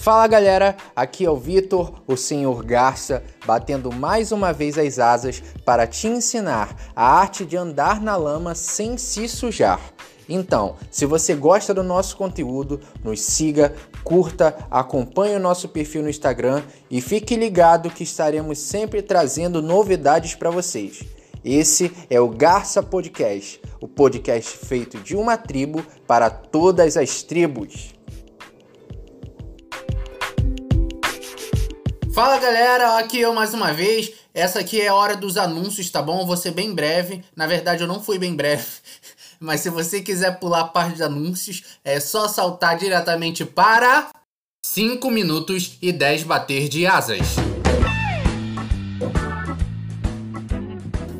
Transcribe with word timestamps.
Fala 0.00 0.26
galera, 0.26 0.78
aqui 0.96 1.26
é 1.26 1.30
o 1.30 1.36
Vitor, 1.36 1.92
o 2.06 2.16
Senhor 2.16 2.64
Garça, 2.64 3.22
batendo 3.44 3.92
mais 3.92 4.32
uma 4.32 4.50
vez 4.50 4.78
as 4.78 4.98
asas 4.98 5.42
para 5.62 5.86
te 5.86 6.06
ensinar 6.06 6.74
a 6.96 7.04
arte 7.04 7.44
de 7.44 7.54
andar 7.54 8.00
na 8.00 8.16
lama 8.16 8.54
sem 8.54 8.96
se 8.96 9.28
sujar. 9.28 9.78
Então, 10.26 10.76
se 10.90 11.04
você 11.04 11.34
gosta 11.34 11.74
do 11.74 11.82
nosso 11.82 12.16
conteúdo, 12.16 12.80
nos 13.04 13.20
siga, 13.20 13.74
curta, 14.02 14.56
acompanhe 14.70 15.36
o 15.36 15.40
nosso 15.40 15.68
perfil 15.68 16.02
no 16.02 16.08
Instagram 16.08 16.62
e 16.90 17.02
fique 17.02 17.36
ligado 17.36 17.90
que 17.90 18.04
estaremos 18.04 18.58
sempre 18.58 19.02
trazendo 19.02 19.60
novidades 19.60 20.34
para 20.34 20.50
vocês. 20.50 21.04
Esse 21.44 21.92
é 22.08 22.18
o 22.18 22.30
Garça 22.30 22.82
Podcast, 22.82 23.60
o 23.82 23.86
podcast 23.86 24.56
feito 24.64 24.96
de 24.98 25.14
uma 25.14 25.36
tribo 25.36 25.84
para 26.06 26.30
todas 26.30 26.96
as 26.96 27.22
tribos. 27.22 27.99
Fala 32.12 32.38
galera, 32.38 32.98
aqui 32.98 33.20
eu 33.20 33.32
mais 33.32 33.54
uma 33.54 33.72
vez. 33.72 34.10
Essa 34.34 34.60
aqui 34.60 34.80
é 34.80 34.88
a 34.88 34.94
hora 34.94 35.16
dos 35.16 35.36
anúncios, 35.36 35.88
tá 35.90 36.02
bom? 36.02 36.26
Vou 36.26 36.36
ser 36.36 36.50
bem 36.50 36.74
breve. 36.74 37.24
Na 37.36 37.46
verdade, 37.46 37.82
eu 37.82 37.86
não 37.86 38.02
fui 38.02 38.18
bem 38.18 38.34
breve. 38.34 38.66
Mas 39.38 39.60
se 39.60 39.70
você 39.70 40.00
quiser 40.00 40.38
pular 40.40 40.60
a 40.60 40.68
parte 40.68 40.96
de 40.96 41.02
anúncios, 41.04 41.62
é 41.84 42.00
só 42.00 42.26
saltar 42.26 42.76
diretamente 42.76 43.44
para 43.44 44.10
5 44.66 45.08
minutos 45.10 45.78
e 45.80 45.92
10 45.92 46.24
bater 46.24 46.68
de 46.68 46.84
asas. 46.84 47.20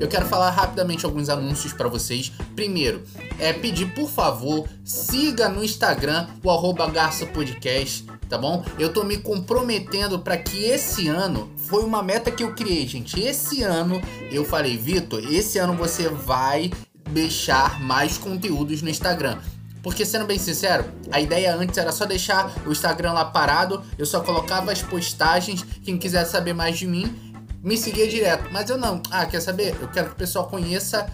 Eu 0.01 0.09
quero 0.09 0.27
falar 0.27 0.51
rapidamente 0.51 1.05
alguns 1.05 1.29
anúncios 1.29 1.73
para 1.73 1.89
vocês. 1.89 2.33
Primeiro, 2.57 3.05
é 3.39 3.53
pedir 3.53 3.95
por 3.95 4.09
favor, 4.09 4.67
siga 4.83 5.49
no 5.49 5.63
Instagram 5.63 6.27
o 6.43 6.51
arroba 6.51 6.89
Garça 6.89 7.27
Podcast 7.27 8.07
tá 8.31 8.39
bom? 8.39 8.65
Eu 8.79 8.93
tô 8.93 9.03
me 9.03 9.19
comprometendo 9.19 10.21
para 10.21 10.37
que 10.37 10.63
esse 10.65 11.09
ano 11.09 11.51
foi 11.57 11.83
uma 11.83 12.01
meta 12.01 12.31
que 12.31 12.45
eu 12.45 12.55
criei, 12.55 12.87
gente. 12.87 13.21
Esse 13.21 13.65
ano 13.65 14.01
eu 14.31 14.45
falei, 14.45 14.77
Vitor, 14.77 15.21
esse 15.33 15.59
ano 15.59 15.75
você 15.75 16.09
vai 16.09 16.71
deixar 17.11 17.81
mais 17.81 18.17
conteúdos 18.17 18.83
no 18.83 18.89
Instagram. 18.89 19.37
Porque 19.83 20.05
sendo 20.05 20.27
bem 20.27 20.39
sincero, 20.39 20.85
a 21.11 21.21
ideia 21.21 21.57
antes 21.57 21.77
era 21.77 21.91
só 21.91 22.05
deixar 22.05 22.53
o 22.67 22.71
Instagram 22.71 23.13
lá 23.13 23.25
parado, 23.25 23.83
eu 23.99 24.07
só 24.07 24.21
colocava 24.21 24.71
as 24.71 24.83
postagens, 24.83 25.65
quem 25.83 25.99
quiser 25.99 26.25
saber 26.27 26.53
mais 26.53 26.79
de 26.79 26.87
mim, 26.87 27.30
me 27.63 27.77
seguia 27.77 28.09
direto. 28.09 28.49
Mas 28.53 28.71
eu 28.71 28.79
não. 28.79 29.03
Ah, 29.11 29.27
quer 29.27 29.41
saber? 29.41 29.77
Eu 29.81 29.89
quero 29.89 30.09
que 30.09 30.15
o 30.15 30.17
pessoal 30.17 30.49
conheça 30.49 31.11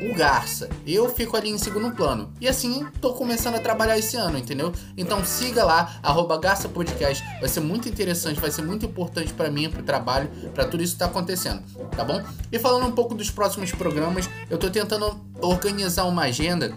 o 0.00 0.14
Garça. 0.14 0.68
Eu 0.86 1.08
fico 1.14 1.36
ali 1.36 1.50
em 1.50 1.58
segundo 1.58 1.94
plano. 1.94 2.32
E 2.40 2.48
assim, 2.48 2.86
tô 3.00 3.12
começando 3.12 3.56
a 3.56 3.60
trabalhar 3.60 3.98
esse 3.98 4.16
ano, 4.16 4.38
entendeu? 4.38 4.72
Então 4.96 5.24
siga 5.24 5.62
lá, 5.62 5.98
arroba 6.02 6.38
Garça 6.38 6.68
Podcast. 6.68 7.22
Vai 7.38 7.48
ser 7.48 7.60
muito 7.60 7.88
interessante, 7.88 8.40
vai 8.40 8.50
ser 8.50 8.62
muito 8.62 8.86
importante 8.86 9.32
para 9.32 9.50
mim, 9.50 9.68
pro 9.68 9.82
trabalho, 9.82 10.30
para 10.54 10.64
tudo 10.64 10.82
isso 10.82 10.94
que 10.94 11.00
tá 11.00 11.06
acontecendo, 11.06 11.62
tá 11.94 12.02
bom? 12.02 12.22
E 12.50 12.58
falando 12.58 12.86
um 12.86 12.92
pouco 12.92 13.14
dos 13.14 13.30
próximos 13.30 13.72
programas, 13.72 14.28
eu 14.48 14.56
tô 14.56 14.70
tentando 14.70 15.20
organizar 15.42 16.04
uma 16.04 16.22
agenda 16.22 16.74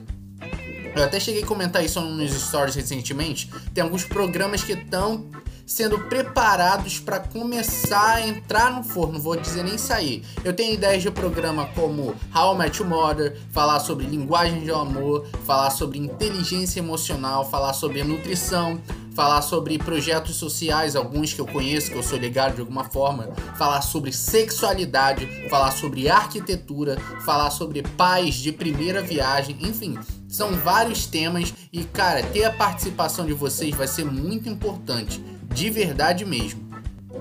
eu 0.95 1.03
até 1.03 1.19
cheguei 1.19 1.43
a 1.43 1.45
comentar 1.45 1.83
isso 1.83 1.99
nos 2.01 2.31
stories 2.31 2.75
recentemente. 2.75 3.49
Tem 3.73 3.83
alguns 3.83 4.03
programas 4.03 4.63
que 4.63 4.73
estão 4.73 5.25
sendo 5.65 5.99
preparados 5.99 6.99
para 6.99 7.19
começar 7.19 8.15
a 8.15 8.27
entrar 8.27 8.71
no 8.71 8.83
forno, 8.83 9.19
vou 9.19 9.35
dizer 9.35 9.63
nem 9.63 9.77
sair. 9.77 10.23
Eu 10.43 10.53
tenho 10.53 10.73
ideias 10.73 11.01
de 11.01 11.11
programa 11.11 11.67
como 11.75 12.15
How 12.35 12.55
I 12.55 12.57
Met 12.57 12.81
Your 12.81 12.89
Mother, 12.89 13.37
falar 13.51 13.79
sobre 13.79 14.05
linguagem 14.05 14.63
de 14.63 14.71
amor, 14.71 15.25
falar 15.45 15.69
sobre 15.69 15.97
inteligência 15.97 16.79
emocional, 16.79 17.49
falar 17.49 17.73
sobre 17.73 18.03
nutrição, 18.03 18.79
falar 19.13 19.41
sobre 19.41 19.77
projetos 19.77 20.35
sociais, 20.35 20.95
alguns 20.95 21.33
que 21.33 21.41
eu 21.41 21.45
conheço, 21.45 21.91
que 21.91 21.97
eu 21.97 22.03
sou 22.03 22.17
ligado 22.17 22.55
de 22.55 22.61
alguma 22.61 22.83
forma, 22.85 23.29
falar 23.57 23.81
sobre 23.81 24.11
sexualidade, 24.11 25.27
falar 25.49 25.71
sobre 25.71 26.09
arquitetura, 26.09 26.97
falar 27.23 27.51
sobre 27.51 27.83
pais 27.83 28.35
de 28.35 28.51
primeira 28.51 29.01
viagem, 29.01 29.55
enfim, 29.61 29.97
são 30.27 30.51
vários 30.53 31.05
temas 31.05 31.53
e 31.71 31.83
cara, 31.83 32.23
ter 32.23 32.43
a 32.43 32.51
participação 32.51 33.25
de 33.25 33.33
vocês 33.33 33.75
vai 33.75 33.87
ser 33.87 34.03
muito 34.03 34.49
importante 34.49 35.23
de 35.53 35.69
verdade 35.69 36.25
mesmo. 36.25 36.63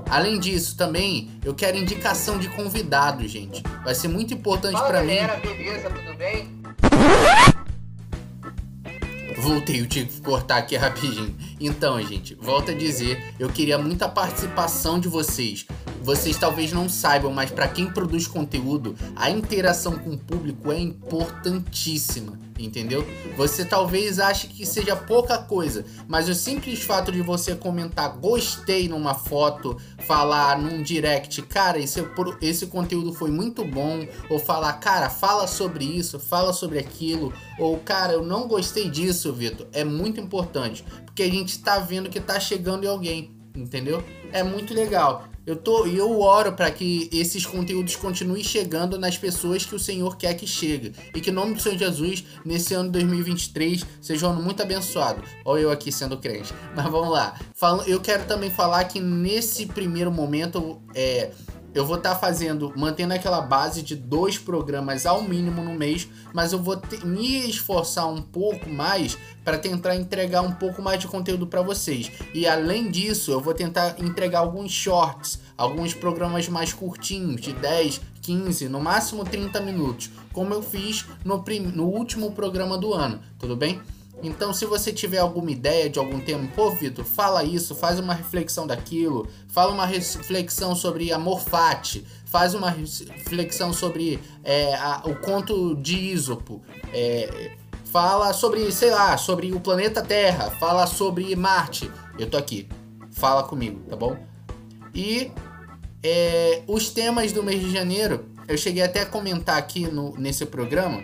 Além 0.09 0.39
disso, 0.41 0.77
também 0.77 1.31
eu 1.45 1.55
quero 1.55 1.77
indicação 1.77 2.39
de 2.39 2.49
convidado, 2.49 3.27
gente. 3.29 3.63
Vai 3.85 3.95
ser 3.95 4.09
muito 4.09 4.35
importante 4.35 4.79
para 4.79 5.01
mim. 5.03 5.17
beleza, 5.43 5.91
tudo 5.91 6.17
bem? 6.17 6.63
Voltei, 9.39 9.81
eu 9.81 9.87
tive 9.87 10.07
que 10.07 10.21
cortar 10.21 10.59
aqui 10.59 10.77
rapidinho. 10.77 11.37
Então, 11.65 12.03
gente, 12.03 12.35
volto 12.35 12.73
a 12.73 12.75
dizer, 12.75 13.35
eu 13.39 13.49
queria 13.49 13.79
muita 13.79 14.09
participação 14.09 14.99
de 14.99 15.07
vocês. 15.07 15.65
Vocês 16.03 16.37
talvez 16.37 16.73
não 16.73 16.89
saibam, 16.89 17.33
mas 17.33 17.53
para 17.53 17.69
quem 17.69 17.89
produz 17.89 18.27
conteúdo, 18.27 18.97
a 19.15 19.31
interação 19.31 19.97
com 19.97 20.11
o 20.11 20.19
público 20.19 20.73
é 20.73 20.81
importantíssima 20.81 22.37
entendeu? 22.65 23.07
Você 23.37 23.65
talvez 23.65 24.19
ache 24.19 24.47
que 24.47 24.65
seja 24.67 24.95
pouca 24.97 25.39
coisa, 25.39 25.85
mas 26.07 26.29
o 26.29 26.35
simples 26.35 26.83
fato 26.83 27.11
de 27.11 27.23
você 27.23 27.55
comentar 27.55 28.17
gostei 28.19 28.89
numa 28.89 29.15
foto, 29.15 29.77
falar 30.07 30.59
num 30.59 30.83
direct, 30.83 31.43
cara, 31.43 31.79
esse, 31.79 32.05
esse 32.41 32.67
conteúdo 32.67 33.13
foi 33.13 33.31
muito 33.31 33.65
bom, 33.65 34.07
ou 34.29 34.39
falar, 34.39 34.75
cara, 34.75 35.09
fala 35.09 35.47
sobre 35.47 35.85
isso, 35.85 36.19
fala 36.19 36.53
sobre 36.53 36.79
aquilo, 36.79 37.33
ou 37.59 37.79
cara, 37.79 38.13
eu 38.13 38.25
não 38.25 38.47
gostei 38.47 38.89
disso, 38.89 39.33
Vitor, 39.33 39.67
é 39.73 39.85
muito 39.85 40.21
importante, 40.21 40.85
porque 41.05 41.23
a 41.23 41.31
gente 41.31 41.52
tá 41.59 41.79
vendo 41.79 42.09
que 42.09 42.21
tá 42.21 42.39
chegando 42.39 42.85
em 42.85 42.89
alguém, 42.89 43.35
entendeu? 43.55 44.03
É 44.33 44.43
muito 44.43 44.75
legal. 44.75 45.29
Eu 45.45 45.57
tô 45.57 45.87
e 45.87 45.97
eu 45.97 46.21
oro 46.21 46.53
para 46.53 46.71
que 46.71 47.11
esses 47.13 47.45
conteúdos 47.45 47.97
continuem 47.97 48.45
chegando 48.45 48.97
nas 48.97 49.19
pessoas 49.19 49.65
que 49.65 49.75
o 49.75 49.79
Senhor 49.79 50.17
quer 50.17 50.35
que 50.35 50.47
chegue 50.47 50.95
e 51.13 51.21
que 51.21 51.31
em 51.31 51.33
nome 51.33 51.55
do 51.55 51.61
Senhor 51.61 51.77
Jesus 51.77 52.25
nesse 52.45 52.75
ano 52.75 52.91
2023 52.91 53.85
seja 54.01 54.29
um 54.29 54.31
ano 54.31 54.43
muito 54.43 54.63
abençoado. 54.63 55.21
Olha 55.45 55.63
eu 55.63 55.71
aqui 55.73 55.91
sendo 55.91 56.17
crente. 56.17 56.55
Mas 56.77 56.85
vamos 56.85 57.11
lá. 57.11 57.37
Eu 57.89 58.01
quero 58.01 58.25
também 58.27 58.51
falar 58.51 58.85
que 58.85 59.01
nesse 59.01 59.67
primeiro 59.67 60.13
momento 60.13 60.81
é 60.95 61.33
eu 61.75 61.87
vou 61.87 61.97
estar 61.97 62.15
tá 62.15 62.19
fazendo, 62.19 62.73
mantendo 62.77 63.15
aquela 63.15 63.41
base 63.41 63.83
de 63.83 63.97
dois 63.97 64.39
programas 64.39 65.07
ao 65.07 65.23
mínimo 65.23 65.63
no 65.63 65.75
mês, 65.75 66.09
mas 66.33 66.53
eu 66.53 66.59
vou 66.59 66.81
me 67.05 67.49
esforçar 67.49 68.09
um 68.09 68.21
pouco 68.21 68.69
mais 68.69 69.17
para 69.45 69.59
tentar 69.59 69.97
entregar 69.97 70.43
um 70.43 70.53
pouco 70.53 70.83
mais 70.83 71.01
de 71.01 71.09
conteúdo 71.09 71.47
para 71.47 71.63
vocês. 71.63 72.11
E 72.35 72.47
além 72.47 72.91
disso, 72.91 73.31
eu 73.31 73.41
vou 73.41 73.55
tentar 73.55 73.97
entregar 73.99 74.41
alguns 74.41 74.71
shorts, 74.71 75.41
alguns 75.57 75.95
programas 75.95 76.49
mais 76.49 76.73
curtinhos, 76.73 77.41
de 77.41 77.53
10, 77.53 78.01
15, 78.21 78.69
no 78.69 78.81
máximo 78.81 79.25
30 79.25 79.61
minutos, 79.61 80.11
como 80.33 80.55
eu 80.55 80.63
fiz 80.63 81.07
no, 81.25 81.43
no 81.75 81.85
último 81.85 82.33
programa 82.33 82.79
do 82.79 82.93
ano, 82.95 83.21
tudo 83.39 83.57
bem? 83.57 83.81
Então, 84.23 84.55
se 84.55 84.65
você 84.65 84.93
tiver 84.93 85.19
alguma 85.19 85.51
ideia 85.51 85.91
de 85.91 85.99
algum 85.99 86.21
tema, 86.21 86.49
pô, 86.55 86.71
Vitor, 86.71 87.05
fala 87.05 87.43
isso, 87.43 87.75
faz 87.75 87.99
uma 87.99 88.15
reflexão 88.15 88.67
daquilo, 88.67 89.27
fala 89.49 89.73
uma 89.73 89.85
reflexão 89.85 90.77
sobre 90.77 91.13
amor 91.13 91.41
fati, 91.41 92.07
faz 92.25 92.55
uma 92.55 92.71
reflexão 92.71 93.73
sobre 93.73 94.21
é, 94.45 94.75
a, 94.77 95.03
o 95.07 95.17
conto 95.17 95.75
de 95.75 95.97
Ísopo, 95.97 96.63
é, 96.93 97.57
fala 97.87 98.33
sobre, 98.33 98.71
sei 98.71 98.91
lá, 98.91 99.17
sobre 99.17 99.53
o 99.53 99.59
planeta 99.59 100.01
Terra, 100.01 100.51
fala 100.53 100.87
sobre 100.87 101.35
Marte. 101.35 101.91
Eu 102.17 102.31
tô 102.31 102.37
aqui, 102.37 102.69
fala 103.11 103.43
comigo, 103.43 103.81
tá 103.91 103.97
bom? 103.97 104.17
E 104.95 105.33
é, 106.01 106.63
os 106.69 106.91
temas 106.91 107.33
do 107.33 107.43
mês 107.43 107.61
de 107.61 107.73
janeiro, 107.73 108.25
eu 108.47 108.57
cheguei 108.57 108.85
até 108.85 109.01
a 109.01 109.07
comentar 109.07 109.57
aqui 109.57 109.89
no, 109.89 110.17
nesse 110.17 110.47
programa 110.47 111.03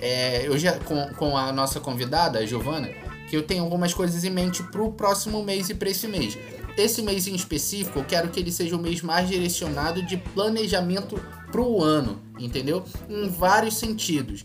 é, 0.00 0.46
eu 0.46 0.58
já 0.58 0.78
com, 0.78 1.12
com 1.14 1.36
a 1.36 1.52
nossa 1.52 1.80
convidada, 1.80 2.38
a 2.38 2.46
Giovana, 2.46 2.88
que 3.28 3.36
eu 3.36 3.42
tenho 3.42 3.62
algumas 3.62 3.94
coisas 3.94 4.24
em 4.24 4.30
mente 4.30 4.62
pro 4.64 4.92
próximo 4.92 5.42
mês 5.44 5.68
e 5.68 5.74
para 5.74 5.90
esse 5.90 6.08
mês. 6.08 6.36
Esse 6.76 7.02
mês 7.02 7.26
em 7.26 7.34
específico, 7.34 7.98
eu 7.98 8.04
quero 8.04 8.28
que 8.28 8.40
ele 8.40 8.50
seja 8.50 8.76
o 8.76 8.78
mês 8.78 9.02
mais 9.02 9.28
direcionado 9.28 10.02
de 10.02 10.16
planejamento 10.16 11.20
pro 11.52 11.82
ano, 11.82 12.20
entendeu? 12.38 12.84
Em 13.08 13.28
vários 13.28 13.76
sentidos. 13.76 14.44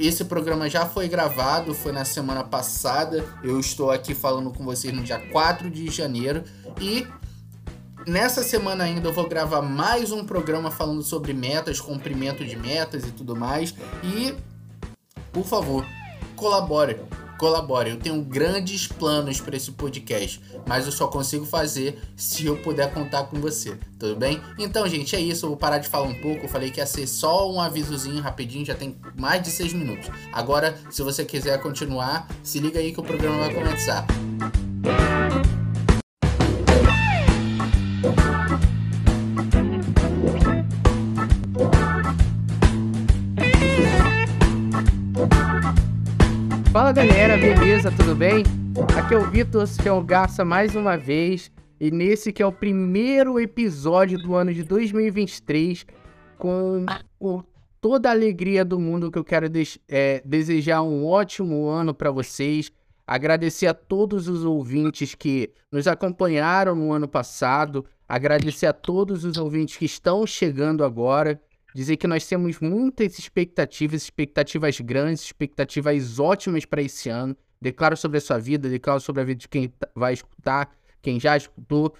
Esse 0.00 0.24
programa 0.24 0.68
já 0.68 0.86
foi 0.86 1.06
gravado, 1.08 1.74
foi 1.74 1.92
na 1.92 2.04
semana 2.04 2.42
passada. 2.42 3.24
Eu 3.42 3.60
estou 3.60 3.90
aqui 3.90 4.14
falando 4.14 4.50
com 4.50 4.64
vocês 4.64 4.92
no 4.92 5.02
dia 5.02 5.18
4 5.18 5.70
de 5.70 5.88
janeiro 5.90 6.42
e 6.80 7.06
Nessa 8.06 8.42
semana 8.42 8.84
ainda 8.84 9.08
eu 9.08 9.12
vou 9.12 9.28
gravar 9.28 9.60
mais 9.60 10.10
um 10.10 10.24
programa 10.24 10.70
falando 10.70 11.02
sobre 11.02 11.34
metas, 11.34 11.80
cumprimento 11.80 12.42
de 12.44 12.56
metas 12.56 13.04
e 13.04 13.10
tudo 13.10 13.36
mais. 13.36 13.74
E 14.02 14.34
por 15.32 15.44
favor, 15.44 15.86
colabore. 16.36 16.96
Colabore. 17.38 17.88
Eu 17.88 17.96
tenho 17.96 18.20
grandes 18.22 18.86
planos 18.86 19.40
para 19.40 19.56
esse 19.56 19.72
podcast, 19.72 20.42
mas 20.66 20.84
eu 20.84 20.92
só 20.92 21.06
consigo 21.06 21.46
fazer 21.46 21.98
se 22.14 22.44
eu 22.44 22.58
puder 22.58 22.92
contar 22.92 23.24
com 23.24 23.40
você, 23.40 23.78
tudo 23.98 24.14
bem? 24.14 24.42
Então, 24.58 24.86
gente, 24.86 25.16
é 25.16 25.20
isso. 25.20 25.46
Eu 25.46 25.50
vou 25.50 25.56
parar 25.56 25.78
de 25.78 25.88
falar 25.88 26.06
um 26.06 26.20
pouco. 26.20 26.44
Eu 26.44 26.48
falei 26.50 26.70
que 26.70 26.80
ia 26.80 26.86
ser 26.86 27.06
só 27.06 27.50
um 27.50 27.58
avisozinho 27.58 28.20
rapidinho, 28.20 28.66
já 28.66 28.74
tem 28.74 28.94
mais 29.16 29.42
de 29.42 29.48
seis 29.50 29.72
minutos. 29.72 30.10
Agora, 30.34 30.78
se 30.90 31.02
você 31.02 31.24
quiser 31.24 31.58
continuar, 31.62 32.28
se 32.42 32.58
liga 32.58 32.78
aí 32.78 32.92
que 32.92 33.00
o 33.00 33.02
programa 33.02 33.38
vai 33.38 33.54
começar. 33.54 34.06
Música 34.82 35.19
Fala 46.90 47.06
galera, 47.06 47.36
beleza? 47.36 47.92
Tudo 47.92 48.16
bem? 48.16 48.42
Aqui 48.98 49.14
é 49.14 49.16
o 49.16 49.30
Vitor 49.30 49.64
Ciel 49.64 50.02
Garça 50.02 50.44
mais 50.44 50.74
uma 50.74 50.96
vez 50.96 51.48
e 51.78 51.88
nesse 51.88 52.32
que 52.32 52.42
é 52.42 52.46
o 52.46 52.50
primeiro 52.50 53.38
episódio 53.38 54.18
do 54.18 54.34
ano 54.34 54.52
de 54.52 54.64
2023 54.64 55.86
com, 56.36 56.84
com 57.16 57.44
toda 57.80 58.08
a 58.08 58.12
alegria 58.12 58.64
do 58.64 58.80
mundo 58.80 59.08
que 59.08 59.16
eu 59.16 59.22
quero 59.22 59.46
é, 59.88 60.20
desejar 60.24 60.82
um 60.82 61.06
ótimo 61.06 61.68
ano 61.68 61.94
para 61.94 62.10
vocês. 62.10 62.72
Agradecer 63.06 63.68
a 63.68 63.74
todos 63.74 64.26
os 64.26 64.44
ouvintes 64.44 65.14
que 65.14 65.52
nos 65.70 65.86
acompanharam 65.86 66.74
no 66.74 66.92
ano 66.92 67.06
passado. 67.06 67.86
Agradecer 68.08 68.66
a 68.66 68.72
todos 68.72 69.24
os 69.24 69.36
ouvintes 69.36 69.76
que 69.76 69.84
estão 69.84 70.26
chegando 70.26 70.82
agora 70.82 71.40
dizer 71.74 71.96
que 71.96 72.06
nós 72.06 72.26
temos 72.26 72.58
muitas 72.60 73.18
expectativas, 73.18 74.02
expectativas 74.02 74.80
grandes, 74.80 75.22
expectativas 75.24 76.18
ótimas 76.18 76.64
para 76.64 76.82
esse 76.82 77.08
ano. 77.08 77.36
Declaro 77.60 77.96
sobre 77.96 78.18
a 78.18 78.20
sua 78.20 78.38
vida, 78.38 78.68
declaro 78.68 79.00
sobre 79.00 79.22
a 79.22 79.24
vida 79.24 79.40
de 79.40 79.48
quem 79.48 79.72
vai 79.94 80.14
escutar, 80.14 80.70
quem 81.02 81.20
já 81.20 81.36
escutou, 81.36 81.94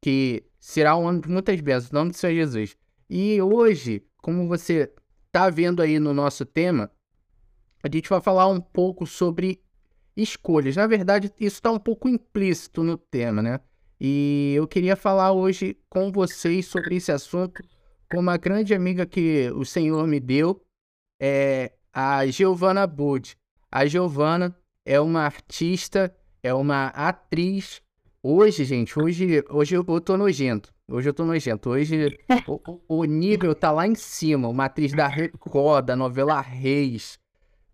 que 0.00 0.44
será 0.58 0.96
um 0.96 1.06
ano 1.06 1.20
de 1.20 1.28
muitas 1.28 1.60
bênçãos, 1.60 1.90
em 1.90 1.94
nome 1.94 2.10
do 2.10 2.16
Senhor 2.16 2.34
Jesus. 2.34 2.76
E 3.08 3.40
hoje, 3.42 4.02
como 4.22 4.48
você 4.48 4.90
está 5.26 5.50
vendo 5.50 5.82
aí 5.82 5.98
no 5.98 6.14
nosso 6.14 6.44
tema, 6.44 6.90
a 7.82 7.88
gente 7.92 8.08
vai 8.08 8.20
falar 8.20 8.48
um 8.48 8.60
pouco 8.60 9.06
sobre 9.06 9.60
escolhas. 10.16 10.76
Na 10.76 10.86
verdade, 10.86 11.30
isso 11.38 11.56
está 11.56 11.70
um 11.70 11.78
pouco 11.78 12.08
implícito 12.08 12.82
no 12.82 12.96
tema, 12.96 13.42
né? 13.42 13.60
E 14.00 14.54
eu 14.56 14.66
queria 14.66 14.96
falar 14.96 15.32
hoje 15.32 15.76
com 15.88 16.10
vocês 16.10 16.66
sobre 16.66 16.96
esse 16.96 17.12
assunto 17.12 17.62
com 18.12 18.18
uma 18.18 18.36
grande 18.36 18.74
amiga 18.74 19.06
que 19.06 19.50
o 19.54 19.64
Senhor 19.64 20.06
me 20.06 20.20
deu, 20.20 20.62
é 21.18 21.72
a 21.90 22.26
Giovanna 22.26 22.86
Bud. 22.86 23.34
A 23.70 23.86
Giovanna 23.86 24.54
é 24.84 25.00
uma 25.00 25.22
artista, 25.22 26.14
é 26.42 26.52
uma 26.52 26.88
atriz. 26.88 27.80
Hoje, 28.22 28.66
gente, 28.66 29.00
hoje, 29.00 29.42
hoje 29.48 29.74
eu 29.74 29.82
tô 29.98 30.18
nojento. 30.18 30.74
Hoje 30.86 31.08
eu 31.08 31.14
tô 31.14 31.24
nojento. 31.24 31.70
Hoje 31.70 32.18
o, 32.46 32.80
o 32.86 33.04
nível 33.04 33.54
tá 33.54 33.70
lá 33.70 33.88
em 33.88 33.94
cima. 33.94 34.46
Uma 34.46 34.66
atriz 34.66 34.92
da 34.92 35.08
Record, 35.08 35.86
da 35.86 35.96
novela 35.96 36.38
Reis, 36.38 37.18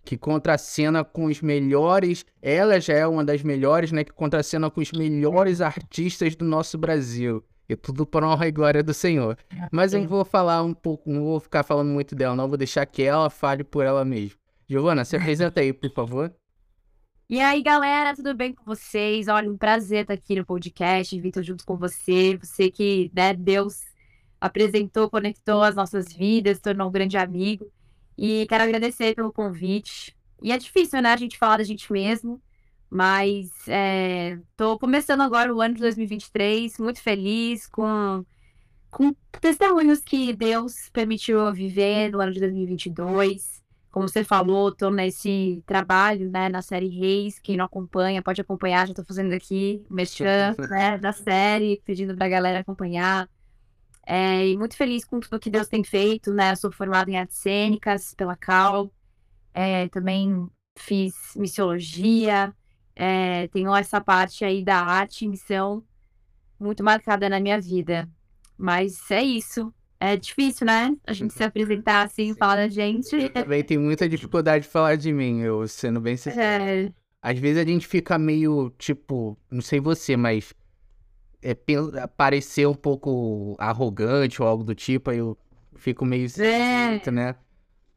que 0.05 0.17
contracena 0.17 1.03
com 1.03 1.25
os 1.25 1.43
melhores. 1.43 2.25
Ela 2.41 2.79
já 2.79 2.95
é 2.95 3.09
uma 3.09 3.25
das 3.25 3.43
melhores, 3.43 3.91
né? 3.91 4.05
Que 4.05 4.13
contracena 4.13 4.71
com 4.71 4.81
os 4.81 4.93
melhores 4.93 5.61
artistas 5.61 6.37
do 6.37 6.45
nosso 6.45 6.79
Brasil. 6.79 7.43
E 7.69 7.77
tudo 7.77 8.07
para 8.07 8.27
honra 8.27 8.49
e 8.49 8.51
glória 8.51 8.83
do 8.83 8.95
Senhor. 8.95 9.37
Mas 9.71 9.93
eu 9.93 10.07
vou 10.09 10.25
falar 10.25 10.63
um 10.63 10.73
pouco, 10.73 11.11
não 11.11 11.23
vou 11.23 11.39
ficar 11.39 11.63
falando 11.63 11.89
muito 11.89 12.15
dela, 12.15 12.35
não. 12.35 12.49
Vou 12.49 12.57
deixar 12.57 12.87
que 12.87 13.03
ela 13.03 13.29
fale 13.29 13.63
por 13.63 13.85
ela 13.85 14.05
mesma. 14.05 14.39
Giovana, 14.67 15.05
se 15.05 15.17
apresenta 15.17 15.61
aí, 15.61 15.73
por 15.73 15.93
favor. 15.93 16.35
E 17.31 17.43
aí, 17.43 17.63
galera, 17.63 18.17
tudo 18.17 18.35
bem 18.35 18.55
com 18.55 18.65
vocês? 18.65 19.29
Olha, 19.29 19.51
um 19.51 19.57
prazer 19.59 20.01
estar 20.01 20.15
aqui 20.15 20.35
no 20.35 20.47
podcast, 20.47 21.21
Vitor, 21.21 21.43
junto 21.43 21.63
com 21.67 21.77
você. 21.77 22.39
Você 22.39 22.71
que, 22.71 23.13
né, 23.15 23.35
Deus 23.35 23.83
apresentou, 24.41 25.11
conectou 25.11 25.63
as 25.63 25.75
nossas 25.75 26.11
vidas, 26.11 26.59
tornou 26.59 26.89
um 26.89 26.91
grande 26.91 27.19
amigo. 27.19 27.71
E 28.17 28.47
quero 28.49 28.65
agradecer 28.65 29.15
pelo 29.15 29.31
convite. 29.31 30.17
E 30.43 30.51
é 30.51 30.57
difícil, 30.57 31.03
né, 31.03 31.13
a 31.13 31.17
gente 31.19 31.37
falar 31.37 31.59
da 31.59 31.65
gente 31.65 31.93
mesmo. 31.93 32.41
Mas 32.91 33.51
estou 34.49 34.75
é, 34.75 34.79
começando 34.79 35.21
agora 35.21 35.55
o 35.55 35.61
ano 35.61 35.75
de 35.75 35.81
2023, 35.81 36.79
muito 36.79 37.03
feliz 37.03 37.67
com, 37.67 38.25
com 38.91 39.15
testemunhos 39.41 40.01
que 40.01 40.33
Deus 40.33 40.89
permitiu 40.91 41.39
eu 41.39 41.53
viver 41.53 42.11
no 42.11 42.21
ano 42.21 42.33
de 42.33 42.41
2022. 42.41 43.63
Como 43.91 44.09
você 44.09 44.23
falou, 44.25 44.69
estou 44.69 44.91
nesse 44.91 45.63
trabalho 45.67 46.31
né, 46.31 46.49
na 46.49 46.63
série 46.63 46.89
Reis. 46.89 47.39
Quem 47.39 47.57
não 47.57 47.65
acompanha, 47.65 48.23
pode 48.23 48.41
acompanhar. 48.41 48.87
Já 48.87 48.93
estou 48.93 49.05
fazendo 49.05 49.33
aqui 49.33 49.85
o 49.91 49.95
merchan 49.95 50.55
né, 50.71 50.99
da 50.99 51.13
série, 51.13 51.83
pedindo 51.85 52.15
para 52.15 52.27
a 52.27 52.31
galera 52.31 52.61
acompanhar. 52.61 53.29
É, 54.07 54.47
e 54.49 54.57
muito 54.57 54.77
feliz 54.77 55.05
com 55.05 55.21
tudo 55.21 55.39
que 55.39 55.51
Deus 55.51 55.69
tem 55.69 55.85
feito, 55.85 56.33
né? 56.33 56.53
Eu 56.53 56.57
sou 56.57 56.73
formada 56.73 57.11
em 57.11 57.19
artes 57.19 57.37
cênicas 57.37 58.15
pela 58.15 58.37
Cal. 58.37 58.91
É, 59.53 59.89
também 59.89 60.49
fiz 60.79 61.15
missiologia, 61.37 62.55
é, 62.99 63.47
tenho 63.49 63.73
essa 63.77 64.01
parte 64.01 64.45
aí 64.45 64.65
da 64.65 64.81
arte 64.81 65.25
e 65.25 65.29
missão 65.29 65.85
muito 66.59 66.83
marcada 66.83 67.29
na 67.29 67.39
minha 67.39 67.61
vida. 67.61 68.09
Mas 68.57 69.09
é 69.13 69.23
isso. 69.23 69.73
É 70.01 70.17
difícil, 70.17 70.67
né? 70.67 70.97
A 71.07 71.13
gente 71.13 71.33
se 71.33 71.45
apresentar 71.45 72.03
assim, 72.03 72.35
falar 72.37 72.57
da 72.57 72.69
gente. 72.69 73.15
Eu 73.15 73.31
também 73.31 73.63
tenho 73.63 73.81
muita 73.81 74.09
dificuldade 74.09 74.65
de 74.65 74.71
falar 74.71 74.97
de 74.97 75.13
mim, 75.13 75.41
eu 75.41 75.67
sendo 75.69 76.01
bem 76.01 76.17
sincero. 76.17 76.65
É... 76.65 76.93
Às 77.23 77.39
vezes 77.39 77.63
a 77.63 77.65
gente 77.65 77.87
fica 77.87 78.19
meio, 78.19 78.71
tipo, 78.79 79.39
não 79.49 79.61
sei 79.61 79.79
você, 79.79 80.17
mas 80.17 80.53
é, 81.41 81.55
parecer 82.17 82.67
um 82.67 82.75
pouco 82.75 83.55
arrogante 83.59 84.43
ou 84.43 84.49
algo 84.49 84.65
do 84.65 84.75
tipo, 84.75 85.11
aí 85.11 85.19
eu 85.19 85.39
fico 85.77 86.05
meio 86.05 86.27
é... 86.41 87.11
né? 87.11 87.37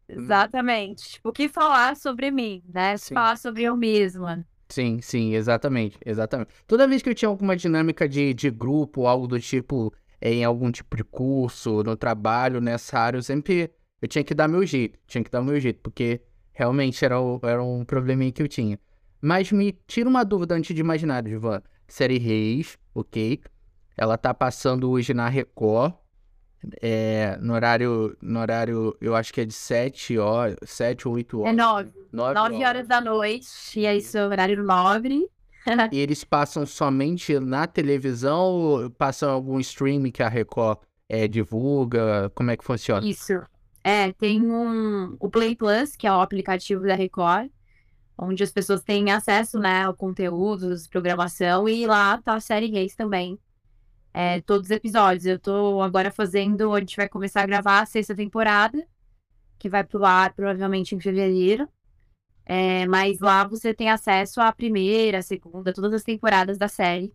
Exatamente. 0.08 1.10
Tipo, 1.14 1.30
o 1.30 1.34
que 1.34 1.50
falar 1.50 1.96
sobre 1.96 2.30
mim, 2.30 2.64
né? 2.72 2.98
Sim. 2.98 3.16
Falar 3.16 3.38
sobre 3.38 3.64
eu 3.64 3.76
mesma. 3.76 4.46
Sim, 4.72 5.02
sim, 5.02 5.34
exatamente, 5.36 5.98
exatamente. 6.06 6.50
Toda 6.66 6.88
vez 6.88 7.02
que 7.02 7.10
eu 7.10 7.14
tinha 7.14 7.28
alguma 7.28 7.58
dinâmica 7.58 8.08
de, 8.08 8.34
de 8.34 8.50
grupo, 8.50 9.06
algo 9.06 9.28
do 9.28 9.38
tipo, 9.38 9.94
em 10.22 10.46
algum 10.46 10.72
tipo 10.72 10.96
de 10.96 11.04
curso, 11.04 11.84
no 11.84 11.98
trabalho, 11.98 12.62
nessa 12.62 12.98
área, 12.98 13.18
eu 13.18 13.22
sempre 13.22 13.70
eu 14.02 14.08
tinha 14.08 14.24
que 14.24 14.34
dar 14.34 14.48
meu 14.48 14.66
jeito, 14.66 14.98
tinha 15.06 15.24
que 15.24 15.30
dar 15.30 15.42
meu 15.42 15.60
jeito, 15.60 15.82
porque 15.84 16.22
realmente 16.54 17.04
era, 17.04 17.20
o, 17.20 17.38
era 17.44 17.62
um 17.62 17.84
probleminha 17.84 18.32
que 18.32 18.42
eu 18.42 18.48
tinha. 18.48 18.80
Mas 19.22 19.52
me 19.52 19.74
tira 19.86 20.08
uma 20.10 20.24
dúvida 20.24 20.56
antes 20.56 20.74
de 20.74 20.80
imaginar, 20.82 21.28
Ivan. 21.28 21.62
Série 21.88 22.18
Reis, 22.18 22.78
ok? 22.96 23.42
Ela 23.98 24.18
tá 24.18 24.34
passando 24.34 24.90
hoje 24.90 25.14
na 25.14 25.28
Record, 25.28 25.94
é, 26.82 27.38
no 27.42 27.54
horário, 27.54 28.16
no 28.22 28.40
horário, 28.40 28.96
eu 29.02 29.16
acho 29.16 29.34
que 29.34 29.42
é 29.42 29.46
de 29.46 29.54
7 29.54 30.18
horas, 30.18 30.58
7 30.64 31.08
ou 31.08 31.16
8 31.16 31.40
horas. 31.40 31.54
É 31.54 31.56
9. 31.56 31.92
9, 32.12 32.34
9 32.34 32.56
horas. 32.56 32.68
horas 32.68 32.88
da 32.88 33.02
noite, 33.02 33.80
e 33.80 33.86
é 33.86 33.96
isso, 33.96 34.18
horário 34.18 34.64
nobre. 34.64 35.28
e 35.92 36.00
eles 36.00 36.24
passam 36.24 36.66
somente 36.66 37.40
na 37.40 37.68
televisão 37.68 38.52
ou 38.52 38.90
passam 38.92 39.32
algum 39.32 39.60
streaming 39.60 40.12
que 40.12 40.24
a 40.24 40.30
Record 40.30 40.80
é, 41.10 41.28
divulga? 41.28 42.32
Como 42.36 42.52
é 42.52 42.58
que 42.58 42.64
funciona? 42.64 43.06
Isso. 43.06 43.42
É, 43.84 44.12
tem 44.14 44.42
um, 44.42 45.16
o 45.20 45.30
Play 45.30 45.56
Plus, 45.56 45.96
que 45.96 46.06
é 46.06 46.12
o 46.12 46.22
aplicativo 46.22 46.84
da 46.84 46.94
Record, 46.94 47.50
onde 48.16 48.44
as 48.44 48.52
pessoas 48.52 48.84
têm 48.84 49.12
acesso 49.12 49.60
né, 49.60 49.84
ao 49.84 49.96
conteúdo, 49.96 50.76
programação, 50.92 51.68
e 51.68 51.88
lá 51.88 52.20
tá 52.20 52.36
a 52.36 52.40
série 52.40 52.68
Reis 52.68 52.96
também 52.96 53.40
é, 54.14 54.42
todos 54.42 54.68
os 54.68 54.72
episódios. 54.72 55.26
Eu 55.26 55.40
tô 55.40 55.82
agora 55.82 56.12
fazendo, 56.12 56.74
a 56.74 56.80
gente 56.80 56.98
vai 56.98 57.08
começar 57.08 57.42
a 57.42 57.46
gravar 57.46 57.82
a 57.82 57.86
sexta 57.86 58.16
temporada, 58.16 58.86
que 59.58 59.70
vai 59.70 59.84
pro 59.84 60.04
ar 60.06 60.34
provavelmente 60.34 60.96
em 60.96 61.00
fevereiro. 61.00 61.68
É, 62.46 62.86
mas 62.88 63.20
lá 63.20 63.48
você 63.48 63.74
tem 63.74 63.90
acesso 63.90 64.42
à 64.42 64.52
primeira, 64.52 65.20
à 65.20 65.22
segunda, 65.22 65.72
todas 65.72 65.94
as 65.94 66.04
temporadas 66.04 66.58
da 66.58 66.68
série, 66.68 67.14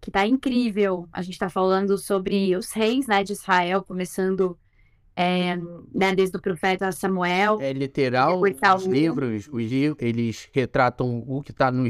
que 0.00 0.10
tá 0.10 0.26
incrível. 0.26 1.08
A 1.12 1.22
gente 1.22 1.38
tá 1.38 1.48
falando 1.48 1.96
sobre 1.98 2.56
os 2.56 2.72
reis 2.72 3.06
né, 3.06 3.22
de 3.22 3.32
Israel, 3.32 3.82
começando 3.82 4.58
é, 5.14 5.56
né, 5.94 6.14
desde 6.14 6.36
o 6.36 6.40
profeta 6.40 6.90
Samuel. 6.90 7.60
É 7.60 7.72
literal, 7.72 8.40
os 8.40 8.86
livros, 8.86 9.48
os 9.52 9.70
eles 10.00 10.48
retratam 10.52 11.22
o 11.28 11.42
que 11.42 11.52
tá 11.52 11.70
no, 11.70 11.86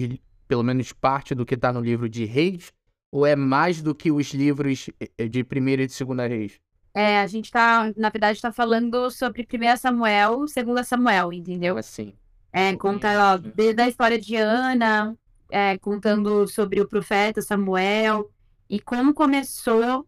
pelo 0.47 0.63
menos 0.63 0.93
parte 0.93 1.35
do 1.35 1.47
que 1.47 1.57
tá 1.57 1.73
no 1.73 1.81
livro 1.81 2.09
de 2.09 2.25
reis, 2.25 2.73
ou 3.13 3.27
é 3.27 3.37
mais 3.37 3.83
do 3.83 3.95
que 3.95 4.11
os 4.11 4.33
livros 4.33 4.89
eh, 5.19 5.29
de 5.29 5.45
primeira 5.45 5.83
e 5.83 5.87
de 5.87 5.93
segunda 5.93 6.27
reis? 6.27 6.59
É, 6.95 7.21
a 7.21 7.27
gente 7.27 7.51
tá, 7.51 7.93
na 7.95 8.09
verdade, 8.09 8.41
tá 8.41 8.51
falando 8.51 9.11
sobre 9.11 9.47
1 9.47 9.77
Samuel, 9.77 10.45
2 10.47 10.89
Samuel, 10.89 11.33
entendeu? 11.33 11.77
Assim. 11.77 12.15
É, 12.51 12.75
conta 12.77 13.35
ó, 13.35 13.37
desde 13.37 13.83
a 13.83 13.89
história 13.89 14.19
de 14.19 14.37
Ana, 14.37 15.17
é, 15.51 15.77
contando 15.79 16.47
sobre 16.49 16.81
o 16.81 16.89
profeta 16.89 17.43
Samuel 17.43 18.31
e 18.69 18.81
como 18.81 19.13
começou 19.13 20.07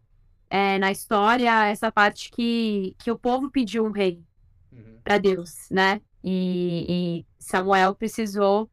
é, 0.49 0.77
na 0.79 0.91
história 0.91 1.67
essa 1.67 1.91
parte 1.91 2.31
que, 2.31 2.95
que 2.99 3.11
o 3.11 3.17
povo 3.17 3.49
pediu 3.49 3.85
um 3.85 3.91
rei 3.91 4.21
uhum. 4.71 4.99
para 5.03 5.17
Deus, 5.19 5.67
né? 5.69 6.01
E, 6.23 6.85
e 6.87 7.25
Samuel 7.37 7.93
precisou 7.93 8.69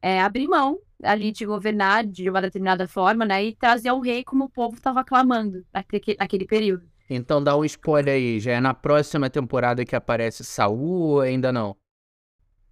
é, 0.00 0.20
abrir 0.20 0.48
mão 0.48 0.78
ali 1.02 1.32
de 1.32 1.46
governar 1.46 2.04
de 2.04 2.28
uma 2.28 2.40
determinada 2.40 2.86
forma, 2.88 3.24
né? 3.24 3.44
E 3.44 3.54
trazer 3.54 3.90
o 3.92 4.00
rei 4.00 4.24
como 4.24 4.44
o 4.44 4.50
povo 4.50 4.76
estava 4.76 5.04
clamando 5.04 5.64
naquele, 5.72 6.16
naquele 6.18 6.46
período. 6.46 6.88
Então 7.08 7.42
dá 7.42 7.56
um 7.56 7.64
spoiler 7.64 8.14
aí, 8.14 8.38
já 8.38 8.52
é 8.52 8.60
na 8.60 8.74
próxima 8.74 9.30
temporada 9.30 9.84
que 9.84 9.96
aparece 9.96 10.44
Saul 10.44 11.10
ou 11.10 11.20
ainda 11.20 11.50
não? 11.52 11.76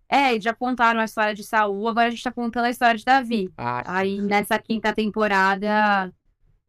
É, 0.08 0.38
já 0.40 0.54
contaram 0.54 1.00
a 1.00 1.04
história 1.04 1.34
de 1.34 1.42
Saul, 1.42 1.88
agora 1.88 2.06
a 2.08 2.10
gente 2.10 2.22
tá 2.22 2.30
contando 2.30 2.66
a 2.66 2.70
história 2.70 2.98
de 2.98 3.04
Davi. 3.04 3.50
Ah, 3.56 3.98
aí 3.98 4.20
nessa 4.20 4.58
quinta 4.58 4.92
temporada, 4.92 6.12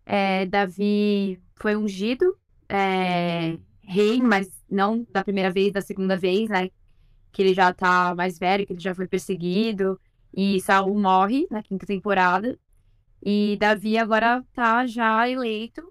é, 0.05 0.45
Davi 0.45 1.39
foi 1.55 1.75
ungido 1.75 2.37
é, 2.69 3.57
rei, 3.83 4.21
mas 4.21 4.49
não 4.69 5.05
da 5.11 5.23
primeira 5.23 5.51
vez, 5.51 5.71
da 5.71 5.81
segunda 5.81 6.17
vez, 6.17 6.49
né? 6.49 6.69
que 7.37 7.43
ele 7.43 7.53
já 7.53 7.71
tá 7.71 8.15
mais 8.15 8.39
velho, 8.39 8.65
que 8.65 8.73
ele 8.73 8.79
já 8.79 8.95
foi 8.95 9.07
perseguido, 9.07 9.99
e 10.37 10.61
Saul 10.61 10.99
morre 10.99 11.47
na 11.49 11.63
quinta 11.63 11.87
temporada. 11.87 12.59
E 13.23 13.57
Davi 13.59 13.97
agora 13.97 14.45
tá 14.53 14.85
já 14.85 15.27
eleito 15.27 15.81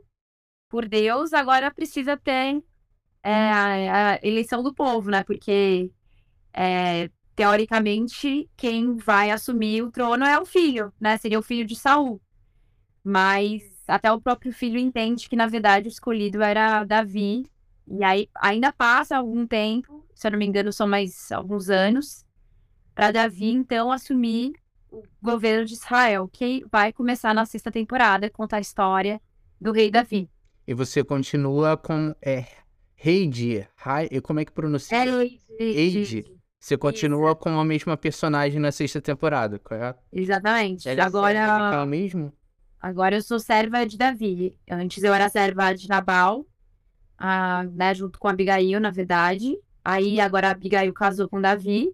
por 0.69 0.89
Deus, 0.89 1.33
agora 1.33 1.75
precisa 1.75 2.17
ter 2.17 2.63
é, 3.25 3.33
a, 3.33 4.13
a, 4.13 4.21
eleição 4.23 4.63
do 4.63 4.73
povo, 4.73 5.11
né? 5.11 5.25
Porque 5.25 5.91
é, 6.53 7.11
teoricamente 7.35 8.49
quem 8.57 8.95
vai 8.97 9.33
assumir 9.33 9.83
o 9.83 9.91
trono 9.91 10.25
é 10.25 10.39
o 10.39 10.47
filho, 10.47 10.93
né? 11.01 11.17
Seria 11.19 11.41
o 11.41 11.43
filho 11.43 11.67
de 11.67 11.75
Saul. 11.75 12.21
Mas 13.03 13.63
até 13.89 14.13
o 14.13 14.21
próprio 14.21 14.53
filho 14.53 14.79
entende 14.79 15.29
que, 15.29 15.37
na 15.37 15.49
verdade, 15.49 15.89
o 15.89 15.91
escolhido 15.91 16.41
era 16.41 16.85
Davi. 16.85 17.45
E 17.89 18.05
aí 18.05 18.29
ainda 18.37 18.73
passa 18.73 19.17
algum 19.17 19.47
tempo, 19.47 20.07
se 20.15 20.27
eu 20.27 20.31
não 20.33 20.39
me 20.39 20.47
engano, 20.47 20.73
são 20.73 20.87
mais 20.87 21.33
alguns 21.33 21.69
anos, 21.69 22.26
para 22.97 23.13
Davi 23.13 23.51
então 23.51 23.93
assumir 23.93 24.55
o 24.91 25.03
governo 25.23 25.67
de 25.67 25.75
Israel, 25.75 26.27
que 26.33 26.65
vai 26.73 26.95
começar 26.95 27.35
na 27.35 27.45
sexta 27.45 27.71
temporada, 27.71 28.31
contar 28.31 28.57
a 28.57 28.61
história 28.61 29.21
do 29.61 29.71
rei 29.71 29.91
Davi. 29.91 30.31
E 30.67 30.73
você 30.73 31.05
continua 31.05 31.77
com 31.77 32.15
é, 32.23 32.47
Heidi, 32.97 33.69
como 34.23 34.41
é 34.41 34.47
que 34.47 34.51
pronuncia? 34.51 34.97
É 34.97 35.29
Heidi. 35.61 36.25
Você 36.59 36.79
continua 36.79 37.33
Isso. 37.33 37.37
com 37.37 37.61
a 37.61 37.65
mesma 37.65 37.99
personagem 37.99 38.59
na 38.59 38.73
sexta 38.73 39.01
temporada, 39.01 39.59
correto? 39.59 40.03
Exatamente. 40.11 40.89
Ela 40.89 41.05
Agora. 41.05 41.75
É 41.75 41.83
o 41.83 41.87
mesmo? 41.87 42.33
Agora 42.81 43.17
eu 43.17 43.23
sou 43.23 43.39
serva 43.39 43.85
de 43.85 43.99
Davi. 43.99 44.59
Antes 44.69 45.05
eu 45.05 45.13
era 45.13 45.29
serva 45.29 45.75
de 45.75 45.87
Nabal, 45.87 46.47
a, 47.19 47.63
né, 47.65 47.95
junto 47.95 48.19
com 48.19 48.27
Abigail, 48.27 48.81
na 48.81 48.91
verdade. 48.91 49.55
Aí 49.85 50.19
agora 50.19 50.51
Abigail 50.51 50.93
casou 50.95 51.29
com 51.29 51.41
Davi. 51.41 51.93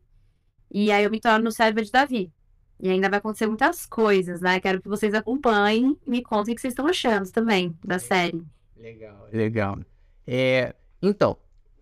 E 0.72 0.90
aí 0.90 1.04
eu 1.04 1.10
me 1.10 1.20
torno 1.20 1.50
serva 1.50 1.82
de 1.82 1.90
Davi. 1.90 2.32
E 2.80 2.88
ainda 2.88 3.08
vai 3.08 3.18
acontecer 3.18 3.46
muitas 3.46 3.86
coisas, 3.86 4.40
né? 4.40 4.58
Quero 4.58 4.80
que 4.80 4.88
vocês 4.88 5.14
acompanhem 5.14 5.96
e 6.06 6.10
me 6.10 6.22
contem 6.22 6.52
o 6.52 6.54
que 6.54 6.60
vocês 6.60 6.72
estão 6.72 6.86
achando 6.86 7.30
também 7.30 7.76
da 7.84 7.98
série. 7.98 8.42
Legal, 8.76 9.28
legal. 9.32 9.78
É, 10.26 10.74
então, 11.00 11.36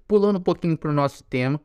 pulando 0.07 0.39
um 0.39 0.43
pouquinho 0.43 0.77
pro 0.77 0.93
nosso 0.93 1.25
tema, 1.25 1.61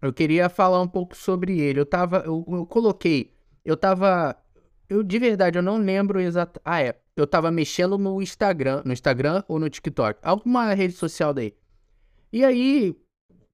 eu 0.00 0.12
queria 0.12 0.48
falar 0.48 0.80
um 0.80 0.88
pouco 0.88 1.14
sobre 1.16 1.60
ele. 1.60 1.80
Eu 1.80 1.86
tava, 1.86 2.22
eu, 2.24 2.44
eu 2.48 2.64
coloquei, 2.64 3.34
eu 3.64 3.76
tava 3.76 4.36
eu, 4.92 5.02
de 5.02 5.18
verdade, 5.18 5.58
eu 5.58 5.62
não 5.62 5.78
lembro 5.78 6.20
exato. 6.20 6.60
Ah, 6.62 6.82
é. 6.82 7.00
Eu 7.16 7.26
tava 7.26 7.50
mexendo 7.50 7.96
no 7.96 8.20
Instagram. 8.20 8.82
No 8.84 8.92
Instagram 8.92 9.42
ou 9.48 9.58
no 9.58 9.70
TikTok? 9.70 10.20
Alguma 10.22 10.74
rede 10.74 10.92
social 10.92 11.32
daí. 11.32 11.54
E 12.30 12.44
aí, 12.44 12.94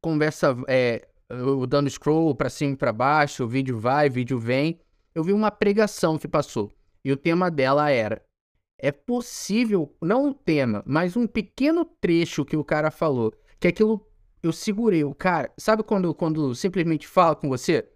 conversa. 0.00 0.56
É, 0.66 1.06
eu 1.28 1.66
dando 1.66 1.90
scroll 1.90 2.34
pra 2.34 2.50
cima 2.50 2.72
e 2.72 2.76
pra 2.76 2.92
baixo, 2.92 3.44
o 3.44 3.48
vídeo 3.48 3.78
vai, 3.78 4.08
o 4.08 4.12
vídeo 4.12 4.38
vem. 4.38 4.78
Eu 5.14 5.22
vi 5.22 5.32
uma 5.32 5.50
pregação 5.50 6.16
que 6.16 6.28
passou. 6.28 6.72
E 7.04 7.12
o 7.12 7.16
tema 7.16 7.50
dela 7.50 7.90
era: 7.90 8.22
É 8.78 8.90
possível, 8.90 9.94
não 10.00 10.26
um 10.26 10.32
tema, 10.32 10.82
mas 10.86 11.16
um 11.16 11.26
pequeno 11.26 11.84
trecho 11.84 12.44
que 12.44 12.56
o 12.56 12.64
cara 12.64 12.90
falou. 12.90 13.32
Que 13.60 13.68
aquilo 13.68 14.06
eu 14.42 14.52
segurei. 14.52 15.04
O 15.04 15.14
cara, 15.14 15.52
sabe 15.58 15.82
quando, 15.82 16.14
quando 16.14 16.54
simplesmente 16.54 17.06
fala 17.06 17.34
com 17.34 17.48
você? 17.48 17.86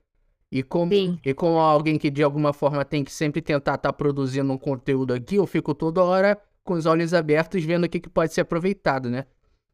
E 0.51 0.63
como, 0.63 0.93
e 0.93 1.33
como 1.33 1.59
alguém 1.59 1.99
que 1.99 2.11
de 2.11 2.23
alguma 2.23 2.53
forma 2.53 2.85
tem 2.85 3.03
que 3.03 3.11
sempre 3.11 3.41
tentar 3.41 3.77
estar 3.77 3.79
tá 3.79 3.93
produzindo 3.93 4.53
um 4.53 4.59
conteúdo 4.59 5.15
aqui, 5.15 5.37
eu 5.37 5.47
fico 5.47 5.75
toda 5.75 6.03
hora 6.03 6.39
com 6.63 6.75
os 6.75 6.85
olhos 6.85 7.15
abertos 7.15 7.65
vendo 7.65 7.85
o 7.85 7.89
que, 7.89 7.99
que 7.99 8.09
pode 8.09 8.35
ser 8.35 8.43
aproveitado, 8.43 9.09
né? 9.09 9.25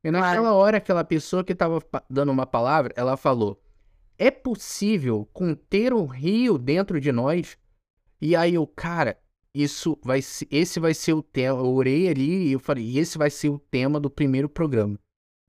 E 0.08 0.10
naquela 0.10 0.54
hora, 0.54 0.78
aquela 0.78 1.04
pessoa 1.04 1.44
que 1.44 1.52
estava 1.52 1.82
dando 2.08 2.32
uma 2.32 2.46
palavra, 2.46 2.94
ela 2.96 3.14
falou: 3.14 3.62
É 4.16 4.30
possível 4.30 5.28
conter 5.34 5.92
um 5.92 6.06
rio 6.06 6.56
dentro 6.56 6.98
de 6.98 7.12
nós? 7.12 7.58
E 8.18 8.34
aí 8.34 8.54
eu, 8.54 8.66
cara, 8.66 9.18
isso 9.54 9.98
vai 10.02 10.22
ser, 10.22 10.48
esse 10.50 10.80
vai 10.80 10.94
ser 10.94 11.12
o 11.12 11.22
tema. 11.22 11.58
Eu 11.58 11.66
orei 11.66 12.08
ali 12.08 12.48
e 12.48 12.52
eu 12.52 12.58
falei: 12.58 12.98
Esse 12.98 13.18
vai 13.18 13.28
ser 13.28 13.50
o 13.50 13.58
tema 13.58 14.00
do 14.00 14.08
primeiro 14.08 14.48
programa. 14.48 14.98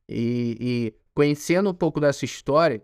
E, 0.09 0.57
e 0.59 0.93
conhecendo 1.15 1.69
um 1.69 1.73
pouco 1.73 2.01
dessa 2.01 2.25
história, 2.25 2.83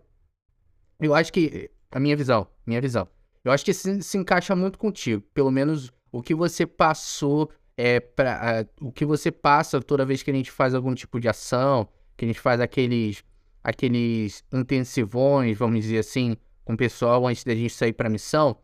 eu 0.98 1.14
acho 1.14 1.30
que 1.30 1.70
a 1.90 2.00
minha 2.00 2.16
visão, 2.16 2.46
minha 2.66 2.80
visão. 2.80 3.06
Eu 3.44 3.52
acho 3.52 3.64
que 3.64 3.74
se, 3.74 4.02
se 4.02 4.16
encaixa 4.16 4.56
muito 4.56 4.78
contigo. 4.78 5.22
Pelo 5.34 5.50
menos 5.50 5.92
o 6.10 6.22
que 6.22 6.34
você 6.34 6.66
passou 6.66 7.50
é 7.76 8.00
para 8.00 8.66
o 8.80 8.90
que 8.90 9.04
você 9.04 9.30
passa 9.30 9.80
toda 9.80 10.04
vez 10.04 10.22
que 10.22 10.30
a 10.30 10.34
gente 10.34 10.50
faz 10.50 10.74
algum 10.74 10.94
tipo 10.94 11.20
de 11.20 11.28
ação, 11.28 11.88
que 12.16 12.24
a 12.24 12.28
gente 12.28 12.40
faz 12.40 12.60
aqueles 12.60 13.22
aqueles 13.62 14.44
intensivões, 14.52 15.58
vamos 15.58 15.80
dizer 15.80 15.98
assim, 15.98 16.36
com 16.64 16.74
o 16.74 16.76
pessoal 16.76 17.26
antes 17.26 17.42
da 17.42 17.54
gente 17.54 17.72
sair 17.72 17.92
para 17.92 18.08
missão. 18.08 18.56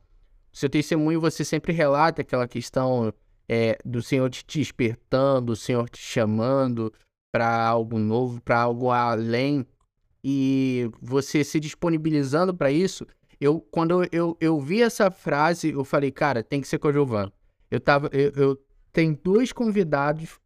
O 0.53 0.57
seu 0.57 0.71
testemunho 0.71 1.21
você 1.21 1.45
sempre 1.45 1.73
relata 1.73 2.23
aquela 2.23 2.47
questão 2.47 3.13
é, 3.49 3.77
do 3.85 4.01
Senhor 4.01 4.31
te 4.31 4.45
despertando, 4.47 5.53
o 5.53 5.57
Senhor 5.57 5.89
te 5.91 5.99
chamando 5.99 6.93
para 7.33 7.67
algo 7.67 7.99
novo, 7.99 8.41
para 8.43 8.61
algo 8.61 8.91
além 8.91 9.67
e 10.23 10.89
você 11.01 11.43
se 11.43 11.59
disponibilizando 11.59 12.55
para 12.55 12.71
isso, 12.71 13.07
eu 13.41 13.61
quando 13.61 14.07
eu, 14.13 14.37
eu 14.41 14.61
vi 14.61 14.83
essa 14.83 15.11
frase, 15.11 15.71
eu 15.71 15.85
falei, 15.85 16.13
cara, 16.13 16.45
tem 16.45 16.61
que 16.61 16.69
ser 16.69 16.79
com 16.79 16.89
a 16.89 16.93
Giovana. 16.93 17.33
Eu 17.71 17.81
tava 17.81 18.09
eu, 18.13 18.31
eu 18.37 18.65
tenho 18.93 19.19
dois 19.23 19.53
convidados 19.53 20.39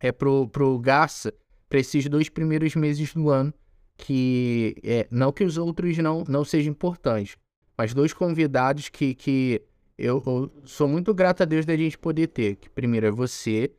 é 0.00 0.12
pro 0.12 0.48
pro 0.48 0.78
Garça 0.78 1.32
para 1.68 1.78
esses 1.80 2.08
dois 2.08 2.28
primeiros 2.28 2.74
meses 2.76 3.12
do 3.12 3.30
ano, 3.30 3.52
que 3.96 4.76
é, 4.84 5.08
não 5.10 5.32
que 5.32 5.44
os 5.44 5.58
outros 5.58 5.96
não 5.98 6.24
não 6.28 6.44
sejam 6.44 6.70
importantes, 6.70 7.36
mas 7.76 7.94
dois 7.94 8.12
convidados 8.12 8.88
que 8.88 9.14
que 9.14 9.62
eu, 9.98 10.22
eu 10.26 10.52
sou 10.64 10.86
muito 10.86 11.14
grato 11.14 11.42
a 11.42 11.46
Deus 11.46 11.64
da 11.64 11.76
gente 11.76 11.96
poder 11.96 12.28
ter. 12.28 12.56
Que 12.56 12.68
primeiro 12.68 13.06
é 13.06 13.10
você 13.10 13.72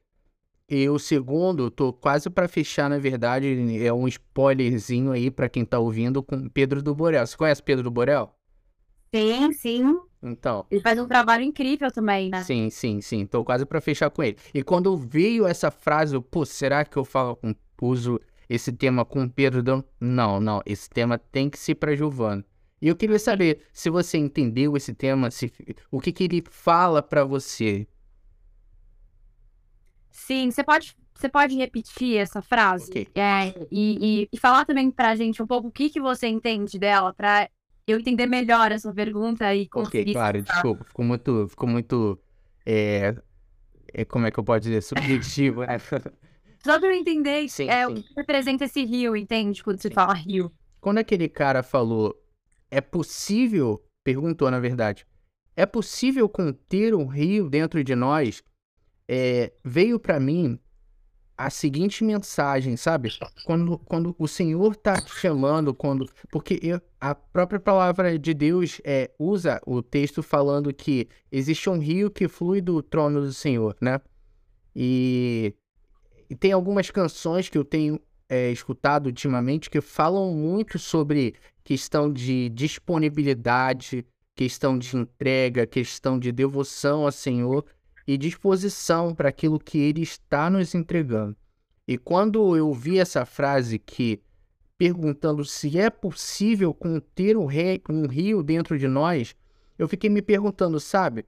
e 0.69 0.89
o 0.89 0.99
segundo, 0.99 1.71
tô 1.71 1.93
quase 1.93 2.29
para 2.29 2.45
fechar, 2.47 2.89
na 2.89 2.97
verdade, 2.97 3.47
é 3.85 3.93
um 3.93 4.05
spoilerzinho 4.05 5.11
aí 5.13 5.31
para 5.31 5.47
quem 5.47 5.63
tá 5.63 5.79
ouvindo 5.79 6.21
com 6.21 6.49
Pedro 6.49 6.83
do 6.83 6.93
Borel. 6.93 7.25
Você 7.25 7.37
conhece 7.37 7.63
Pedro 7.63 7.85
do 7.85 7.91
Borel? 7.91 8.35
Sim, 9.15 9.53
sim. 9.53 9.99
Então. 10.31 10.65
Ele 10.69 10.81
faz 10.81 10.99
um 10.99 11.07
trabalho 11.07 11.43
incrível 11.43 11.91
também, 11.91 12.29
né? 12.29 12.43
Sim, 12.43 12.69
sim, 12.69 13.01
sim. 13.01 13.25
Tô 13.25 13.43
quase 13.43 13.65
para 13.65 13.81
fechar 13.81 14.09
com 14.09 14.23
ele. 14.23 14.37
E 14.53 14.63
quando 14.63 14.95
veio 14.97 15.45
essa 15.45 15.71
frase, 15.71 16.15
eu, 16.15 16.21
pô, 16.21 16.45
será 16.45 16.83
que 16.85 16.97
eu 16.97 17.05
falo 17.05 17.35
com 17.35 17.55
uso 17.81 18.19
esse 18.49 18.71
tema 18.71 19.05
com 19.05 19.27
Pedro 19.27 19.61
do... 19.61 19.83
Não, 19.99 20.39
não, 20.39 20.61
esse 20.65 20.89
tema 20.89 21.17
tem 21.17 21.49
que 21.49 21.59
ser 21.59 21.75
para 21.75 21.95
Giovana. 21.95 22.45
E 22.81 22.87
eu 22.87 22.95
queria 22.95 23.19
saber 23.19 23.65
se 23.73 23.89
você 23.89 24.17
entendeu 24.17 24.77
esse 24.77 24.93
tema, 24.93 25.31
se 25.31 25.51
o 25.91 25.99
que 25.99 26.11
que 26.11 26.23
ele 26.23 26.43
fala 26.49 27.01
para 27.01 27.23
você. 27.23 27.87
Sim, 30.11 30.51
você 30.51 30.63
pode, 30.63 30.95
você 31.13 31.27
pode 31.27 31.55
repetir 31.55 32.17
essa 32.17 32.41
frase? 32.41 32.89
Okay. 32.91 33.07
É, 33.15 33.67
e, 33.71 34.21
e, 34.21 34.29
e, 34.31 34.37
falar 34.37 34.65
também 34.65 34.91
pra 34.91 35.15
gente 35.15 35.41
um 35.41 35.47
pouco 35.47 35.69
o 35.69 35.71
que, 35.71 35.89
que 35.89 35.99
você 35.99 36.27
entende 36.27 36.77
dela, 36.77 37.13
pra 37.13 37.49
eu 37.87 37.99
entender 37.99 38.25
melhor 38.25 38.71
essa 38.71 38.93
pergunta 38.93 39.55
e 39.55 39.67
conseguir... 39.67 40.01
Ok, 40.01 40.13
claro, 40.13 40.41
desculpa, 40.41 40.83
ficou 40.83 41.05
muito, 41.05 41.47
ficou 41.47 41.69
muito, 41.69 42.19
é, 42.65 43.15
é, 43.93 44.05
como 44.05 44.27
é 44.27 44.31
que 44.31 44.37
eu 44.37 44.43
posso 44.43 44.61
dizer, 44.61 44.81
subjetivo, 44.81 45.61
né? 45.61 45.77
Só 46.63 46.79
pra 46.79 46.89
eu 46.89 46.93
entender 46.93 47.47
sim, 47.47 47.69
é, 47.69 47.85
sim. 47.85 47.93
o 47.93 47.95
que 47.95 48.13
representa 48.17 48.65
esse 48.65 48.83
rio, 48.83 49.15
entende? 49.15 49.63
Quando 49.63 49.81
se 49.81 49.89
fala 49.89 50.13
rio. 50.13 50.51
Quando 50.81 50.97
aquele 50.97 51.29
cara 51.29 51.63
falou, 51.63 52.13
é 52.69 52.81
possível, 52.81 53.81
perguntou 54.03 54.51
na 54.51 54.59
verdade, 54.59 55.07
é 55.55 55.65
possível 55.65 56.27
conter 56.27 56.93
um 56.93 57.05
rio 57.05 57.49
dentro 57.49 57.83
de 57.83 57.95
nós 57.95 58.43
é, 59.07 59.53
veio 59.63 59.99
para 59.99 60.19
mim 60.19 60.59
a 61.37 61.49
seguinte 61.49 62.03
mensagem, 62.03 62.75
sabe? 62.75 63.11
Quando, 63.45 63.77
quando 63.79 64.15
o 64.17 64.27
Senhor 64.27 64.75
tá 64.75 64.99
te 64.99 65.13
chamando, 65.13 65.73
quando. 65.73 66.09
Porque 66.31 66.59
eu, 66.63 66.81
a 66.99 67.13
própria 67.13 67.59
palavra 67.59 68.17
de 68.17 68.33
Deus 68.33 68.81
é, 68.83 69.11
usa 69.19 69.61
o 69.65 69.83
texto 69.83 70.23
falando 70.23 70.73
que 70.73 71.07
existe 71.31 71.69
um 71.69 71.77
rio 71.77 72.09
que 72.09 72.27
flui 72.27 72.59
do 72.59 72.81
trono 72.81 73.21
do 73.21 73.31
Senhor, 73.31 73.75
né? 73.79 74.01
E, 74.75 75.53
e 76.29 76.35
tem 76.35 76.51
algumas 76.51 76.89
canções 76.89 77.49
que 77.49 77.57
eu 77.57 77.63
tenho 77.63 77.99
é, 78.27 78.51
escutado 78.51 79.05
ultimamente 79.05 79.69
que 79.69 79.79
falam 79.79 80.33
muito 80.33 80.79
sobre 80.79 81.35
questão 81.63 82.11
de 82.11 82.49
disponibilidade, 82.49 84.05
questão 84.35 84.77
de 84.77 84.95
entrega, 84.95 85.67
questão 85.67 86.17
de 86.17 86.31
devoção 86.31 87.05
ao 87.05 87.11
Senhor 87.11 87.65
e 88.07 88.17
disposição 88.17 89.13
para 89.13 89.29
aquilo 89.29 89.59
que 89.59 89.77
ele 89.77 90.01
está 90.01 90.49
nos 90.49 90.73
entregando. 90.73 91.35
E 91.85 91.97
quando 91.97 92.55
eu 92.55 92.73
vi 92.73 92.99
essa 92.99 93.25
frase 93.25 93.77
que 93.77 94.21
perguntando 94.77 95.43
se 95.43 95.77
é 95.77 95.89
possível 95.89 96.73
conter 96.73 97.35
um, 97.35 97.45
rei, 97.45 97.81
um 97.89 98.07
rio 98.07 98.41
dentro 98.41 98.77
de 98.77 98.87
nós, 98.87 99.35
eu 99.77 99.87
fiquei 99.87 100.09
me 100.09 100.21
perguntando, 100.21 100.79
sabe? 100.79 101.25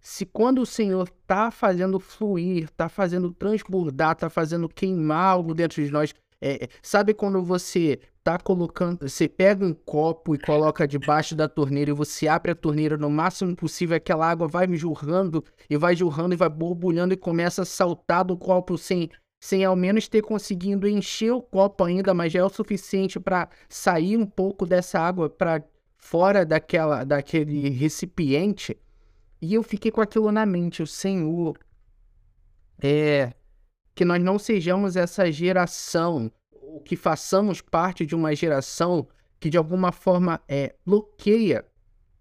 Se 0.00 0.24
quando 0.24 0.60
o 0.62 0.66
Senhor 0.66 1.08
está 1.08 1.50
fazendo 1.50 1.98
fluir, 1.98 2.64
está 2.64 2.88
fazendo 2.88 3.32
transbordar, 3.32 4.12
está 4.12 4.30
fazendo 4.30 4.68
queimar 4.68 5.32
algo 5.32 5.52
dentro 5.52 5.84
de 5.84 5.90
nós, 5.90 6.14
é, 6.40 6.68
sabe 6.80 7.12
quando 7.12 7.42
você 7.42 7.98
tá 8.26 8.40
colocando. 8.40 9.08
Você 9.08 9.28
pega 9.28 9.64
um 9.64 9.72
copo 9.72 10.34
e 10.34 10.38
coloca 10.38 10.84
debaixo 10.84 11.36
da 11.36 11.48
torneira 11.48 11.92
e 11.92 11.94
você 11.94 12.26
abre 12.26 12.50
a 12.50 12.56
torneira 12.56 12.96
no 12.96 13.08
máximo 13.08 13.54
possível, 13.54 13.96
aquela 13.96 14.28
água 14.28 14.48
vai 14.48 14.66
jorrando 14.74 15.44
e 15.70 15.76
vai 15.76 15.94
jorrando 15.94 16.34
e 16.34 16.36
vai 16.36 16.48
borbulhando 16.48 17.14
e 17.14 17.16
começa 17.16 17.62
a 17.62 17.64
saltar 17.64 18.24
do 18.24 18.36
copo 18.36 18.76
sem, 18.76 19.08
sem 19.38 19.64
ao 19.64 19.76
menos 19.76 20.08
ter 20.08 20.22
conseguido 20.22 20.88
encher 20.88 21.30
o 21.30 21.40
copo 21.40 21.84
ainda, 21.84 22.12
mas 22.12 22.32
já 22.32 22.40
é 22.40 22.44
o 22.44 22.48
suficiente 22.48 23.20
para 23.20 23.48
sair 23.68 24.16
um 24.16 24.26
pouco 24.26 24.66
dessa 24.66 24.98
água 24.98 25.30
para 25.30 25.62
fora 25.96 26.44
daquela, 26.44 27.04
daquele 27.04 27.68
recipiente. 27.68 28.76
E 29.40 29.54
eu 29.54 29.62
fiquei 29.62 29.92
com 29.92 30.00
aquilo 30.00 30.32
na 30.32 30.44
mente, 30.44 30.82
o 30.82 30.86
Senhor. 30.86 31.56
É. 32.82 33.32
Que 33.94 34.04
nós 34.04 34.20
não 34.20 34.36
sejamos 34.36 34.96
essa 34.96 35.30
geração 35.30 36.28
que 36.80 36.96
façamos 36.96 37.60
parte 37.60 38.04
de 38.06 38.14
uma 38.14 38.34
geração 38.34 39.08
que 39.38 39.50
de 39.50 39.56
alguma 39.56 39.92
forma 39.92 40.40
é, 40.48 40.74
bloqueia 40.84 41.64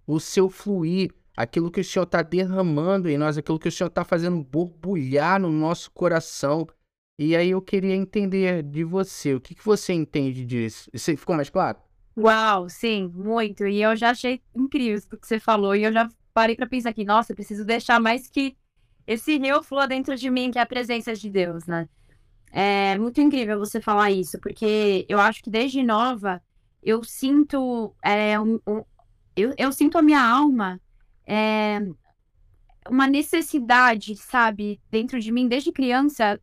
o 0.05 0.19
seu 0.19 0.49
fluir, 0.49 1.11
aquilo 1.35 1.71
que 1.71 1.81
o 1.81 1.83
Senhor 1.83 2.03
está 2.03 2.21
derramando 2.21 3.09
em 3.09 3.17
nós, 3.17 3.37
aquilo 3.37 3.59
que 3.59 3.67
o 3.67 3.71
Senhor 3.71 3.87
está 3.87 4.03
fazendo 4.03 4.43
borbulhar 4.43 5.39
no 5.39 5.51
nosso 5.51 5.91
coração. 5.91 6.67
E 7.17 7.35
aí 7.35 7.51
eu 7.51 7.61
queria 7.61 7.95
entender 7.95 8.61
de 8.63 8.83
você, 8.83 9.33
o 9.33 9.41
que, 9.41 9.55
que 9.55 9.65
você 9.65 9.93
entende 9.93 10.45
disso? 10.45 10.89
Isso 10.93 11.15
ficou 11.17 11.35
mais 11.35 11.49
claro? 11.49 11.79
Uau, 12.17 12.69
sim, 12.69 13.11
muito. 13.13 13.65
E 13.65 13.81
eu 13.81 13.95
já 13.95 14.11
achei 14.11 14.41
incrível 14.55 14.95
isso 14.95 15.09
que 15.09 15.27
você 15.27 15.39
falou. 15.39 15.75
E 15.75 15.83
eu 15.83 15.91
já 15.91 16.09
parei 16.33 16.55
para 16.55 16.67
pensar 16.67 16.89
aqui, 16.89 17.03
nossa, 17.03 17.33
preciso 17.33 17.65
deixar 17.65 17.99
mais 17.99 18.27
que 18.27 18.55
esse 19.07 19.37
rio 19.37 19.61
flua 19.61 19.87
dentro 19.87 20.15
de 20.15 20.29
mim, 20.29 20.51
que 20.51 20.57
é 20.57 20.61
a 20.61 20.65
presença 20.65 21.13
de 21.13 21.29
Deus, 21.29 21.65
né? 21.65 21.87
É 22.57 22.97
muito 22.97 23.19
incrível 23.19 23.59
você 23.59 23.81
falar 23.81 24.11
isso, 24.11 24.39
porque 24.39 25.05
eu 25.09 25.19
acho 25.19 25.43
que 25.43 25.49
desde 25.49 25.83
nova 25.83 26.41
eu 26.81 27.03
sinto 27.03 27.93
é, 28.01 28.39
um, 28.39 28.57
eu, 29.35 29.53
eu, 29.57 29.73
sinto 29.73 29.97
a 29.97 30.01
minha 30.01 30.23
alma 30.23 30.79
é, 31.27 31.81
uma 32.89 33.07
necessidade, 33.07 34.15
sabe, 34.15 34.79
dentro 34.89 35.19
de 35.19 35.33
mim 35.33 35.49
desde 35.49 35.69
criança 35.73 36.39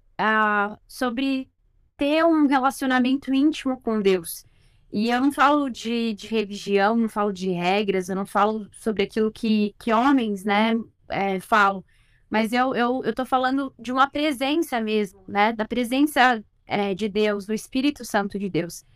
sobre 0.87 1.49
ter 1.97 2.23
um 2.27 2.47
relacionamento 2.47 3.33
íntimo 3.33 3.81
com 3.81 3.99
Deus. 3.99 4.45
E 4.93 5.09
eu 5.09 5.19
não 5.19 5.33
falo 5.33 5.71
de, 5.71 6.13
de 6.13 6.27
religião, 6.27 6.95
não 6.95 7.09
falo 7.09 7.33
de 7.33 7.49
regras, 7.53 8.11
eu 8.11 8.17
não 8.17 8.27
falo 8.27 8.69
sobre 8.71 9.05
aquilo 9.05 9.33
que, 9.33 9.75
que 9.79 9.91
homens, 9.95 10.45
né, 10.45 10.75
é, 11.09 11.41
falam 11.41 11.83
mas 12.33 12.51
eu, 12.51 12.75
eu, 12.75 13.03
eu 13.05 13.15
tô 13.15 13.27
falando 13.27 13.75
de 13.79 13.93
uma 13.93 14.09
presença 14.09 14.81
mesmo, 14.81 15.23
né? 15.29 15.53
Da 15.53 15.67
presença 15.67 16.43
é, 16.67 16.95
de 16.95 17.07
Deus, 17.07 17.45
do 17.45 17.53
Espírito 17.53 18.07
Santo 18.07 18.39
de 18.39 18.49
Deus. 18.49 18.87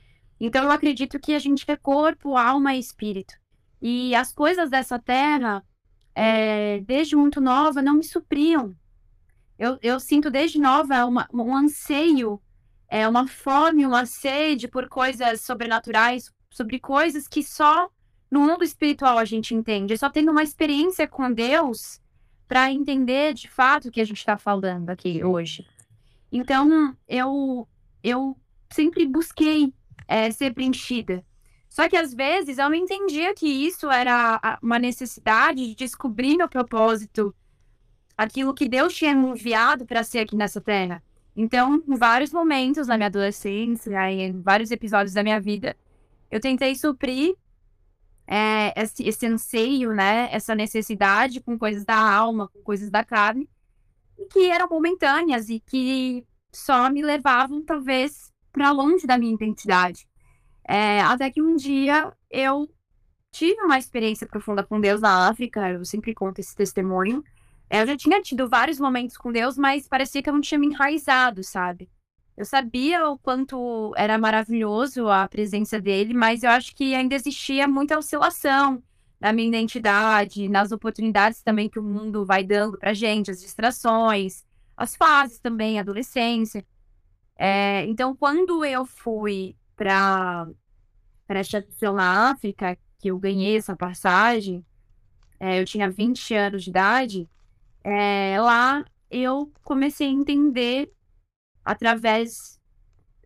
Então 0.41 0.65
eu 0.65 0.71
acredito 0.71 1.21
que 1.21 1.35
a 1.35 1.39
gente 1.39 1.71
é 1.71 1.77
corpo, 1.77 2.35
alma 2.35 2.75
e 2.75 2.81
espírito. 2.81 3.35
E 3.83 4.15
as 4.15 4.33
coisas 4.33 4.71
dessa 4.71 4.99
terra, 4.99 5.63
é, 6.15 6.81
desde 6.87 7.15
muito 7.15 7.39
nova, 7.39 7.83
não 7.83 7.97
me 7.97 8.05
supriam. 8.05 8.75
Eu, 9.59 9.79
eu 9.83 10.01
sinto 10.01 10.31
desde 10.31 10.59
nova 10.59 11.05
uma, 11.05 11.29
um 11.31 11.55
anseio, 11.55 12.41
é, 12.89 13.07
uma 13.07 13.29
fome, 13.29 13.85
uma 13.85 14.07
sede 14.07 14.67
por 14.67 14.89
coisas 14.89 15.43
sobrenaturais, 15.43 16.33
sobre 16.49 16.81
coisas 16.81 17.29
que 17.29 17.43
só 17.43 17.91
no 18.31 18.41
mundo 18.41 18.65
espiritual 18.65 19.19
a 19.19 19.27
gente 19.27 19.55
entende. 19.55 19.99
Só 19.99 20.09
tendo 20.09 20.31
uma 20.31 20.43
experiência 20.43 21.07
com 21.07 21.31
Deus 21.31 22.01
para 22.49 22.71
entender 22.71 23.35
de 23.35 23.49
fato 23.49 23.89
o 23.89 23.91
que 23.91 24.01
a 24.01 24.05
gente 24.05 24.19
está 24.19 24.37
falando 24.37 24.91
aqui 24.91 25.25
hoje. 25.25 25.67
Então, 26.31 26.97
eu, 27.09 27.67
eu 28.03 28.37
sempre 28.71 29.07
busquei 29.07 29.73
é, 30.07 30.31
ser 30.31 30.55
preenchida. 30.55 31.25
Só 31.69 31.89
que 31.89 31.97
às 31.97 32.15
vezes 32.15 32.59
eu 32.59 32.69
não 32.69 32.75
entendia 32.75 33.35
que 33.35 33.47
isso 33.47 33.91
era 33.91 34.59
uma 34.63 34.79
necessidade 34.79 35.67
de 35.67 35.75
descobrir 35.75 36.37
meu 36.37 36.49
propósito, 36.49 37.35
aquilo 38.17 38.55
que 38.55 38.69
Deus 38.69 38.95
tinha 38.95 39.15
me 39.15 39.29
enviado 39.29 39.85
para 39.85 40.03
ser 40.03 40.21
aqui 40.21 40.37
nessa 40.37 40.61
terra. 40.61 41.03
Então, 41.37 41.83
em 41.87 41.97
vários 41.97 42.33
momentos 42.33 42.87
na 42.87 42.97
minha 42.97 43.09
adolescência, 43.09 44.11
em 44.11 44.41
vários 44.41 44.71
episódios 44.71 45.13
da 45.13 45.23
minha 45.23 45.39
vida, 45.39 45.77
eu 46.31 46.41
tentei 46.41 46.75
suprir 46.75 47.35
é, 48.27 48.73
esse, 48.81 49.03
esse 49.07 49.27
anseio, 49.27 49.93
né? 49.93 50.29
Essa 50.33 50.55
necessidade 50.55 51.41
com 51.41 51.59
coisas 51.59 51.85
da 51.85 51.97
alma, 51.97 52.49
com 52.49 52.61
coisas 52.63 52.91
da 52.91 53.05
carne, 53.05 53.49
que 54.31 54.51
eram 54.51 54.69
momentâneas 54.69 55.49
e 55.49 55.61
que 55.61 56.27
só 56.53 56.91
me 56.91 57.03
levavam, 57.03 57.63
talvez, 57.65 58.33
para 58.53 58.71
longe 58.71 59.07
da 59.07 59.19
minha 59.19 59.35
identidade. 59.35 60.09
É, 60.69 61.01
até 61.03 61.31
que 61.31 61.41
um 61.41 61.55
dia 61.55 62.13
eu 62.31 62.69
tive 63.31 63.61
uma 63.63 63.79
experiência 63.79 64.27
profunda 64.27 64.65
com 64.65 64.81
Deus 64.81 65.01
na 65.01 65.29
África, 65.29 65.71
eu 65.71 65.85
sempre 65.85 66.15
conto 66.15 66.39
esse 66.39 66.55
testemunho. 66.57 67.23
É, 67.69 67.83
eu 67.83 67.87
já 67.87 67.97
tinha 67.97 68.23
tido 68.23 68.49
vários 68.49 68.81
momentos 68.81 69.17
com 69.17 69.31
Deus, 69.31 69.59
mas 69.59 69.87
parecia 69.87 70.23
que 70.23 70.31
eu 70.31 70.35
não 70.35 70.41
tinha 70.41 70.59
me 70.59 70.69
enraizado, 70.69 71.45
sabe? 71.45 71.91
Eu 72.37 72.45
sabia 72.45 73.09
o 73.09 73.19
quanto 73.19 73.95
era 73.97 74.19
maravilhoso 74.19 75.09
a 75.09 75.27
presença 75.27 75.81
dele, 75.81 76.13
mas 76.13 76.43
eu 76.43 76.51
acho 76.51 76.75
que 76.75 76.95
ainda 76.95 77.15
existia 77.15 77.67
muita 77.67 77.99
oscilação 77.99 78.83
na 79.19 79.33
minha 79.33 79.49
identidade, 79.49 80.49
nas 80.49 80.71
oportunidades 80.71 81.43
também 81.43 81.69
que 81.69 81.79
o 81.79 81.83
mundo 81.83 82.27
vai 82.27 82.45
dando 82.45 82.79
pra 82.79 82.93
gente, 82.93 83.31
as 83.31 83.41
distrações, 83.41 84.45
as 84.77 84.95
fases 84.95 85.39
também, 85.41 85.79
a 85.79 85.81
adolescência. 85.81 86.65
É, 87.39 87.85
então, 87.87 88.15
quando 88.15 88.65
eu 88.65 88.85
fui 88.85 89.57
para 89.75 90.47
para 91.27 91.41
estação 91.41 91.95
na 91.95 92.31
África, 92.31 92.79
que 93.01 93.09
eu 93.09 93.19
ganhei 93.19 93.57
essa 93.57 93.75
passagem, 93.75 94.65
é, 95.41 95.61
eu 95.61 95.65
tinha 95.65 95.91
20 95.91 96.35
anos 96.35 96.63
de 96.63 96.71
idade, 96.71 97.29
é, 97.83 98.37
lá 98.41 98.85
eu 99.11 99.51
comecei 99.65 100.07
a 100.07 100.11
entender 100.11 100.93
através 101.67 102.61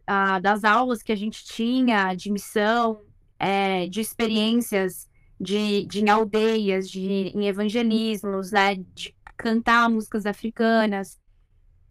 ah, 0.06 0.40
das 0.40 0.64
aulas 0.64 1.02
que 1.02 1.12
a 1.12 1.16
gente 1.16 1.44
tinha 1.44 2.14
de 2.14 2.32
missão, 2.32 3.02
é, 3.38 3.86
de 3.86 4.00
experiências 4.00 5.08
de, 5.38 5.84
de 5.86 6.00
em 6.00 6.08
aldeias, 6.08 6.90
de, 6.90 7.00
em 7.00 7.46
evangelismos, 7.46 8.50
né, 8.50 8.76
de 8.94 9.14
cantar 9.36 9.88
músicas 9.88 10.26
africanas. 10.26 11.18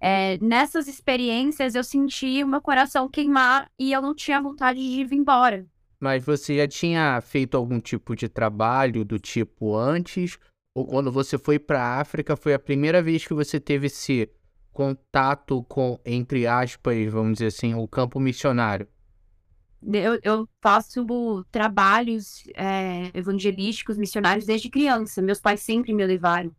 É, 0.02 0.38
nessas 0.40 0.88
experiências 0.88 1.76
eu 1.76 1.84
senti 1.84 2.44
o 2.44 2.48
meu 2.48 2.62
coração 2.62 3.10
queimar 3.10 3.70
e 3.78 3.92
eu 3.92 4.02
não 4.02 4.16
tinha 4.16 4.42
vontade 4.42 4.80
de 4.80 5.02
ir 5.02 5.14
embora. 5.14 5.66
Mas 6.00 6.24
você 6.24 6.58
já 6.58 6.68
tinha 6.68 7.20
feito 7.22 7.58
algum 7.58 7.80
tipo 7.80 8.16
de 8.16 8.30
trabalho 8.30 9.04
do 9.04 9.20
tipo 9.20 9.76
antes? 9.76 10.38
Ou 10.74 10.86
quando 10.86 11.12
você 11.12 11.38
foi 11.38 11.60
para 11.60 11.82
a 11.82 12.00
África 12.00 12.38
foi 12.38 12.54
a 12.54 12.60
primeira 12.60 13.02
vez 13.02 13.26
que 13.26 13.34
você 13.34 13.60
teve 13.60 13.88
esse 13.88 14.30
contato 14.80 15.62
com, 15.64 16.00
entre 16.06 16.48
aspas, 16.48 17.12
vamos 17.12 17.34
dizer 17.34 17.48
assim, 17.48 17.76
o 17.76 17.86
campo 17.86 18.18
missionário? 18.18 18.88
Eu, 19.84 20.18
eu 20.24 20.48
faço 20.62 21.06
trabalhos 21.52 22.46
é, 22.56 23.12
evangelísticos, 23.14 23.98
missionários 23.98 24.46
desde 24.46 24.70
criança. 24.70 25.22
Meus 25.22 25.42
pais 25.42 25.60
sempre 25.60 25.94
me 25.94 26.06
levaram. 26.06 26.56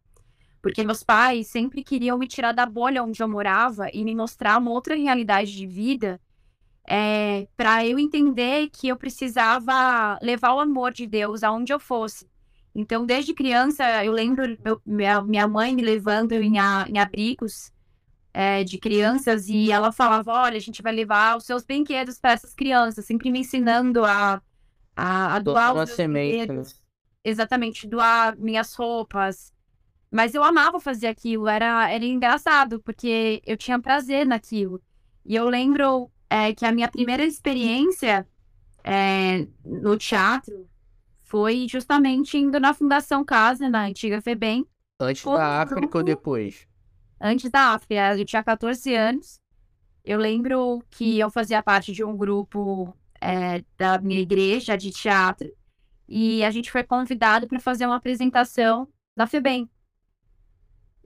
Porque 0.60 0.84
meus 0.84 1.02
pais 1.02 1.46
sempre 1.46 1.82
queriam 1.82 2.18
me 2.18 2.28
tirar 2.28 2.52
da 2.52 2.66
bolha 2.66 3.02
onde 3.02 3.22
eu 3.22 3.28
morava 3.28 3.88
e 3.90 4.04
me 4.04 4.14
mostrar 4.14 4.58
uma 4.58 4.70
outra 4.70 4.94
realidade 4.94 5.56
de 5.56 5.66
vida 5.66 6.20
é, 6.86 7.48
para 7.56 7.86
eu 7.86 7.98
entender 7.98 8.68
que 8.68 8.88
eu 8.88 8.96
precisava 8.96 10.18
levar 10.20 10.52
o 10.52 10.60
amor 10.60 10.92
de 10.92 11.06
Deus 11.06 11.42
aonde 11.42 11.72
eu 11.72 11.80
fosse. 11.80 12.28
Então, 12.74 13.06
desde 13.06 13.32
criança, 13.32 14.04
eu 14.04 14.12
lembro 14.12 14.58
meu, 14.62 14.78
minha, 14.84 15.22
minha 15.22 15.48
mãe 15.48 15.74
me 15.74 15.80
levando 15.80 16.32
em, 16.32 16.58
a, 16.58 16.84
em 16.86 16.98
abrigos 16.98 17.72
é, 18.32 18.62
de 18.64 18.78
crianças 18.78 19.48
e 19.48 19.70
ela 19.70 19.92
falava: 19.92 20.32
olha, 20.32 20.56
a 20.56 20.60
gente 20.60 20.82
vai 20.82 20.92
levar 20.92 21.36
os 21.36 21.44
seus 21.44 21.64
brinquedos 21.64 22.18
para 22.18 22.32
essas 22.32 22.54
crianças, 22.54 23.04
sempre 23.04 23.30
me 23.30 23.40
ensinando 23.40 24.04
a, 24.04 24.40
a, 24.96 25.36
a 25.36 25.38
doar 25.38 25.74
os 25.74 25.96
brinquedos. 25.96 26.80
Exatamente, 27.24 27.86
doar 27.86 28.36
minhas 28.38 28.74
roupas. 28.74 29.52
Mas 30.10 30.34
eu 30.34 30.42
amava 30.42 30.80
fazer 30.80 31.06
aquilo, 31.06 31.46
era, 31.46 31.88
era 31.88 32.04
engraçado, 32.04 32.80
porque 32.80 33.40
eu 33.46 33.56
tinha 33.56 33.78
prazer 33.78 34.26
naquilo. 34.26 34.82
E 35.24 35.36
eu 35.36 35.48
lembro 35.48 36.10
é, 36.28 36.52
que 36.52 36.64
a 36.64 36.72
minha 36.72 36.88
primeira 36.88 37.24
experiência 37.24 38.26
é, 38.82 39.46
no 39.64 39.96
teatro 39.96 40.68
foi 41.22 41.66
justamente 41.68 42.36
indo 42.36 42.58
na 42.58 42.74
Fundação 42.74 43.24
Casa, 43.24 43.68
na 43.68 43.84
antiga 43.84 44.20
FEBEM. 44.20 44.66
Antes 44.98 45.24
da 45.24 45.62
África 45.62 45.98
ou 45.98 46.02
depois? 46.02 46.66
Antes 47.20 47.50
da 47.50 47.74
África. 47.74 48.16
Eu 48.16 48.24
tinha 48.24 48.42
14 48.42 48.94
anos. 48.94 49.40
Eu 50.04 50.18
lembro 50.18 50.82
que 50.90 51.18
eu 51.18 51.30
fazia 51.30 51.62
parte 51.62 51.92
de 51.92 52.02
um 52.02 52.16
grupo 52.16 52.94
é, 53.20 53.62
da 53.76 53.98
minha 53.98 54.20
igreja 54.20 54.76
de 54.76 54.90
teatro 54.90 55.52
e 56.10 56.42
a 56.42 56.50
gente 56.50 56.72
foi 56.72 56.82
convidado 56.82 57.46
para 57.46 57.60
fazer 57.60 57.86
uma 57.86 57.94
apresentação 57.94 58.88
na 59.16 59.28
FEBEM. 59.28 59.70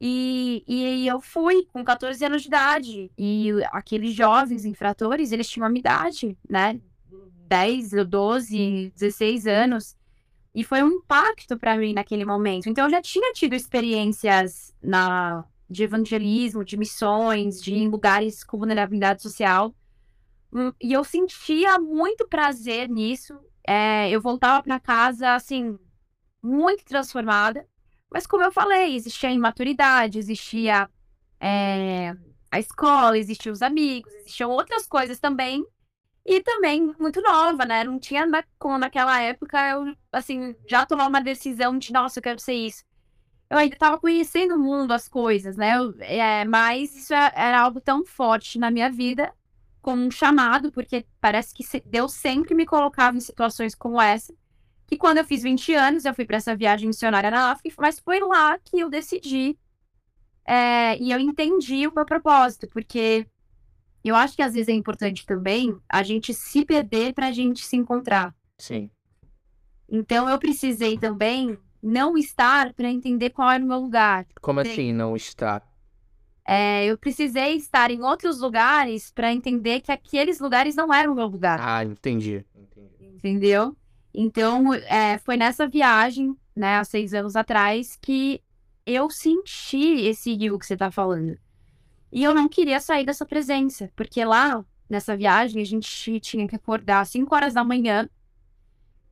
E, 0.01 0.65
e 0.67 1.07
eu 1.07 1.21
fui 1.21 1.67
com 1.73 1.85
14 1.85 2.25
anos 2.25 2.43
de 2.43 2.49
idade. 2.49 3.13
E 3.17 3.51
aqueles 3.71 4.15
jovens 4.15 4.65
infratores, 4.65 5.31
eles 5.31 5.49
tinham 5.49 5.67
a 5.67 5.69
minha 5.69 5.81
idade, 5.81 6.37
né? 6.49 6.81
10, 7.47 7.91
12, 8.09 8.93
16 8.97 9.47
anos. 9.47 9.95
E 10.55 10.65
foi 10.65 10.83
um 10.83 10.89
impacto 10.89 11.59
para 11.59 11.77
mim 11.77 11.93
naquele 11.93 12.25
momento. 12.25 12.69
Então, 12.69 12.87
eu 12.87 12.91
já 12.91 13.03
tinha 13.03 13.33
tido 13.35 13.55
experiências 13.55 14.75
na, 14.83 15.45
de 15.69 15.85
evangelismo, 15.85 16.65
de 16.65 16.77
missões, 16.77 17.61
de 17.61 17.75
em 17.75 17.89
lugares 17.89 18.45
com 18.45 18.59
vulnerabilidade 18.59 19.23
social. 19.23 19.75
E 20.81 20.93
eu 20.93 21.03
sentia 21.03 21.79
muito 21.79 22.29
prazer 22.29 22.89
nisso. 22.89 23.39
É, 23.67 24.09
eu 24.11 24.21
voltava 24.21 24.63
para 24.63 24.79
casa, 24.79 25.35
assim, 25.35 25.79
muito 26.43 26.85
transformada. 26.85 27.67
Mas, 28.11 28.27
como 28.27 28.45
eu 28.45 28.53
falei, 28.53 28.95
existia 28.95 29.31
imaturidade, 29.31 30.19
existia 30.19 30.89
é, 31.41 32.15
a 32.51 32.61
escola, 32.61 33.19
existiam 33.19 33.53
os 33.53 33.63
amigos, 33.63 34.13
existiam 34.15 34.51
outras 34.51 34.87
coisas 34.87 35.19
também 35.19 35.67
e 36.25 36.41
também 36.41 36.95
muito 36.99 37.21
nova, 37.21 37.65
né? 37.65 37.83
Não 37.85 37.99
tinha, 37.99 38.25
como 38.59 38.79
naquela 38.79 39.21
época, 39.21 39.59
eu, 39.69 39.95
assim, 40.13 40.55
já 40.69 40.87
tomar 40.87 41.09
uma 41.09 41.21
decisão 41.21 41.77
de, 41.77 41.93
nossa, 41.93 42.19
eu 42.19 42.23
quero 42.23 42.41
ser 42.41 42.55
isso. 42.55 42.85
Eu 43.51 43.59
ainda 43.59 43.75
estava 43.75 43.99
conhecendo 43.99 44.55
o 44.55 44.59
mundo, 44.59 44.93
as 44.93 45.09
coisas, 45.09 45.57
né? 45.57 45.77
Eu, 45.77 45.95
é, 46.01 46.45
mas 46.45 46.95
isso 46.95 47.15
é, 47.15 47.33
era 47.35 47.61
algo 47.61 47.81
tão 47.81 48.05
forte 48.05 48.59
na 48.59 48.71
minha 48.71 48.91
vida, 48.91 49.33
como 49.83 50.03
um 50.03 50.11
chamado, 50.11 50.73
porque 50.73 51.07
parece 51.21 51.55
que 51.55 51.65
Deus 51.85 52.15
sempre 52.15 52.55
me 52.55 52.67
colocava 52.67 53.17
em 53.17 53.21
situações 53.21 53.75
como 53.75 54.01
essa. 54.01 54.35
Que 54.87 54.97
quando 54.97 55.19
eu 55.19 55.25
fiz 55.25 55.43
20 55.43 55.75
anos, 55.75 56.05
eu 56.05 56.15
fui 56.15 56.25
para 56.25 56.37
essa 56.37 56.57
viagem 56.57 56.87
missionária 56.87 57.31
na 57.31 57.51
África, 57.51 57.75
mas 57.79 58.01
foi 58.01 58.21
lá 58.21 58.59
que 58.59 58.81
eu 58.81 58.91
decidi 58.91 59.57
é, 60.47 60.99
e 60.99 61.11
eu 61.11 61.19
entendi 61.19 61.87
o 61.87 61.95
meu 61.95 62.05
propósito, 62.05 62.69
porque 62.69 63.27
eu 64.05 64.15
acho 64.15 64.37
que 64.37 64.43
às 64.43 64.53
vezes 64.53 64.69
é 64.69 64.73
importante 64.73 65.25
também 65.25 65.75
a 65.89 66.03
gente 66.03 66.35
se 66.35 66.65
perder 66.65 67.15
para 67.15 67.29
a 67.29 67.33
gente 67.33 67.65
se 67.65 67.77
encontrar. 67.77 68.35
Sim. 68.59 68.91
Então 69.89 70.29
eu 70.29 70.39
precisei 70.39 70.99
também 70.99 71.59
não 71.85 72.17
estar 72.17 72.73
para 72.73 72.89
entender 72.89 73.31
qual 73.31 73.51
era 73.51 73.63
o 73.63 73.67
meu 73.67 73.79
lugar. 73.79 74.27
Como 74.41 74.59
assim 74.61 74.91
não 74.93 75.15
estar? 75.15 75.63
É, 76.47 76.87
eu 76.87 76.97
precisei 76.97 77.57
estar 77.57 77.91
em 77.91 78.03
outros 78.03 78.41
lugares 78.41 79.11
para 79.11 79.33
entender 79.33 79.81
que 79.81 79.93
aqueles 79.93 80.41
lugares 80.41 80.75
não 80.75 80.93
eram 80.93 81.13
o 81.13 81.15
meu 81.15 81.27
lugar. 81.27 81.59
Ah, 81.61 81.85
entendi. 81.85 82.45
Entendeu? 83.01 83.77
Então, 84.13 84.73
é, 84.75 85.19
foi 85.19 85.37
nessa 85.37 85.67
viagem, 85.67 86.37
né, 86.57 86.77
há 86.77 86.85
seis 86.85 87.13
anos 87.13 87.37
atrás, 87.37 87.99
que 88.01 88.43
eu 88.87 89.11
senti 89.11 90.07
esse 90.07 90.35
rio 90.35 90.59
que 90.59 90.67
você 90.67 90.77
tá 90.77 90.91
falando. 90.91 91.37
E 92.13 92.23
eu 92.23 92.35
não 92.35 92.49
queria 92.49 92.81
sair 92.81 93.05
dessa 93.05 93.27
presença, 93.27 93.91
porque 93.97 94.25
lá, 94.25 94.65
nessa 94.89 95.17
viagem, 95.17 95.61
a 95.61 95.65
gente 95.65 96.21
tinha 96.21 96.47
que 96.47 96.55
acordar 96.55 97.01
às 97.01 97.09
5 97.09 97.35
horas 97.35 97.55
da 97.55 97.65
manhã. 97.65 98.09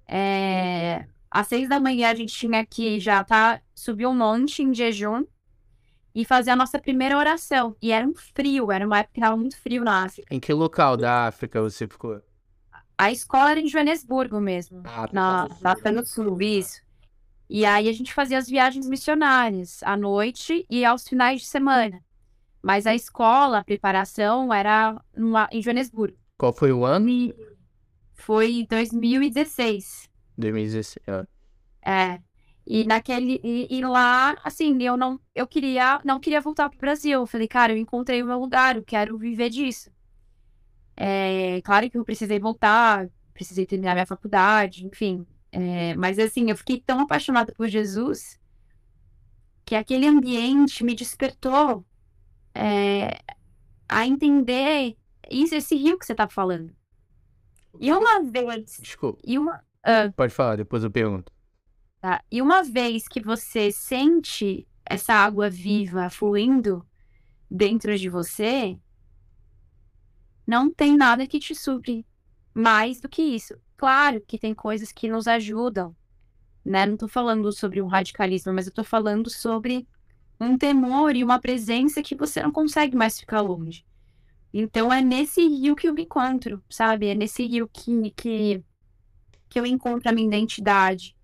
É... 0.07 1.07
Às 1.33 1.49
6 1.49 1.71
da 1.71 1.81
manhã 1.81 2.11
a 2.11 2.15
gente 2.15 2.35
tinha 2.35 2.65
que 2.67 3.01
já 3.01 3.25
tá, 3.25 3.59
subir 3.75 4.07
um 4.07 4.15
monte 4.15 4.63
em 4.63 4.75
jejum 4.75 5.25
e 6.15 6.27
fazer 6.27 6.51
a 6.51 6.57
nossa 6.57 6.79
primeira 6.79 7.17
oração. 7.17 7.75
E 7.81 7.91
era 7.91 8.07
um 8.07 8.15
frio, 8.15 8.71
era 8.71 8.87
uma 8.87 8.99
época 8.99 9.15
que 9.15 9.21
tava 9.21 9.37
muito 9.37 9.57
frio 9.57 9.83
na 9.83 10.05
África. 10.05 10.29
Em 10.31 10.39
que 10.39 10.53
local 10.53 10.95
da 10.95 11.27
África 11.29 11.63
você 11.63 11.89
ficou? 11.89 12.21
A 12.99 13.11
escola 13.11 13.53
era 13.53 13.61
em 13.61 13.67
Joanesburgo 13.67 14.39
mesmo, 14.41 14.83
ah, 14.85 15.09
na, 15.11 15.49
na 15.63 15.73
África 15.73 15.91
do 15.91 16.07
Sul, 16.07 16.41
isso. 16.43 16.83
E 17.49 17.65
aí 17.65 17.89
a 17.89 17.93
gente 17.93 18.13
fazia 18.13 18.37
as 18.37 18.47
viagens 18.47 18.87
missionárias 18.87 19.83
à 19.83 19.97
noite 19.97 20.67
e 20.69 20.85
aos 20.85 21.09
finais 21.09 21.41
de 21.41 21.47
semana. 21.47 22.05
Mas 22.63 22.87
a 22.87 22.95
escola, 22.95 23.59
a 23.59 23.65
preparação 23.65 24.53
era 24.53 25.03
numa, 25.17 25.49
em 25.51 25.63
Joanesburgo. 25.63 26.17
Qual 26.37 26.53
foi 26.53 26.73
o 26.73 26.85
ano? 26.85 27.09
E 27.09 27.35
foi 28.15 28.61
em 28.61 28.67
2016. 28.67 30.12
2016, 30.43 30.99
é. 31.07 31.27
É. 31.85 32.21
E 32.67 32.85
naquele 32.85 33.41
e, 33.43 33.67
e, 33.71 33.85
lá, 33.85 34.37
assim, 34.45 34.81
eu 34.83 34.97
não 34.97 35.19
eu 35.35 35.47
queria 35.47 36.01
não 36.05 36.21
queria 36.21 36.41
voltar 36.41 36.69
pro 36.69 36.79
Brasil. 36.79 37.21
Eu 37.21 37.27
falei, 37.27 37.49
cara, 37.49 37.73
eu 37.73 37.77
encontrei 37.77 38.23
o 38.23 38.27
meu 38.27 38.39
lugar, 38.39 38.77
eu 38.77 38.85
quero 38.85 39.19
viver 39.19 39.51
disso. 39.51 39.91
É, 40.97 41.61
claro 41.63 41.91
que 41.91 41.99
eu 41.99 42.05
precisei 42.05 42.39
voltar, 42.39 43.09
precisei 43.35 43.67
terminar 43.67 43.95
minha 43.95 44.07
faculdade, 44.07 44.87
enfim. 44.87 45.27
É, 45.51 45.95
mas 45.97 46.19
assim, 46.19 46.51
eu 46.51 46.57
fiquei 46.57 46.81
tão 46.81 47.01
apaixonada 47.01 47.53
por 47.53 47.69
Jesus 47.69 48.39
que 49.65 49.75
aquele 49.75 50.07
ambiente 50.07 50.85
me 50.85 50.95
despertou 50.95 51.85
é, 52.55 53.21
a 53.89 54.07
entender 54.07 54.97
isso, 55.31 55.55
esse 55.55 55.75
rio 55.77 55.99
que 55.99 56.07
você 56.07 56.15
tá 56.15 56.29
falando. 56.29 56.73
E 57.81 57.93
uma 57.93 58.23
vez. 58.23 58.79
Desculpa. 58.81 59.21
E 59.25 59.39
uma, 59.39 59.63
uh, 59.87 60.13
Pode 60.13 60.33
falar, 60.33 60.57
depois 60.57 60.85
eu 60.85 60.91
pergunto. 60.91 61.33
Tá? 62.01 62.23
E 62.31 62.43
uma 62.43 62.63
vez 62.63 63.07
que 63.07 63.21
você 63.21 63.71
sente 63.71 64.67
essa 64.85 65.15
água 65.15 65.49
viva 65.49 66.11
fluindo 66.11 66.85
dentro 67.51 67.97
de 67.97 68.09
você, 68.09 68.79
não 70.47 70.73
tem 70.73 70.97
nada 70.97 71.27
que 71.27 71.39
te 71.39 71.55
supre 71.55 72.05
mais 72.55 73.01
do 73.01 73.09
que 73.09 73.23
isso. 73.23 73.55
Claro 73.77 74.21
que 74.27 74.39
tem 74.39 74.55
coisas 74.55 74.93
que 74.93 75.09
nos 75.09 75.27
ajudam, 75.27 75.95
né? 76.65 76.87
Não 76.87 76.97
tô 76.97 77.09
falando 77.09 77.51
sobre 77.53 77.81
um 77.81 77.87
radicalismo, 77.87 78.53
mas 78.53 78.67
eu 78.67 78.73
tô 78.73 78.85
falando 78.85 79.31
sobre 79.31 79.87
um 80.41 80.59
temor 80.59 81.15
e 81.15 81.25
uma 81.25 81.41
presença 81.41 82.03
que 82.03 82.15
você 82.15 82.43
não 82.43 82.53
consegue 82.53 82.97
mais 82.97 83.19
ficar 83.19 83.41
longe. 83.41 83.85
Então 84.53 84.93
é 84.93 85.01
nesse 85.01 85.41
rio 85.47 85.75
que 85.75 85.89
eu 85.89 85.95
me 85.95 86.03
encontro, 86.03 86.63
sabe? 86.69 87.07
É 87.07 87.15
nesse 87.15 87.47
rio 87.47 87.69
que, 87.73 88.11
que, 88.11 88.63
que 89.53 89.61
eu 89.61 89.67
encontro 89.67 90.09
a 90.09 90.13
minha 90.13 90.27
identidade, 90.27 91.15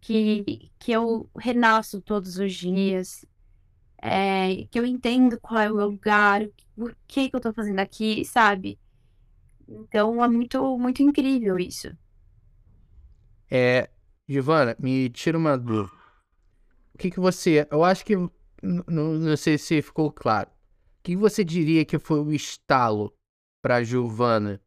que, 0.00 0.68
que 0.80 0.90
eu 0.90 1.30
renasço 1.38 2.00
todos 2.00 2.36
os 2.36 2.52
dias, 2.52 3.24
é, 4.02 4.66
que 4.68 4.80
eu 4.80 4.84
entendo 4.84 5.38
qual 5.40 5.60
é 5.60 5.70
o 5.70 5.76
meu 5.76 5.90
lugar, 5.90 6.42
o 6.76 6.90
que, 7.06 7.30
que 7.30 7.36
eu 7.36 7.40
tô 7.40 7.52
fazendo 7.52 7.78
aqui, 7.78 8.24
sabe? 8.24 8.80
Então 9.68 10.24
é 10.24 10.26
muito, 10.26 10.76
muito 10.76 11.04
incrível 11.04 11.56
isso. 11.56 11.96
É, 13.48 13.88
Giovana, 14.28 14.74
me 14.80 15.08
tira 15.08 15.38
uma 15.38 15.56
dúvida. 15.56 15.96
O 16.92 16.98
que, 16.98 17.12
que 17.12 17.20
você. 17.20 17.64
Eu 17.70 17.84
acho 17.84 18.04
que 18.04 18.16
não, 18.60 19.36
sei 19.36 19.56
se 19.56 19.80
ficou 19.82 20.10
claro. 20.10 20.50
O 20.50 21.02
que 21.04 21.14
você 21.14 21.44
diria 21.44 21.84
que 21.84 21.96
foi 21.96 22.18
o 22.18 22.32
estalo 22.32 23.16
para 23.62 23.84
Giovana 23.84 24.60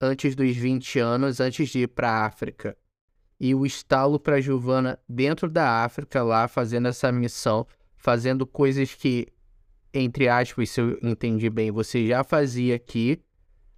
antes 0.00 0.34
dos 0.34 0.56
20 0.56 0.98
anos, 0.98 1.40
antes 1.40 1.68
de 1.68 1.80
ir 1.80 1.88
para 1.88 2.10
a 2.10 2.26
África? 2.26 2.76
E 3.40 3.54
o 3.54 3.64
estalo 3.64 4.18
para 4.18 4.40
Giovana 4.40 4.98
dentro 5.08 5.48
da 5.48 5.84
África, 5.84 6.22
lá 6.22 6.48
fazendo 6.48 6.88
essa 6.88 7.12
missão, 7.12 7.66
fazendo 7.96 8.46
coisas 8.46 8.94
que, 8.94 9.28
entre 9.94 10.28
aspas, 10.28 10.70
se 10.70 10.80
eu 10.80 10.98
entendi 11.02 11.48
bem, 11.48 11.70
você 11.70 12.06
já 12.06 12.24
fazia 12.24 12.74
aqui, 12.74 13.20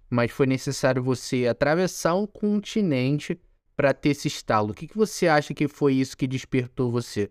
mas 0.09 0.31
foi 0.31 0.47
necessário 0.47 1.03
você 1.03 1.47
atravessar 1.47 2.15
um 2.15 2.25
continente 2.25 3.39
para 3.75 3.93
ter 3.93 4.09
esse 4.09 4.27
estalo. 4.27 4.71
O 4.71 4.73
que, 4.73 4.87
que 4.87 4.97
você 4.97 5.27
acha 5.27 5.53
que 5.53 5.67
foi 5.67 5.93
isso 5.93 6.17
que 6.17 6.27
despertou 6.27 6.91
você? 6.91 7.29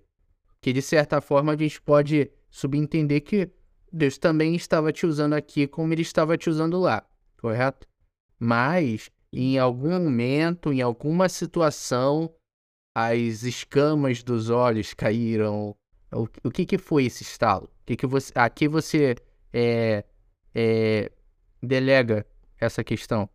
que 0.60 0.72
de 0.72 0.82
certa 0.82 1.20
forma 1.20 1.52
a 1.52 1.56
gente 1.56 1.80
pode 1.80 2.30
subentender 2.50 3.22
que 3.22 3.50
Deus 3.92 4.18
também 4.18 4.54
estava 4.54 4.92
te 4.92 5.06
usando 5.06 5.32
aqui 5.32 5.66
como 5.66 5.92
ele 5.92 6.02
estava 6.02 6.36
te 6.36 6.50
usando 6.50 6.78
lá, 6.78 7.04
correto? 7.40 7.88
Mas 8.40 9.10
em 9.32 9.58
algum 9.58 9.90
momento, 9.90 10.72
em 10.72 10.80
alguma 10.80 11.28
situação, 11.28 12.34
as 12.94 13.42
escamas 13.42 14.22
dos 14.22 14.50
olhos 14.50 14.94
caíram. 14.94 15.76
O, 16.12 16.26
o 16.42 16.50
que, 16.50 16.66
que 16.66 16.78
foi 16.78 17.04
esse 17.04 17.22
estalo? 17.22 17.66
O 17.66 17.86
que, 17.86 17.96
que 17.96 18.06
você, 18.06 18.32
aqui 18.34 18.66
você 18.66 19.14
é, 19.52 20.04
é, 20.54 21.12
delega 21.62 22.26
essa 22.58 22.82
questão? 22.82 23.28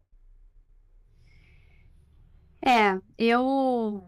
É, 2.62 3.00
eu 3.18 4.04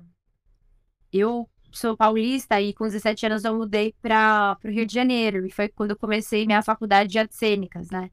eu 1.13 1.47
sou 1.71 1.95
paulista 1.95 2.59
e 2.59 2.73
com 2.73 2.85
17 2.85 3.27
anos 3.27 3.43
eu 3.43 3.55
mudei 3.55 3.93
para 4.01 4.57
o 4.63 4.67
Rio 4.67 4.85
de 4.85 4.93
Janeiro. 4.93 5.45
E 5.45 5.51
foi 5.51 5.69
quando 5.69 5.91
eu 5.91 5.97
comecei 5.97 6.45
minha 6.45 6.61
faculdade 6.61 7.09
de 7.09 7.19
artes 7.19 7.37
cênicas, 7.37 7.89
né? 7.89 8.09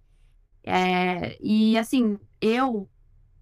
É, 0.65 1.37
e 1.41 1.77
assim, 1.77 2.19
eu 2.41 2.89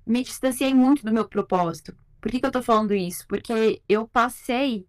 me 0.07 0.23
distanciei 0.23 0.75
muito 0.75 1.05
do 1.05 1.13
meu 1.13 1.29
propósito. 1.29 1.95
Por 2.21 2.31
que, 2.31 2.41
que 2.41 2.47
eu 2.47 2.53
tô 2.53 2.63
falando 2.63 2.95
isso? 2.95 3.27
Porque 3.29 3.83
eu 3.89 4.07
passei 4.07 4.87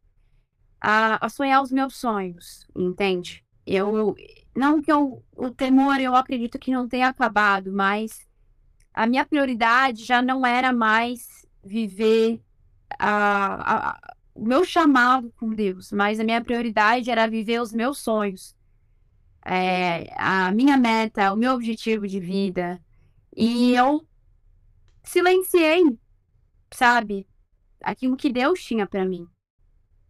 a, 0.81 1.25
a 1.25 1.29
sonhar 1.29 1.61
os 1.61 1.71
meus 1.71 1.95
sonhos, 1.95 2.67
entende? 2.75 3.43
Eu, 3.65 3.97
eu, 3.97 4.15
não 4.55 4.81
que 4.81 4.91
eu, 4.91 5.23
o 5.35 5.49
temor 5.51 5.99
eu 5.99 6.15
acredito 6.15 6.59
que 6.59 6.71
não 6.71 6.87
tenha 6.87 7.07
acabado, 7.07 7.71
mas 7.71 8.27
a 8.93 9.07
minha 9.07 9.25
prioridade 9.25 10.03
já 10.05 10.21
não 10.21 10.45
era 10.45 10.73
mais 10.73 11.47
viver 11.63 12.41
a, 12.99 13.91
a, 13.91 14.15
o 14.35 14.45
meu 14.45 14.65
chamado 14.65 15.31
com 15.37 15.49
Deus, 15.49 15.91
mas 15.91 16.19
a 16.19 16.23
minha 16.23 16.43
prioridade 16.43 17.09
era 17.09 17.27
viver 17.27 17.61
os 17.61 17.71
meus 17.73 17.99
sonhos. 17.99 18.55
É, 19.45 20.13
a 20.17 20.51
minha 20.51 20.77
meta, 20.77 21.33
o 21.33 21.37
meu 21.37 21.53
objetivo 21.53 22.07
de 22.07 22.19
vida. 22.19 22.81
E 23.35 23.73
eu 23.73 24.07
silenciei 25.03 25.83
sabe, 26.73 27.27
aquilo 27.81 28.17
que 28.17 28.31
Deus 28.31 28.61
tinha 28.61 28.87
para 28.87 29.05
mim, 29.05 29.27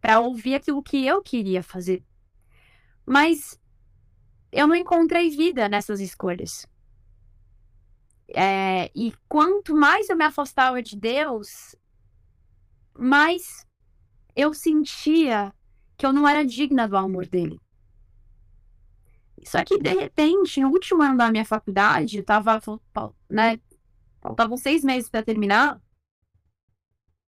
para 0.00 0.20
ouvir 0.20 0.54
aquilo 0.54 0.82
que 0.82 1.06
eu 1.06 1.22
queria 1.22 1.62
fazer. 1.62 2.04
Mas 3.06 3.60
eu 4.50 4.66
não 4.66 4.74
encontrei 4.74 5.30
vida 5.30 5.68
nessas 5.68 6.00
escolhas. 6.00 6.66
É, 8.28 8.90
e 8.94 9.12
quanto 9.28 9.76
mais 9.76 10.08
eu 10.08 10.16
me 10.16 10.24
afastava 10.24 10.82
de 10.82 10.96
Deus, 10.96 11.76
mais 12.98 13.66
eu 14.34 14.54
sentia 14.54 15.52
que 15.96 16.06
eu 16.06 16.12
não 16.12 16.26
era 16.26 16.44
digna 16.44 16.88
do 16.88 16.96
amor 16.96 17.26
dele. 17.26 17.60
Só 19.42 19.64
que, 19.64 19.78
de 19.78 19.92
repente, 19.92 20.60
no 20.60 20.68
último 20.68 21.02
ano 21.02 21.18
da 21.18 21.30
minha 21.30 21.44
faculdade, 21.44 22.22
tava, 22.22 22.60
né, 23.28 23.60
faltavam 24.20 24.56
seis 24.56 24.82
meses 24.84 25.10
para 25.10 25.22
terminar, 25.22 25.80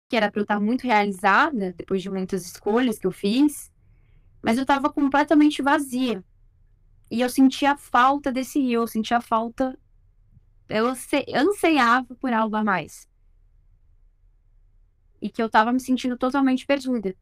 que 0.08 0.16
era 0.16 0.30
para 0.30 0.40
eu 0.40 0.44
estar 0.44 0.60
muito 0.60 0.84
realizada, 0.84 1.72
depois 1.72 2.02
de 2.02 2.10
muitas 2.10 2.44
escolhas 2.44 2.98
que 2.98 3.06
eu 3.06 3.12
fiz, 3.12 3.72
mas 4.42 4.58
eu 4.58 4.62
estava 4.62 4.92
completamente 4.92 5.62
vazia. 5.62 6.22
E 7.10 7.20
eu 7.20 7.28
sentia 7.28 7.76
falta 7.76 8.30
desse 8.30 8.60
rio, 8.60 8.82
eu 8.82 8.86
sentia 8.86 9.20
falta. 9.20 9.78
Eu 10.68 10.86
anseiava 11.34 12.14
por 12.14 12.32
algo 12.32 12.56
a 12.56 12.64
mais. 12.64 13.08
E 15.20 15.30
que 15.30 15.40
eu 15.42 15.46
estava 15.46 15.72
me 15.72 15.80
sentindo 15.80 16.16
totalmente 16.16 16.66
perdida. 16.66 17.14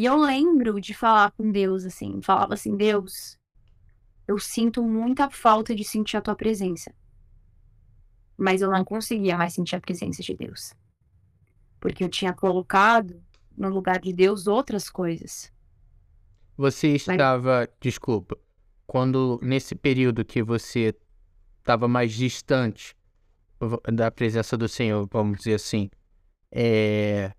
E 0.00 0.06
eu 0.06 0.16
lembro 0.16 0.80
de 0.80 0.94
falar 0.94 1.30
com 1.32 1.52
Deus 1.52 1.84
assim, 1.84 2.22
falava 2.22 2.54
assim, 2.54 2.74
Deus, 2.74 3.38
eu 4.26 4.38
sinto 4.38 4.82
muita 4.82 5.28
falta 5.28 5.74
de 5.74 5.84
sentir 5.84 6.16
a 6.16 6.22
tua 6.22 6.34
presença. 6.34 6.90
Mas 8.34 8.62
eu 8.62 8.70
não 8.70 8.82
conseguia 8.82 9.36
mais 9.36 9.52
sentir 9.52 9.76
a 9.76 9.80
presença 9.80 10.22
de 10.22 10.34
Deus. 10.34 10.72
Porque 11.78 12.02
eu 12.02 12.08
tinha 12.08 12.32
colocado 12.32 13.22
no 13.54 13.68
lugar 13.68 14.00
de 14.00 14.10
Deus 14.10 14.46
outras 14.46 14.88
coisas. 14.88 15.52
Você 16.56 16.94
estava, 16.94 17.58
Mas... 17.58 17.68
desculpa, 17.78 18.38
quando 18.86 19.38
nesse 19.42 19.74
período 19.74 20.24
que 20.24 20.42
você 20.42 20.96
estava 21.58 21.86
mais 21.86 22.14
distante 22.14 22.96
da 23.92 24.10
presença 24.10 24.56
do 24.56 24.66
Senhor, 24.66 25.06
vamos 25.12 25.36
dizer 25.40 25.56
assim, 25.56 25.90
é... 26.50 27.34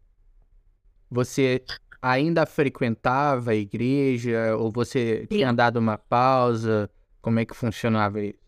você 1.10 1.66
ainda 2.02 2.46
frequentava 2.46 3.52
a 3.52 3.56
igreja 3.56 4.56
ou 4.58 4.72
você 4.72 5.28
tinha 5.28 5.54
dado 5.54 5.78
uma 5.78 5.98
pausa? 5.98 6.90
Como 7.22 7.40
é 7.40 7.46
que 7.46 7.56
funcionava 7.56 8.22
isso? 8.22 8.40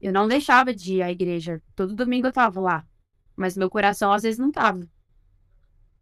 Eu 0.00 0.12
não 0.12 0.26
deixava 0.26 0.74
de 0.74 0.94
ir 0.94 1.02
à 1.02 1.10
igreja. 1.10 1.62
Todo 1.76 1.94
domingo 1.94 2.26
eu 2.26 2.32
tava 2.32 2.60
lá. 2.60 2.86
Mas 3.36 3.56
meu 3.56 3.70
coração 3.70 4.12
às 4.12 4.22
vezes 4.22 4.38
não 4.38 4.50
tava. 4.50 4.88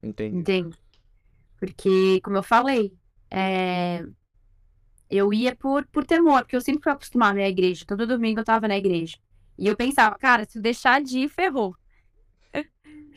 Entendi. 0.02 0.36
Entende? 0.36 0.78
Porque, 1.58 2.20
como 2.22 2.36
eu 2.36 2.42
falei, 2.42 2.92
é... 3.30 4.04
eu 5.10 5.32
ia 5.32 5.54
por, 5.56 5.84
por 5.86 6.04
temor, 6.04 6.42
porque 6.42 6.54
eu 6.54 6.60
sempre 6.60 6.82
fui 6.82 6.92
acostumada 6.92 7.40
à 7.40 7.48
igreja. 7.48 7.84
Todo 7.86 8.06
domingo 8.06 8.40
eu 8.40 8.44
tava 8.44 8.68
na 8.68 8.78
igreja. 8.78 9.18
E 9.58 9.66
eu 9.66 9.76
pensava, 9.76 10.16
cara, 10.16 10.44
se 10.44 10.58
eu 10.58 10.62
deixar 10.62 11.02
de 11.02 11.18
ir, 11.18 11.28
ferrou. 11.28 11.74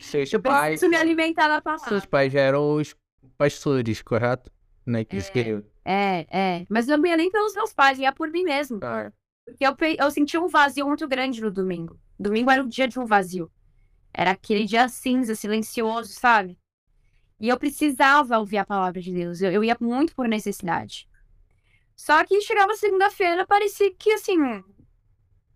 Seus 0.02 0.32
eu 0.32 0.40
pais. 0.40 0.80
preciso 0.80 0.90
me 0.90 0.96
alimentar 0.96 1.48
da 1.48 1.60
palavra. 1.60 1.88
Seus 1.88 2.04
pais 2.04 2.32
já 2.32 2.40
eram 2.40 2.74
os 2.74 2.94
pastores, 3.42 4.02
correto? 4.02 4.50
Né, 4.86 5.04
que 5.04 5.16
é, 5.16 5.62
é, 5.84 6.26
é. 6.30 6.66
Mas 6.68 6.86
não 6.86 7.04
ia 7.06 7.16
nem 7.16 7.30
pelos 7.30 7.54
meus 7.54 7.72
pais, 7.72 7.98
ia 7.98 8.12
por 8.12 8.28
mim 8.30 8.44
mesmo. 8.44 8.78
Ah. 8.82 9.12
Porque 9.44 9.64
eu, 9.64 9.76
eu 9.98 10.10
senti 10.10 10.38
um 10.38 10.48
vazio 10.48 10.86
muito 10.86 11.06
grande 11.08 11.40
no 11.40 11.50
domingo. 11.50 11.98
Domingo 12.18 12.50
era 12.50 12.62
o 12.62 12.68
dia 12.68 12.86
de 12.86 12.98
um 12.98 13.04
vazio. 13.04 13.50
Era 14.14 14.32
aquele 14.32 14.64
dia 14.64 14.88
cinza, 14.88 15.34
silencioso, 15.34 16.12
sabe? 16.12 16.58
E 17.40 17.48
eu 17.48 17.58
precisava 17.58 18.38
ouvir 18.38 18.58
a 18.58 18.64
palavra 18.64 19.00
de 19.00 19.12
Deus. 19.12 19.40
Eu, 19.40 19.50
eu 19.50 19.64
ia 19.64 19.76
muito 19.80 20.14
por 20.14 20.28
necessidade. 20.28 21.08
Só 21.96 22.24
que 22.24 22.40
chegava 22.40 22.74
segunda-feira, 22.74 23.46
parecia 23.46 23.92
que 23.94 24.12
assim. 24.12 24.38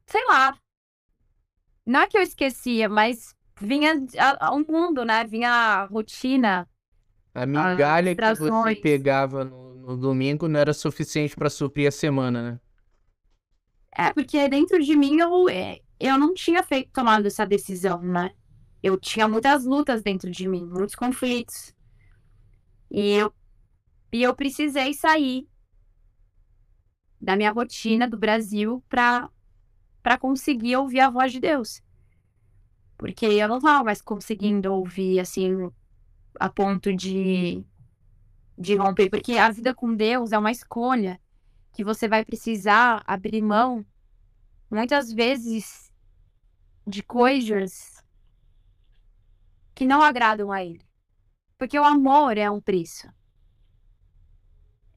Sei 0.06 0.24
lá. 0.26 0.56
Não 1.84 2.00
é 2.00 2.06
que 2.08 2.18
eu 2.18 2.22
esquecia, 2.22 2.88
mas 2.88 3.34
vinha 3.60 3.94
o 4.52 4.58
mundo, 4.72 5.04
né? 5.04 5.24
Vinha 5.24 5.50
a 5.50 5.84
rotina. 5.84 6.68
A 7.36 7.44
migalha 7.44 8.16
que 8.16 8.34
você 8.34 8.76
pegava 8.76 9.44
no, 9.44 9.74
no 9.74 9.96
domingo 9.98 10.48
não 10.48 10.58
era 10.58 10.72
suficiente 10.72 11.36
para 11.36 11.50
suprir 11.50 11.86
a 11.86 11.90
semana, 11.90 12.52
né? 12.52 12.60
É, 13.94 14.10
porque 14.10 14.48
dentro 14.48 14.82
de 14.82 14.96
mim 14.96 15.20
eu, 15.20 15.46
é, 15.50 15.80
eu 16.00 16.16
não 16.16 16.32
tinha 16.32 16.62
feito 16.62 16.90
tomado 16.92 17.26
essa 17.26 17.44
decisão, 17.44 18.00
né? 18.00 18.30
Eu 18.82 18.98
tinha 18.98 19.28
muitas 19.28 19.66
lutas 19.66 20.02
dentro 20.02 20.30
de 20.30 20.48
mim, 20.48 20.64
muitos 20.64 20.94
conflitos. 20.94 21.74
E 22.90 23.12
eu, 23.12 23.30
e 24.10 24.22
eu 24.22 24.34
precisei 24.34 24.94
sair 24.94 25.46
da 27.20 27.36
minha 27.36 27.52
rotina 27.52 28.08
do 28.08 28.16
Brasil 28.16 28.82
para 28.88 29.28
para 30.02 30.16
conseguir 30.16 30.76
ouvir 30.76 31.00
a 31.00 31.10
voz 31.10 31.32
de 31.32 31.40
Deus. 31.40 31.82
Porque 32.96 33.26
eu 33.26 33.48
não 33.48 33.58
estava 33.58 33.84
mais 33.84 34.00
conseguindo 34.00 34.72
ouvir 34.72 35.20
assim 35.20 35.68
a 36.38 36.48
ponto 36.48 36.94
de 36.94 37.64
de 38.58 38.74
romper, 38.74 39.10
porque 39.10 39.36
a 39.36 39.50
vida 39.50 39.74
com 39.74 39.94
Deus 39.94 40.32
é 40.32 40.38
uma 40.38 40.50
escolha 40.50 41.20
que 41.74 41.84
você 41.84 42.08
vai 42.08 42.24
precisar 42.24 43.02
abrir 43.06 43.42
mão 43.42 43.84
muitas 44.70 45.12
vezes 45.12 45.92
de 46.86 47.02
coisas 47.02 48.02
que 49.74 49.84
não 49.84 50.00
agradam 50.00 50.50
a 50.50 50.64
ele. 50.64 50.80
Porque 51.58 51.78
o 51.78 51.84
amor 51.84 52.38
é 52.38 52.50
um 52.50 52.60
preço. 52.60 53.08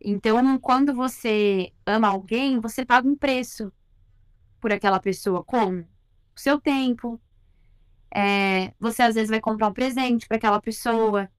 Então, 0.01 0.57
quando 0.59 0.93
você 0.93 1.73
ama 1.85 2.07
alguém, 2.07 2.59
você 2.61 2.85
paga 2.85 3.07
um 3.07 3.15
preço 3.17 3.71
por 4.61 4.71
aquela 4.71 4.99
pessoa. 4.99 5.43
Como? 5.43 5.81
O 5.81 6.39
seu 6.39 6.59
tempo. 6.59 7.19
É, 8.13 8.73
você 8.79 9.03
às 9.03 9.15
vezes 9.15 9.29
vai 9.29 9.39
comprar 9.39 9.67
um 9.67 9.73
presente 9.73 10.27
para 10.27 10.37
aquela 10.37 10.61
pessoa. 10.61 11.29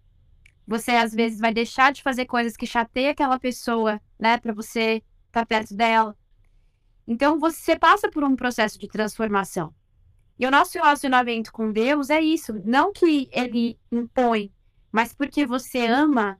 Você 0.66 0.92
às 0.92 1.12
vezes 1.12 1.40
vai 1.40 1.52
deixar 1.52 1.92
de 1.92 2.02
fazer 2.02 2.26
coisas 2.26 2.56
que 2.56 2.66
chateiam 2.66 3.10
aquela 3.10 3.38
pessoa, 3.38 4.00
né, 4.18 4.38
para 4.38 4.52
você 4.52 5.02
estar 5.26 5.40
tá 5.40 5.46
perto 5.46 5.74
dela. 5.74 6.16
Então, 7.06 7.40
você 7.40 7.76
passa 7.76 8.08
por 8.08 8.22
um 8.22 8.36
processo 8.36 8.78
de 8.78 8.86
transformação. 8.86 9.74
E 10.38 10.46
o 10.46 10.50
nosso 10.50 10.78
relacionamento 10.78 11.52
com 11.52 11.72
Deus 11.72 12.08
é 12.08 12.20
isso. 12.20 12.54
Não 12.64 12.92
que 12.92 13.28
ele 13.32 13.78
impõe 13.90 14.52
mas 14.92 15.12
porque 15.14 15.46
você 15.46 15.86
ama, 15.86 16.38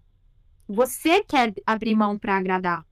você 0.67 1.23
quer 1.23 1.53
abrir 1.65 1.95
mão 1.95 2.19
para 2.19 2.37
agradar. 2.37 2.87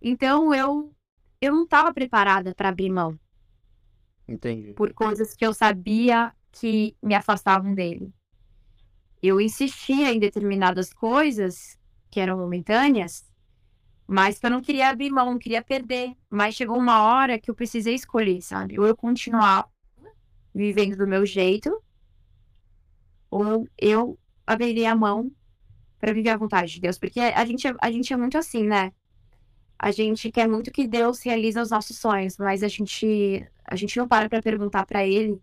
Então 0.00 0.54
eu 0.54 0.94
eu 1.40 1.52
não 1.52 1.64
estava 1.64 1.92
preparada 1.92 2.54
para 2.54 2.68
abrir 2.68 2.90
mão. 2.90 3.18
Entendi. 4.32 4.72
Por 4.72 4.92
coisas 4.92 5.34
que 5.34 5.44
eu 5.44 5.52
sabia 5.52 6.32
que 6.50 6.96
me 7.02 7.14
afastavam 7.14 7.74
dele. 7.74 8.12
Eu 9.22 9.40
insistia 9.40 10.12
em 10.12 10.18
determinadas 10.18 10.92
coisas 10.92 11.78
que 12.10 12.18
eram 12.18 12.38
momentâneas, 12.38 13.30
mas 14.06 14.38
eu 14.42 14.50
não 14.50 14.60
queria 14.60 14.88
abrir 14.88 15.10
mão, 15.10 15.32
não 15.32 15.38
queria 15.38 15.62
perder. 15.62 16.14
Mas 16.28 16.54
chegou 16.54 16.76
uma 16.76 17.02
hora 17.02 17.38
que 17.38 17.50
eu 17.50 17.54
precisei 17.54 17.94
escolher, 17.94 18.42
sabe? 18.42 18.78
Ou 18.78 18.86
eu 18.86 18.96
continuar 18.96 19.68
vivendo 20.54 20.96
do 20.96 21.06
meu 21.06 21.24
jeito, 21.24 21.82
ou 23.30 23.66
eu 23.78 24.18
abriria 24.46 24.92
a 24.92 24.96
mão 24.96 25.30
para 25.98 26.12
viver 26.12 26.30
a 26.30 26.36
vontade 26.36 26.74
de 26.74 26.80
Deus, 26.80 26.98
porque 26.98 27.20
a 27.20 27.44
gente, 27.44 27.66
é, 27.66 27.74
a 27.80 27.90
gente 27.90 28.12
é 28.12 28.16
muito 28.16 28.36
assim, 28.36 28.64
né? 28.64 28.92
A 29.78 29.90
gente 29.90 30.30
quer 30.30 30.48
muito 30.48 30.70
que 30.70 30.86
Deus 30.86 31.22
realize 31.22 31.58
os 31.58 31.70
nossos 31.70 31.98
sonhos, 31.98 32.36
mas 32.38 32.62
a 32.62 32.68
gente, 32.68 33.44
a 33.72 33.76
gente 33.76 33.96
não 33.96 34.06
para 34.06 34.28
para 34.28 34.42
perguntar 34.42 34.84
para 34.84 35.06
Ele 35.06 35.32
o 35.32 35.42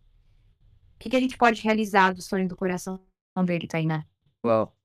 que, 0.99 1.09
que 1.09 1.15
a 1.15 1.19
gente 1.19 1.37
pode 1.37 1.61
realizar 1.63 2.13
do 2.13 2.21
sonho 2.21 2.47
do 2.47 2.55
coração 2.55 2.99
dele, 3.43 3.67
tá 3.67 3.77
aí, 3.77 3.85
né? 3.85 4.05
Uau. 4.45 4.75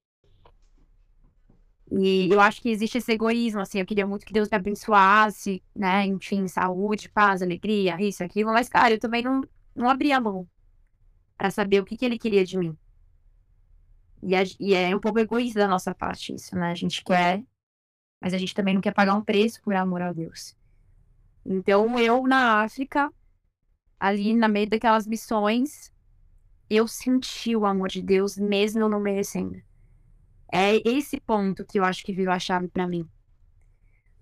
E 1.91 2.31
eu 2.33 2.41
acho 2.41 2.63
que 2.63 2.71
existe 2.71 2.99
esse 2.99 3.13
egoísmo, 3.13 3.61
assim, 3.61 3.81
eu 3.81 3.87
queria 3.87 4.07
muito 4.07 4.25
que 4.25 4.33
Deus 4.33 4.49
me 4.49 4.57
abençoasse, 4.57 5.63
né? 5.75 6.07
Enfim, 6.07 6.49
saúde, 6.49 7.09
paz, 7.11 7.43
alegria, 7.43 8.01
isso, 8.01 8.25
aquilo, 8.25 8.53
mas, 8.53 8.69
cara, 8.69 8.95
eu 8.95 8.99
também 8.99 9.23
não, 9.23 9.43
não 9.75 9.91
abri 9.91 10.11
a 10.11 10.21
mão 10.21 10.49
para 11.37 11.51
saber 11.51 11.81
o 11.81 11.85
que, 11.85 11.97
que 11.97 12.05
ele 12.05 12.19
queria 12.19 12.45
de 12.45 12.57
mim. 12.57 12.77
E, 14.23 14.35
a, 14.35 14.43
e 14.59 14.73
é 14.73 14.97
um 14.97 15.01
pouco 15.01 15.19
egoísta 15.19 15.59
da 15.61 15.69
nossa 15.69 15.95
parte 15.95 16.35
isso, 16.35 16.57
né? 16.57 16.71
A 16.71 16.75
gente 16.75 17.05
quer, 17.05 17.45
mas 18.21 18.33
a 18.33 18.39
gente 18.39 18.55
também 18.55 18.73
não 18.73 18.81
quer 18.81 18.95
pagar 18.95 19.15
um 19.15 19.23
preço 19.23 19.61
por 19.61 19.75
amor 19.75 20.01
a 20.01 20.13
Deus. 20.13 20.57
Então, 21.45 21.99
eu 21.99 22.27
na 22.27 22.63
África, 22.63 23.13
ali 24.05 24.35
no 24.35 24.47
meio 24.51 24.69
daquelas 24.69 25.07
missões, 25.07 25.91
eu 26.69 26.87
senti 26.87 27.57
o 27.57 27.65
amor 27.65 27.89
de 27.89 28.03
Deus, 28.03 28.37
mesmo 28.37 28.87
não 28.87 29.01
merecendo. 29.01 29.63
É 30.53 30.77
esse 30.87 31.19
ponto 31.19 31.65
que 31.65 31.79
eu 31.79 31.85
acho 31.85 32.05
que 32.05 32.13
virou 32.13 32.35
a 32.35 32.39
chave 32.39 32.69
para 32.69 32.87
mim. 32.87 33.09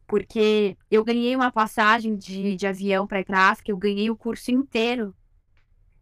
Porque 0.07 0.77
eu 0.89 1.05
ganhei 1.05 1.35
uma 1.35 1.51
passagem 1.51 2.15
de, 2.15 2.55
de 2.55 2.65
avião 2.65 3.09
para 3.09 3.25
África, 3.51 3.73
eu 3.73 3.77
ganhei 3.77 4.09
o 4.09 4.17
curso 4.17 4.53
inteiro 4.53 5.13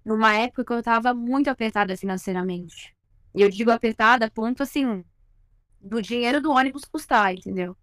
numa 0.04 0.34
época 0.34 0.62
que 0.62 0.72
eu 0.74 0.82
tava 0.82 1.14
muito 1.14 1.48
apertada 1.48 1.96
financeiramente. 1.96 2.94
E 3.34 3.40
eu 3.40 3.48
digo 3.48 3.70
apertada 3.70 4.30
ponto 4.30 4.62
assim, 4.62 5.02
do 5.80 6.02
dinheiro 6.02 6.42
do 6.42 6.50
ônibus 6.50 6.84
custar, 6.84 7.32
entendeu? 7.32 7.74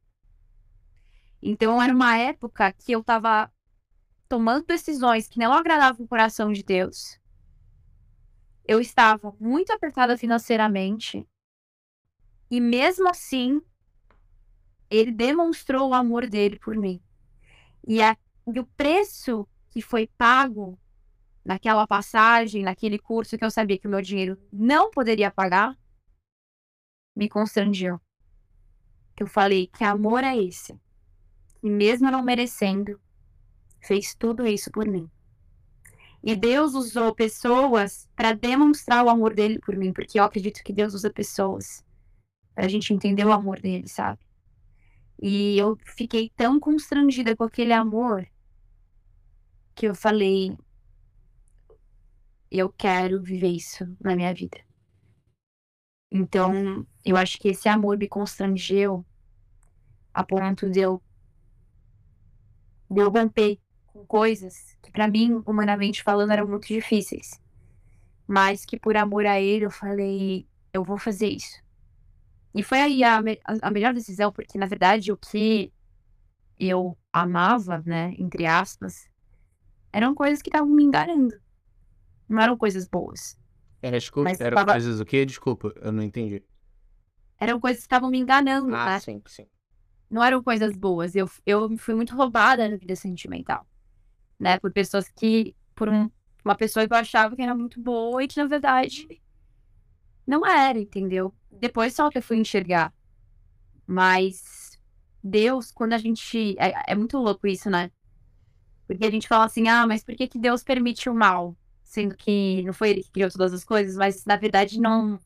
Então 1.41 1.81
era 1.81 1.93
uma 1.93 2.15
época 2.17 2.71
que 2.71 2.91
eu 2.91 3.03
tava 3.03 3.51
tomando 4.27 4.65
decisões 4.65 5.27
que 5.27 5.39
não 5.39 5.53
agradavam 5.53 6.05
o 6.05 6.07
coração 6.07 6.51
de 6.51 6.63
Deus. 6.63 7.19
Eu 8.65 8.81
estava 8.81 9.33
muito 9.39 9.71
apertada 9.71 10.17
financeiramente. 10.17 11.27
E 12.51 12.59
mesmo 12.59 13.09
assim, 13.09 13.61
ele 14.89 15.11
demonstrou 15.11 15.89
o 15.89 15.93
amor 15.93 16.27
dele 16.27 16.59
por 16.59 16.75
mim. 16.75 17.01
E, 17.87 18.01
a, 18.01 18.17
e 18.53 18.59
o 18.59 18.65
preço 18.65 19.47
que 19.69 19.81
foi 19.81 20.07
pago 20.17 20.77
naquela 21.43 21.87
passagem, 21.87 22.63
naquele 22.63 22.99
curso 22.99 23.37
que 23.37 23.45
eu 23.45 23.51
sabia 23.51 23.77
que 23.77 23.87
o 23.87 23.89
meu 23.89 24.01
dinheiro 24.01 24.37
não 24.51 24.91
poderia 24.91 25.31
pagar, 25.31 25.77
me 27.15 27.29
constrangiu. 27.29 27.99
Eu 29.17 29.27
falei, 29.27 29.67
que 29.67 29.83
amor 29.83 30.23
é 30.23 30.37
esse? 30.37 30.77
E 31.63 31.69
mesmo 31.69 32.11
não 32.11 32.21
merecendo, 32.21 32.99
fez 33.88 34.13
tudo 34.13 34.45
isso 34.45 34.69
por 34.71 34.86
mim. 34.86 35.10
E 36.23 36.36
Deus 36.36 36.73
usou 36.73 37.15
pessoas 37.15 38.10
para 38.15 38.34
demonstrar 38.34 39.06
o 39.06 39.10
amor 39.10 39.34
dele 39.34 39.60
por 39.60 39.76
mim, 39.76 39.93
porque 39.93 40.19
eu 40.19 40.23
acredito 40.23 40.63
que 40.63 40.73
Deus 40.73 40.93
usa 40.93 41.10
pessoas 41.10 41.86
para 42.54 42.65
a 42.65 42.67
gente 42.67 42.93
entender 42.93 43.26
o 43.26 43.32
amor 43.32 43.60
dele, 43.60 43.88
sabe? 43.88 44.19
E 45.21 45.58
eu 45.58 45.78
fiquei 45.86 46.30
tão 46.36 46.60
constrangida 46.60 47.36
com 47.36 47.43
aquele 47.43 47.73
amor 47.73 48.28
que 49.73 49.88
eu 49.88 49.95
falei: 49.95 50.58
eu 52.52 52.69
quero 52.71 53.21
viver 53.21 53.50
isso 53.50 53.86
na 54.00 54.15
minha 54.15 54.34
vida. 54.34 54.60
Então, 56.12 56.86
eu 57.06 57.17
acho 57.17 57.38
que 57.38 57.50
esse 57.50 57.67
amor 57.67 57.97
me 57.97 58.08
constrangeu 58.08 59.06
a 60.13 60.23
ponto 60.23 60.69
de 60.69 60.80
eu, 60.80 61.02
de 62.89 63.02
eu 63.02 63.10
romper 63.10 63.60
com 63.97 64.05
coisas 64.05 64.77
que, 64.81 64.91
para 64.91 65.07
mim, 65.07 65.41
humanamente 65.45 66.03
falando, 66.03 66.31
eram 66.31 66.47
muito 66.47 66.67
difíceis. 66.67 67.41
Mas 68.27 68.65
que, 68.65 68.77
por 68.77 68.95
amor 68.95 69.25
a 69.25 69.39
ele, 69.39 69.65
eu 69.65 69.71
falei: 69.71 70.47
eu 70.71 70.83
vou 70.83 70.97
fazer 70.97 71.29
isso. 71.29 71.63
E 72.53 72.62
foi 72.63 72.79
aí 72.79 73.03
a, 73.03 73.19
a, 73.19 73.23
a 73.62 73.71
melhor 73.71 73.93
decisão, 73.93 74.31
porque, 74.31 74.57
na 74.57 74.65
verdade, 74.65 75.12
o 75.12 75.17
que 75.17 75.73
eu 76.60 76.97
amava, 77.12 77.83
né, 77.86 78.13
entre 78.17 78.45
aspas, 78.45 79.10
eram 79.91 80.13
coisas 80.13 80.41
que 80.41 80.49
estavam 80.49 80.69
me 80.69 80.83
enganando. 80.83 81.39
Não 82.27 82.41
eram 82.41 82.57
coisas 82.57 82.88
boas. 82.88 83.38
Era, 83.81 83.97
desculpa, 83.97 84.31
eram 84.39 84.55
tava... 84.55 84.71
coisas 84.73 84.99
o 84.99 85.05
quê? 85.05 85.25
Desculpa, 85.25 85.73
eu 85.77 85.91
não 85.91 86.03
entendi. 86.03 86.43
Eram 87.39 87.60
coisas 87.60 87.81
que 87.81 87.86
estavam 87.86 88.10
me 88.10 88.17
enganando, 88.17 88.75
ah, 88.75 88.86
né? 88.86 88.99
sim, 88.99 89.21
sim. 89.27 89.47
Não 90.10 90.23
eram 90.23 90.41
coisas 90.41 90.75
boas. 90.75 91.15
Eu, 91.15 91.29
eu 91.45 91.77
fui 91.77 91.93
muito 91.93 92.15
roubada 92.15 92.67
na 92.67 92.75
vida 92.75 92.95
sentimental. 92.95 93.66
Né? 94.39 94.60
Por 94.60 94.71
pessoas 94.71 95.10
que... 95.10 95.56
Por 95.76 95.89
um, 95.89 96.10
uma 96.43 96.56
pessoa 96.56 96.88
que 96.88 96.93
eu 96.93 96.97
achava 96.97 97.36
que 97.36 97.41
era 97.41 97.54
muito 97.56 97.80
boa 97.82 98.23
e 98.23 98.28
que, 98.28 98.38
na 98.38 98.47
verdade, 98.47 99.21
não 100.26 100.45
era, 100.45 100.80
entendeu? 100.80 101.34
Depois 101.52 101.93
só 101.93 102.10
que 102.10 102.17
eu 102.17 102.21
fui 102.21 102.38
enxergar. 102.38 102.93
Mas 103.86 104.67
Deus, 105.23 105.71
quando 105.71 105.93
a 105.93 105.97
gente. 105.97 106.56
É, 106.60 106.91
é, 106.91 106.95
muito 106.95 107.17
louco 107.17 107.47
isso, 107.47 107.69
né? 107.69 107.91
Porque 108.88 109.06
a 109.06 109.12
gente 109.12 109.28
fala 109.28 109.45
assim, 109.45 109.67
ah, 109.67 109.86
mas 109.86 110.04
por 110.04 110.15
que, 110.15 110.28
que 110.28 110.39
Deus 110.39 110.63
permite 110.63 111.10
o 111.10 111.15
mal? 111.15 111.56
Sendo 111.84 112.15
que 112.15 112.63
não 112.63 112.73
foi 112.73 112.91
ele 112.91 113.04
que 113.04 113.12
criou 113.12 113.30
todas 113.30 113.54
as 113.54 113.63
coisas, 113.63 113.95
mas 113.95 114.26
na 114.26 114.36
verdade 114.38 114.80
não. 114.80 115.19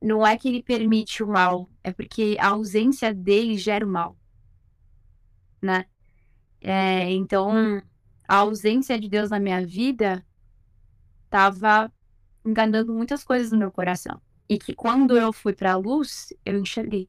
Não 0.00 0.24
é 0.24 0.36
que 0.38 0.48
ele 0.48 0.62
permite 0.62 1.24
o 1.24 1.26
mal, 1.26 1.68
é 1.82 1.92
porque 1.92 2.36
a 2.38 2.48
ausência 2.48 3.12
dele 3.12 3.58
gera 3.58 3.84
o 3.84 3.88
mal. 3.88 4.16
Né? 5.60 5.86
É, 6.60 7.10
então, 7.10 7.82
a 8.26 8.36
ausência 8.36 8.98
de 8.98 9.08
Deus 9.08 9.30
na 9.30 9.38
minha 9.38 9.64
vida 9.64 10.24
estava 11.24 11.92
enganando 12.44 12.92
muitas 12.92 13.22
coisas 13.24 13.52
no 13.52 13.58
meu 13.58 13.70
coração. 13.70 14.20
E 14.48 14.58
que 14.58 14.74
quando 14.74 15.16
eu 15.16 15.32
fui 15.32 15.52
para 15.52 15.72
a 15.72 15.76
luz, 15.76 16.32
eu 16.44 16.58
enxerguei. 16.58 17.08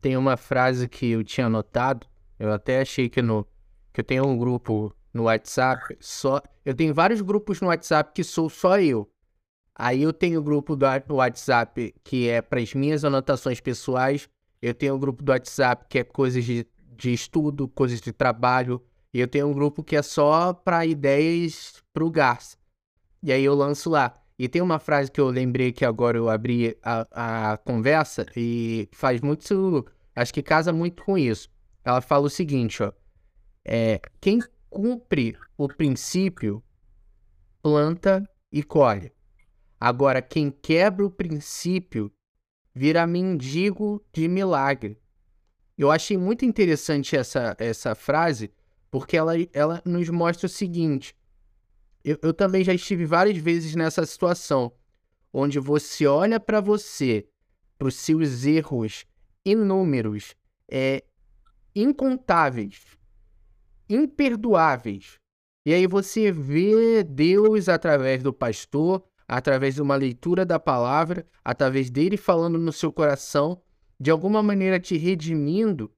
Tem 0.00 0.16
uma 0.16 0.36
frase 0.36 0.88
que 0.88 1.10
eu 1.10 1.24
tinha 1.24 1.46
anotado, 1.46 2.06
eu 2.38 2.52
até 2.52 2.80
achei 2.80 3.08
que 3.08 3.22
no 3.22 3.46
que 3.92 4.00
eu 4.00 4.04
tenho 4.04 4.26
um 4.26 4.36
grupo 4.36 4.94
no 5.14 5.24
WhatsApp, 5.24 5.96
só 6.00 6.42
eu 6.64 6.74
tenho 6.74 6.92
vários 6.92 7.22
grupos 7.22 7.60
no 7.60 7.68
WhatsApp 7.68 8.12
que 8.14 8.22
sou 8.22 8.50
só 8.50 8.78
eu. 8.78 9.10
Aí 9.74 10.02
eu 10.02 10.12
tenho 10.12 10.40
o 10.40 10.42
grupo 10.42 10.76
do 10.76 11.14
WhatsApp 11.14 11.94
que 12.04 12.28
é 12.28 12.42
para 12.42 12.60
as 12.60 12.74
minhas 12.74 13.04
anotações 13.04 13.60
pessoais, 13.60 14.28
eu 14.60 14.74
tenho 14.74 14.94
o 14.94 14.98
grupo 14.98 15.22
do 15.22 15.30
WhatsApp 15.30 15.86
que 15.88 15.98
é 15.98 16.04
coisas 16.04 16.44
de, 16.44 16.66
de 16.96 17.12
estudo, 17.12 17.68
coisas 17.68 18.00
de 18.00 18.12
trabalho, 18.12 18.82
e 19.12 19.20
eu 19.20 19.28
tenho 19.28 19.48
um 19.48 19.52
grupo 19.52 19.82
que 19.82 19.96
é 19.96 20.02
só 20.02 20.52
para 20.52 20.84
ideias 20.84 21.82
pro 21.92 22.10
Garça. 22.10 22.56
E 23.22 23.32
aí 23.32 23.44
eu 23.44 23.54
lanço 23.54 23.88
lá. 23.88 24.14
E 24.38 24.48
tem 24.48 24.60
uma 24.60 24.78
frase 24.78 25.10
que 25.10 25.20
eu 25.20 25.28
lembrei 25.28 25.72
que 25.72 25.84
agora 25.84 26.18
eu 26.18 26.28
abri 26.28 26.76
a, 26.82 27.52
a 27.52 27.56
conversa 27.56 28.26
e 28.36 28.88
faz 28.92 29.20
muito. 29.20 29.86
Acho 30.14 30.34
que 30.34 30.42
casa 30.42 30.72
muito 30.72 31.02
com 31.02 31.16
isso. 31.16 31.48
Ela 31.84 32.00
fala 32.00 32.26
o 32.26 32.30
seguinte, 32.30 32.82
ó. 32.82 32.92
É, 33.64 34.00
quem 34.20 34.40
cumpre 34.68 35.36
o 35.56 35.68
princípio 35.68 36.62
planta 37.62 38.28
e 38.52 38.62
colhe. 38.62 39.10
Agora, 39.80 40.20
quem 40.20 40.50
quebra 40.50 41.04
o 41.04 41.10
princípio 41.10 42.12
vira 42.74 43.06
mendigo 43.06 44.04
de 44.12 44.28
milagre. 44.28 44.98
Eu 45.76 45.90
achei 45.90 46.16
muito 46.16 46.44
interessante 46.44 47.16
essa, 47.16 47.54
essa 47.58 47.94
frase, 47.94 48.50
porque 48.90 49.16
ela, 49.16 49.34
ela 49.52 49.82
nos 49.84 50.08
mostra 50.08 50.46
o 50.46 50.50
seguinte: 50.50 51.14
eu, 52.02 52.18
eu 52.22 52.32
também 52.32 52.64
já 52.64 52.72
estive 52.72 53.04
várias 53.04 53.36
vezes 53.36 53.74
nessa 53.74 54.06
situação, 54.06 54.72
onde 55.32 55.58
você 55.58 56.06
olha 56.06 56.40
para 56.40 56.60
você, 56.60 57.28
para 57.78 57.88
os 57.88 57.94
seus 57.94 58.44
erros 58.44 59.04
inúmeros, 59.44 60.34
é, 60.68 61.04
incontáveis, 61.74 62.80
imperdoáveis. 63.88 65.18
E 65.64 65.74
aí 65.74 65.86
você 65.86 66.32
vê 66.32 67.02
Deus 67.02 67.68
através 67.68 68.22
do 68.22 68.32
pastor, 68.32 69.04
através 69.28 69.74
de 69.74 69.82
uma 69.82 69.96
leitura 69.96 70.46
da 70.46 70.58
palavra, 70.58 71.26
através 71.44 71.90
dele 71.90 72.16
falando 72.16 72.56
no 72.56 72.72
seu 72.72 72.92
coração, 72.92 73.60
de 73.98 74.10
alguma 74.10 74.42
maneira 74.42 74.78
te 74.78 74.96
redimindo 74.96 75.90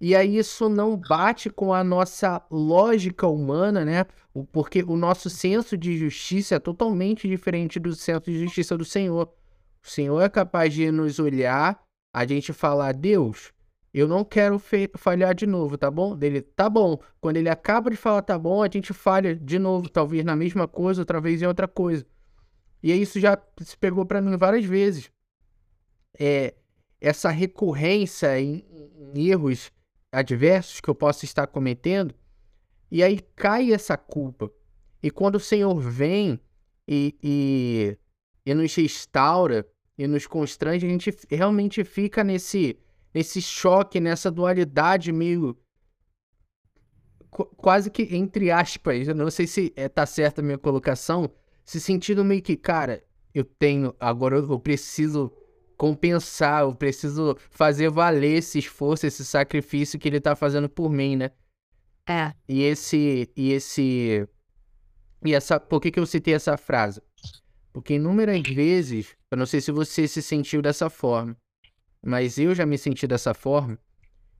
e 0.00 0.14
aí 0.14 0.36
isso 0.36 0.68
não 0.68 0.96
bate 0.96 1.48
com 1.48 1.72
a 1.72 1.82
nossa 1.82 2.44
lógica 2.50 3.26
humana, 3.26 3.84
né? 3.84 4.04
Porque 4.52 4.82
o 4.82 4.96
nosso 4.96 5.30
senso 5.30 5.76
de 5.76 5.96
justiça 5.96 6.56
é 6.56 6.58
totalmente 6.58 7.26
diferente 7.26 7.80
do 7.80 7.94
senso 7.94 8.30
de 8.30 8.38
justiça 8.40 8.76
do 8.76 8.84
Senhor. 8.84 9.32
O 9.82 9.88
Senhor 9.88 10.20
é 10.20 10.28
capaz 10.28 10.74
de 10.74 10.90
nos 10.90 11.18
olhar, 11.18 11.82
a 12.14 12.26
gente 12.26 12.52
falar, 12.52 12.92
Deus, 12.92 13.52
eu 13.94 14.06
não 14.06 14.22
quero 14.22 14.60
falhar 14.98 15.34
de 15.34 15.46
novo, 15.46 15.78
tá 15.78 15.90
bom? 15.90 16.14
Dele, 16.14 16.42
tá 16.42 16.68
bom. 16.68 16.98
Quando 17.18 17.38
ele 17.38 17.48
acaba 17.48 17.90
de 17.90 17.96
falar, 17.96 18.20
tá 18.20 18.38
bom, 18.38 18.62
a 18.62 18.68
gente 18.70 18.92
falha 18.92 19.34
de 19.34 19.58
novo, 19.58 19.88
talvez 19.88 20.22
na 20.24 20.36
mesma 20.36 20.68
coisa, 20.68 21.00
outra 21.00 21.20
vez 21.20 21.40
em 21.40 21.46
outra 21.46 21.66
coisa. 21.66 22.04
E 22.82 22.92
isso 22.92 23.18
já 23.18 23.38
se 23.62 23.76
pegou 23.78 24.04
para 24.04 24.20
mim 24.20 24.36
várias 24.36 24.66
vezes. 24.66 25.10
É, 26.18 26.54
essa 27.00 27.30
recorrência 27.30 28.40
em, 28.40 28.64
em 29.14 29.28
erros 29.28 29.70
adversos 30.10 30.80
que 30.80 30.88
eu 30.88 30.94
possa 30.94 31.24
estar 31.24 31.46
cometendo, 31.46 32.14
e 32.90 33.02
aí 33.02 33.20
cai 33.34 33.72
essa 33.72 33.96
culpa. 33.96 34.50
E 35.02 35.10
quando 35.10 35.36
o 35.36 35.40
Senhor 35.40 35.78
vem 35.80 36.40
e, 36.88 37.14
e, 37.22 37.98
e 38.44 38.54
nos 38.54 38.74
restaura 38.74 39.66
e 39.98 40.06
nos 40.06 40.26
constrange, 40.26 40.86
a 40.86 40.88
gente 40.88 41.14
realmente 41.30 41.84
fica 41.84 42.22
nesse, 42.24 42.78
nesse 43.12 43.42
choque, 43.42 44.00
nessa 44.00 44.30
dualidade 44.30 45.12
meio. 45.12 45.56
Quase 47.30 47.90
que 47.90 48.02
entre 48.16 48.50
aspas, 48.50 49.08
eu 49.08 49.14
não 49.14 49.30
sei 49.30 49.46
se 49.46 49.72
é, 49.76 49.88
tá 49.88 50.06
certa 50.06 50.40
a 50.40 50.44
minha 50.44 50.56
colocação, 50.56 51.30
se 51.64 51.78
sentindo 51.78 52.24
meio 52.24 52.40
que, 52.40 52.56
cara, 52.56 53.04
eu 53.34 53.44
tenho, 53.44 53.94
agora 54.00 54.36
eu 54.36 54.58
preciso 54.58 55.30
compensar, 55.76 56.62
eu 56.62 56.74
preciso 56.74 57.36
fazer 57.50 57.90
valer 57.90 58.38
esse 58.38 58.58
esforço, 58.58 59.06
esse 59.06 59.24
sacrifício 59.24 59.98
que 59.98 60.08
ele 60.08 60.20
tá 60.20 60.34
fazendo 60.34 60.68
por 60.68 60.90
mim, 60.90 61.16
né? 61.16 61.30
É. 62.06 62.32
E 62.48 62.62
esse. 62.62 63.28
E 63.36 63.52
esse. 63.52 64.28
E 65.24 65.34
essa. 65.34 65.58
Por 65.58 65.80
que, 65.80 65.90
que 65.90 65.98
eu 65.98 66.06
citei 66.06 66.34
essa 66.34 66.56
frase? 66.56 67.02
Porque 67.72 67.94
inúmeras 67.94 68.40
vezes, 68.42 69.16
eu 69.30 69.36
não 69.36 69.44
sei 69.44 69.60
se 69.60 69.70
você 69.70 70.08
se 70.08 70.22
sentiu 70.22 70.62
dessa 70.62 70.88
forma, 70.88 71.36
mas 72.02 72.38
eu 72.38 72.54
já 72.54 72.64
me 72.64 72.78
senti 72.78 73.06
dessa 73.06 73.34
forma, 73.34 73.78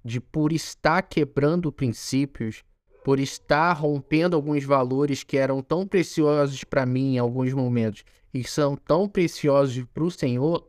de 0.02 0.20
por 0.20 0.52
estar 0.52 1.02
quebrando 1.02 1.70
princípios, 1.70 2.64
por 3.04 3.20
estar 3.20 3.72
rompendo 3.74 4.34
alguns 4.34 4.64
valores 4.64 5.22
que 5.22 5.36
eram 5.36 5.60
tão 5.60 5.86
preciosos 5.86 6.64
para 6.64 6.86
mim 6.86 7.16
em 7.16 7.18
alguns 7.18 7.52
momentos 7.52 8.04
e 8.32 8.42
são 8.42 8.76
tão 8.76 9.08
preciosos 9.08 9.84
para 9.92 10.04
o 10.04 10.10
Senhor, 10.10 10.68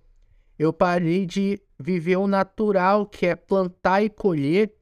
eu 0.58 0.74
parei 0.74 1.26
de 1.26 1.60
viver 1.80 2.18
o 2.18 2.28
natural, 2.28 3.06
que 3.06 3.28
é 3.28 3.36
plantar 3.36 4.04
e 4.04 4.10
colher, 4.10 4.74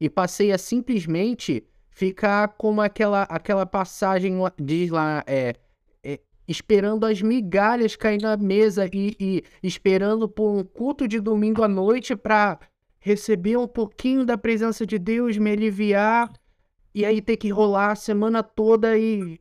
e 0.00 0.08
passei 0.08 0.52
a 0.52 0.58
simplesmente 0.58 1.64
ficar 1.90 2.48
como 2.48 2.80
aquela, 2.80 3.22
aquela 3.24 3.66
passagem 3.66 4.36
diz 4.58 4.90
lá, 4.90 5.22
é, 5.26 5.54
é, 6.02 6.18
esperando 6.48 7.04
as 7.04 7.20
migalhas 7.20 7.94
cair 7.94 8.20
na 8.20 8.36
mesa 8.36 8.88
e, 8.92 9.14
e 9.20 9.44
esperando 9.62 10.28
por 10.28 10.50
um 10.50 10.64
culto 10.64 11.06
de 11.06 11.20
domingo 11.20 11.62
à 11.62 11.68
noite 11.68 12.16
para 12.16 12.58
receber 12.98 13.56
um 13.56 13.68
pouquinho 13.68 14.24
da 14.24 14.38
presença 14.38 14.86
de 14.86 14.98
Deus, 14.98 15.36
me 15.36 15.50
aliviar 15.50 16.32
e 16.94 17.04
aí 17.04 17.20
ter 17.20 17.36
que 17.36 17.50
rolar 17.50 17.92
a 17.92 17.96
semana 17.96 18.42
toda 18.42 18.96
e 18.98 19.38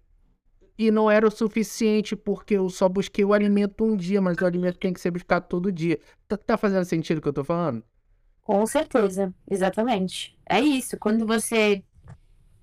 e 0.79 0.89
não 0.91 1.11
era 1.11 1.27
o 1.27 1.31
suficiente 1.31 2.15
porque 2.15 2.53
eu 2.53 2.69
só 2.69 2.87
busquei 2.87 3.25
o 3.25 3.33
alimento 3.33 3.83
um 3.83 3.97
dia, 3.97 4.21
mas 4.21 4.37
o 4.37 4.45
alimento 4.45 4.79
tem 4.79 4.93
que 4.93 5.01
ser 5.01 5.11
buscado 5.11 5.45
todo 5.49 5.73
dia. 5.73 5.99
Tá, 6.25 6.37
tá 6.37 6.57
fazendo 6.57 6.85
sentido 6.85 7.17
o 7.17 7.21
que 7.21 7.27
eu 7.27 7.33
tô 7.33 7.43
falando? 7.43 7.83
Com 8.41 8.65
certeza, 8.65 9.33
exatamente. 9.51 10.39
É 10.49 10.61
isso. 10.61 10.97
Quando 10.97 11.27
você 11.27 11.83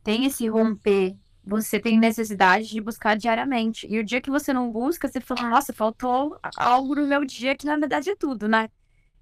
tem 0.03 0.25
esse 0.25 0.49
romper, 0.49 1.15
você 1.45 1.79
tem 1.79 1.99
necessidade 1.99 2.69
de 2.69 2.81
buscar 2.81 3.19
diariamente. 3.19 3.87
E 3.87 3.99
o 3.99 4.05
dia 4.05 4.23
que 4.23 4.31
você 4.31 4.51
não 4.51 4.73
busca, 4.73 5.07
você 5.07 5.21
fala, 5.21 5.51
nossa, 5.51 5.75
faltou 5.75 6.39
algo 6.57 6.95
no 6.95 7.07
meu 7.07 7.23
dia 7.23 7.55
que 7.55 7.67
na 7.67 7.77
verdade 7.77 8.09
é 8.09 8.17
tudo, 8.17 8.49
né? 8.49 8.71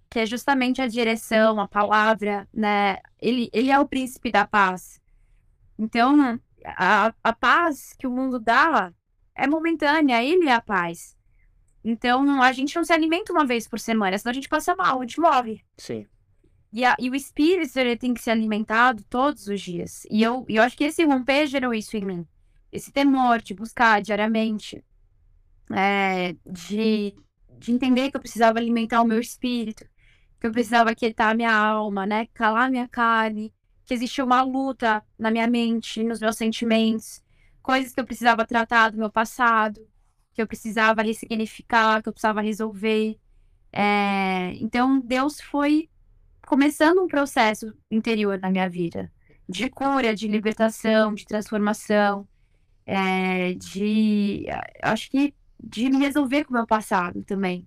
Que 0.08 0.20
é 0.20 0.26
justamente 0.26 0.80
a 0.80 0.86
direção, 0.86 1.58
a 1.58 1.66
palavra, 1.66 2.46
né? 2.54 2.98
Ele, 3.20 3.50
ele 3.52 3.72
é 3.72 3.78
o 3.80 3.88
príncipe 3.88 4.30
da 4.30 4.46
paz. 4.46 5.02
Então, 5.76 6.38
a, 6.64 7.14
a 7.22 7.32
paz 7.32 7.94
que 7.98 8.06
o 8.06 8.10
mundo 8.10 8.38
dá 8.40 8.92
é 9.34 9.46
momentânea, 9.46 10.22
ele 10.22 10.48
é 10.48 10.52
a 10.52 10.60
paz. 10.60 11.16
Então, 11.84 12.42
a 12.42 12.52
gente 12.52 12.74
não 12.74 12.84
se 12.84 12.92
alimenta 12.92 13.32
uma 13.32 13.44
vez 13.44 13.68
por 13.68 13.78
semana, 13.78 14.16
senão 14.16 14.30
a 14.30 14.34
gente 14.34 14.48
passa 14.48 14.74
mal, 14.74 14.98
a 14.98 15.02
gente 15.02 15.20
morre. 15.20 15.62
Sim. 15.76 16.06
E, 16.72 16.84
a, 16.84 16.96
e 16.98 17.10
o 17.10 17.14
espírito, 17.14 17.78
ele 17.78 17.96
tem 17.96 18.14
que 18.14 18.22
ser 18.22 18.30
alimentado 18.30 19.04
todos 19.08 19.46
os 19.46 19.60
dias. 19.60 20.04
E 20.10 20.22
eu, 20.22 20.44
eu 20.48 20.62
acho 20.62 20.76
que 20.76 20.84
esse 20.84 21.04
romper 21.04 21.46
gerou 21.46 21.74
isso 21.74 21.96
em 21.96 22.04
mim. 22.04 22.26
Esse 22.72 22.90
temor 22.90 23.40
de 23.40 23.54
buscar 23.54 24.00
diariamente, 24.02 24.82
é, 25.70 26.34
de, 26.44 27.14
de 27.58 27.72
entender 27.72 28.10
que 28.10 28.16
eu 28.16 28.20
precisava 28.20 28.58
alimentar 28.58 29.02
o 29.02 29.06
meu 29.06 29.20
espírito, 29.20 29.84
que 30.40 30.46
eu 30.46 30.50
precisava 30.50 30.94
quietar 30.94 31.30
a 31.30 31.34
minha 31.34 31.54
alma, 31.54 32.06
né? 32.06 32.26
Calar 32.34 32.66
a 32.66 32.70
minha 32.70 32.88
carne, 32.88 33.52
que 33.84 33.94
existia 33.94 34.24
uma 34.24 34.42
luta 34.42 35.02
na 35.18 35.30
minha 35.30 35.46
mente, 35.46 36.02
nos 36.02 36.20
meus 36.20 36.36
sentimentos, 36.36 37.22
coisas 37.62 37.92
que 37.92 38.00
eu 38.00 38.04
precisava 38.04 38.46
tratar 38.46 38.90
do 38.90 38.98
meu 38.98 39.10
passado, 39.10 39.86
que 40.32 40.42
eu 40.42 40.46
precisava 40.46 41.02
ressignificar, 41.02 42.02
que 42.02 42.08
eu 42.08 42.12
precisava 42.12 42.40
resolver. 42.40 43.18
É... 43.72 44.54
Então, 44.60 45.00
Deus 45.00 45.40
foi 45.40 45.88
começando 46.46 47.02
um 47.02 47.08
processo 47.08 47.72
interior 47.90 48.38
na 48.38 48.50
minha 48.50 48.68
vida 48.68 49.10
de 49.48 49.68
cura, 49.68 50.14
de 50.14 50.26
libertação, 50.28 51.14
de 51.14 51.24
transformação, 51.24 52.26
é... 52.86 53.54
de. 53.54 54.46
Acho 54.82 55.10
que 55.10 55.34
de 55.62 55.88
me 55.88 55.98
resolver 55.98 56.44
com 56.44 56.50
o 56.50 56.56
meu 56.56 56.66
passado 56.66 57.22
também. 57.24 57.66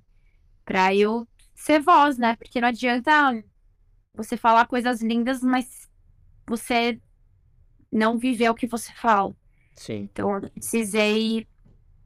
Para 0.66 0.94
eu 0.94 1.28
ser 1.56 1.80
voz, 1.82 2.18
né? 2.18 2.36
Porque 2.36 2.62
não 2.62 2.68
adianta 2.68 3.44
você 4.14 4.36
falar 4.38 4.68
coisas 4.68 5.02
lindas, 5.02 5.42
mas 5.42 5.87
você 6.48 7.00
não 7.92 8.18
viveu 8.18 8.52
o 8.52 8.56
que 8.56 8.68
você 8.68 8.92
fala. 8.94 9.36
Sim. 9.76 10.10
Então, 10.12 10.34
eu 10.36 10.50
precisei 10.50 11.48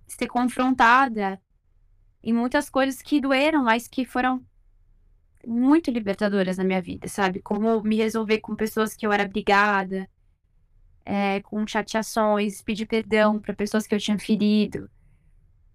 ser 0.08 0.28
confrontada 0.28 1.42
em 2.24 2.34
muitas 2.34 2.70
coisas 2.70 3.02
que 3.02 3.22
doeram, 3.22 3.64
mas 3.64 3.88
que 3.88 4.06
foram 4.06 4.44
muito 5.46 5.90
libertadoras 5.90 6.58
na 6.58 6.64
minha 6.64 6.82
vida, 6.82 7.08
sabe? 7.08 7.42
Como 7.42 7.82
me 7.82 7.96
resolver 7.96 8.40
com 8.40 8.56
pessoas 8.56 8.96
que 8.96 9.06
eu 9.06 9.12
era 9.12 9.28
brigada, 9.28 10.08
é, 11.06 11.42
com 11.42 11.66
chateações, 11.66 12.62
pedir 12.62 12.86
perdão 12.86 13.40
para 13.40 13.56
pessoas 13.56 13.88
que 13.88 13.96
eu 13.96 14.00
tinha 14.00 14.20
ferido. 14.20 14.90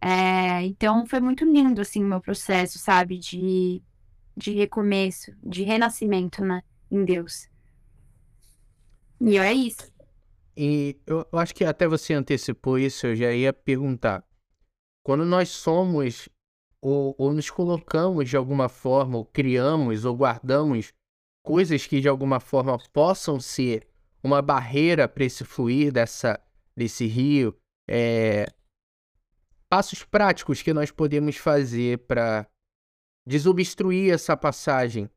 É, 0.01 0.63
então 0.63 1.07
foi 1.07 1.21
muito 1.21 1.45
lindo 1.45 1.81
assim 1.81 2.05
o 2.05 2.07
meu 2.07 2.21
processo, 2.21 2.79
sabe, 2.79 3.19
de, 3.19 3.83
de 4.37 4.53
recomeço, 4.53 5.33
de 5.43 5.65
renascimento, 5.65 6.45
né, 6.45 6.63
em 6.91 7.05
Deus. 7.05 7.49
E 9.21 9.39
é 9.39 9.53
isso. 9.53 9.93
E 10.57 10.99
eu, 11.07 11.27
eu 11.31 11.39
acho 11.39 11.55
que 11.55 11.65
até 11.65 11.87
você 11.87 12.15
antecipou 12.15 12.79
isso, 12.79 13.07
eu 13.07 13.17
já 13.17 13.33
ia 13.33 13.53
perguntar. 13.53 14.25
Quando 15.05 15.25
nós 15.25 15.51
somos 15.51 16.29
ou, 16.81 17.15
ou 17.19 17.33
nos 17.33 17.51
colocamos 17.51 18.29
de 18.29 18.37
alguma 18.37 18.69
forma, 18.69 19.19
ou 19.19 19.25
criamos 19.25 20.05
ou 20.05 20.17
guardamos 20.17 20.93
coisas 21.43 21.87
que 21.87 22.01
de 22.01 22.09
alguma 22.09 22.41
forma 22.41 22.79
possam 22.93 23.39
ser 23.39 23.87
uma 24.23 24.43
barreira 24.43 25.09
para 25.09 25.25
esse 25.25 25.45
fluir 25.45 25.93
dessa, 25.93 26.41
desse 26.77 27.07
rio, 27.07 27.57
é, 27.89 28.47
passos 29.69 30.03
práticos 30.03 30.63
que 30.63 30.73
nós 30.73 30.91
podemos 30.91 31.37
fazer 31.37 31.99
para 32.07 32.47
desobstruir 33.27 34.13
essa 34.13 34.37
passagem. 34.37 35.09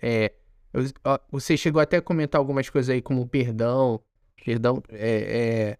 É, 0.00 0.34
você 1.30 1.56
chegou 1.56 1.80
até 1.80 1.96
a 1.96 2.02
comentar 2.02 2.38
algumas 2.38 2.68
coisas 2.68 2.90
aí, 2.90 3.00
como 3.00 3.26
perdão, 3.26 4.00
perdão, 4.44 4.82
é, 4.90 5.76
é, 5.76 5.78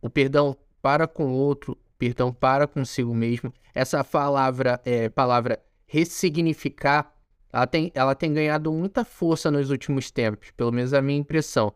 o 0.00 0.08
perdão 0.08 0.56
para 0.80 1.06
com 1.06 1.26
o 1.26 1.32
outro, 1.32 1.76
perdão 1.98 2.32
para 2.32 2.66
consigo 2.66 3.14
mesmo. 3.14 3.52
Essa 3.74 4.02
palavra, 4.04 4.80
é, 4.84 5.08
palavra 5.08 5.62
ressignificar, 5.86 7.14
ela 7.52 7.66
tem, 7.66 7.92
ela 7.94 8.14
tem 8.14 8.32
ganhado 8.32 8.72
muita 8.72 9.04
força 9.04 9.50
nos 9.50 9.70
últimos 9.70 10.10
tempos, 10.10 10.50
pelo 10.56 10.72
menos 10.72 10.92
a 10.92 11.00
minha 11.00 11.18
impressão. 11.18 11.72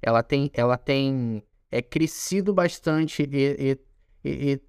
Ela 0.00 0.22
tem, 0.22 0.50
ela 0.54 0.78
tem 0.78 1.42
é, 1.70 1.82
crescido 1.82 2.54
bastante 2.54 3.28
e, 3.30 3.46
e, 3.58 3.78
e 4.24 4.60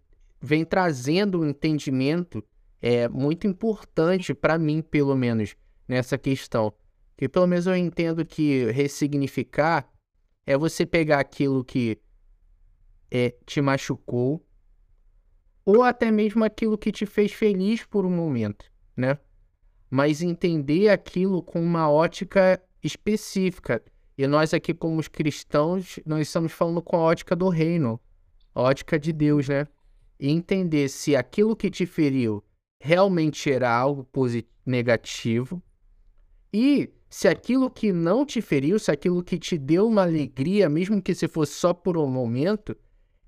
vem 0.42 0.66
trazendo 0.66 1.42
um 1.42 1.50
entendimento 1.50 2.44
é, 2.82 3.08
muito 3.08 3.48
importante 3.48 4.34
para 4.34 4.58
mim, 4.58 4.82
pelo 4.82 5.16
menos, 5.16 5.56
nessa 5.88 6.18
questão. 6.18 6.74
Que 7.20 7.28
pelo 7.28 7.48
menos 7.48 7.68
eu 7.68 7.76
entendo 7.76 8.26
que 8.26 8.72
ressignificar 8.72 9.92
é 10.46 10.58
você 10.58 10.86
pegar 10.86 11.20
aquilo 11.20 11.66
que 11.66 12.00
é, 13.12 13.36
te 13.46 13.60
machucou 13.60 14.42
ou 15.66 15.84
até 15.84 16.12
mesmo 16.12 16.46
aquilo 16.46 16.78
que 16.78 16.94
te 16.94 17.06
fez 17.06 17.34
feliz 17.34 17.84
por 17.84 18.06
um 18.06 18.10
momento, 18.10 18.72
né? 18.96 19.18
Mas 19.90 20.22
entender 20.22 20.88
aquilo 20.88 21.44
com 21.44 21.62
uma 21.62 21.92
ótica 21.92 22.58
específica. 22.82 23.84
E 24.18 24.26
nós 24.26 24.54
aqui 24.54 24.74
como 24.74 24.98
os 24.98 25.10
cristãos, 25.10 26.00
nós 26.06 26.26
estamos 26.26 26.54
falando 26.54 26.82
com 26.82 26.96
a 26.96 27.02
ótica 27.02 27.36
do 27.36 27.50
reino, 27.50 28.00
a 28.56 28.62
ótica 28.62 28.98
de 28.98 29.12
Deus, 29.12 29.50
né? 29.50 29.68
E 30.18 30.30
entender 30.30 30.88
se 30.88 31.18
aquilo 31.18 31.54
que 31.54 31.70
te 31.70 31.86
feriu 31.86 32.42
realmente 32.82 33.52
era 33.52 33.70
algo 33.70 34.08
negativo 34.66 35.62
e 36.54 36.94
se 37.10 37.28
aquilo 37.28 37.70
que 37.70 37.92
não 37.92 38.26
te 38.26 38.42
feriu, 38.42 38.78
se 38.78 38.92
aquilo 38.92 39.24
que 39.24 39.40
te 39.40 39.58
deu 39.58 39.88
uma 39.88 40.04
alegria, 40.04 40.70
mesmo 40.70 41.02
que 41.02 41.16
se 41.16 41.28
fosse 41.28 41.54
só 41.54 41.74
por 41.74 41.98
um 41.98 42.08
momento, 42.08 42.78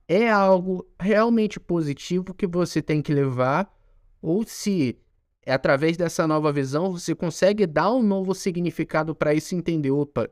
é 0.08 0.30
algo 0.30 0.88
realmente 1.00 1.60
positivo 1.60 2.34
que 2.34 2.46
você 2.46 2.82
tem 2.82 3.02
que 3.02 3.14
levar, 3.14 3.74
ou 4.22 4.44
se 4.46 5.00
é 5.44 5.54
através 5.54 5.98
dessa 5.98 6.28
nova 6.28 6.52
visão 6.52 6.92
você 6.92 7.16
consegue 7.16 7.66
dar 7.66 7.92
um 7.92 8.04
novo 8.04 8.36
significado 8.36 9.16
para 9.16 9.34
isso 9.34 9.56
entender, 9.56 9.90
opa, 9.90 10.30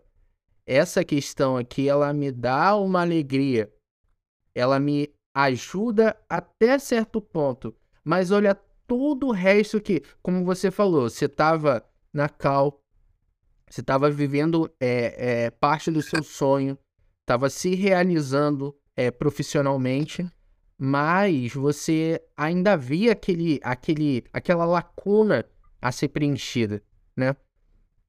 essa 0.65 1.03
questão 1.03 1.57
aqui 1.57 1.89
ela 1.89 2.13
me 2.13 2.31
dá 2.31 2.75
uma 2.75 3.01
alegria, 3.01 3.73
ela 4.53 4.79
me 4.79 5.09
ajuda 5.33 6.15
até 6.29 6.77
certo 6.77 7.19
ponto, 7.19 7.75
mas 8.03 8.29
olha 8.29 8.53
todo 8.85 9.27
o 9.27 9.31
resto 9.31 9.81
que, 9.81 10.03
como 10.21 10.45
você 10.45 10.69
falou, 10.69 11.09
você 11.09 11.25
estava 11.25 11.83
na 12.13 12.29
cal, 12.29 12.83
você 13.69 13.81
estava 13.81 14.09
vivendo 14.09 14.69
é, 14.79 15.45
é, 15.45 15.51
parte 15.51 15.91
do 15.91 16.01
seu 16.01 16.23
sonho, 16.23 16.77
estava 17.21 17.49
se 17.49 17.75
realizando 17.75 18.75
é, 18.95 19.11
profissionalmente, 19.11 20.27
mas 20.77 21.53
você 21.53 22.21
ainda 22.35 22.75
via 22.75 23.11
aquele, 23.11 23.59
aquele, 23.63 24.23
aquela 24.33 24.65
lacuna 24.65 25.45
a 25.81 25.91
ser 25.91 26.09
preenchida, 26.09 26.81
né? 27.15 27.35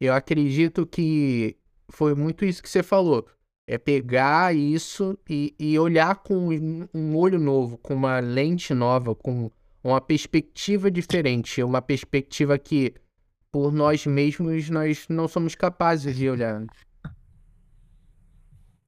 Eu 0.01 0.15
acredito 0.15 0.87
que 0.87 1.59
foi 1.91 2.15
muito 2.15 2.45
isso 2.45 2.63
que 2.63 2.71
você 2.71 2.83
falou. 2.83 3.27
É 3.67 3.77
pegar 3.77 4.55
isso 4.55 5.19
e, 5.29 5.55
e 5.59 5.79
olhar 5.79 6.17
com 6.17 6.49
um 6.95 7.17
olho 7.17 7.39
novo, 7.39 7.77
com 7.79 7.95
uma 7.95 8.19
lente 8.19 8.73
nova, 8.73 9.15
com 9.15 9.51
uma 9.85 10.01
perspectiva 10.01 10.91
diferente, 10.91 11.63
uma 11.63 11.83
perspectiva 11.83 12.59
que 12.59 12.95
por 13.51 13.73
nós 13.73 14.07
mesmos, 14.07 14.71
nós 14.71 15.07
não 15.09 15.27
somos 15.27 15.55
capazes 15.55 16.17
de 16.17 16.29
olhar. 16.29 16.65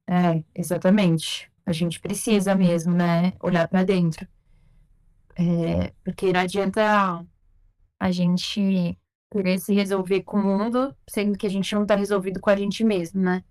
É, 0.07 0.43
exatamente. 0.55 1.51
A 1.65 1.71
gente 1.71 1.99
precisa 1.99 2.55
mesmo, 2.55 2.93
né? 2.93 3.33
Olhar 3.41 3.67
para 3.67 3.83
dentro. 3.83 4.27
É, 5.35 5.93
porque 6.03 6.31
não 6.31 6.41
adianta 6.41 7.25
a 7.99 8.11
gente 8.11 8.97
querer 9.31 9.59
se 9.59 9.73
resolver 9.73 10.21
com 10.21 10.37
o 10.37 10.43
mundo, 10.43 10.95
sendo 11.09 11.37
que 11.37 11.47
a 11.47 11.49
gente 11.49 11.73
não 11.73 11.83
está 11.83 11.95
resolvido 11.95 12.39
com 12.39 12.49
a 12.49 12.55
gente 12.55 12.83
mesmo, 12.83 13.21
né? 13.21 13.43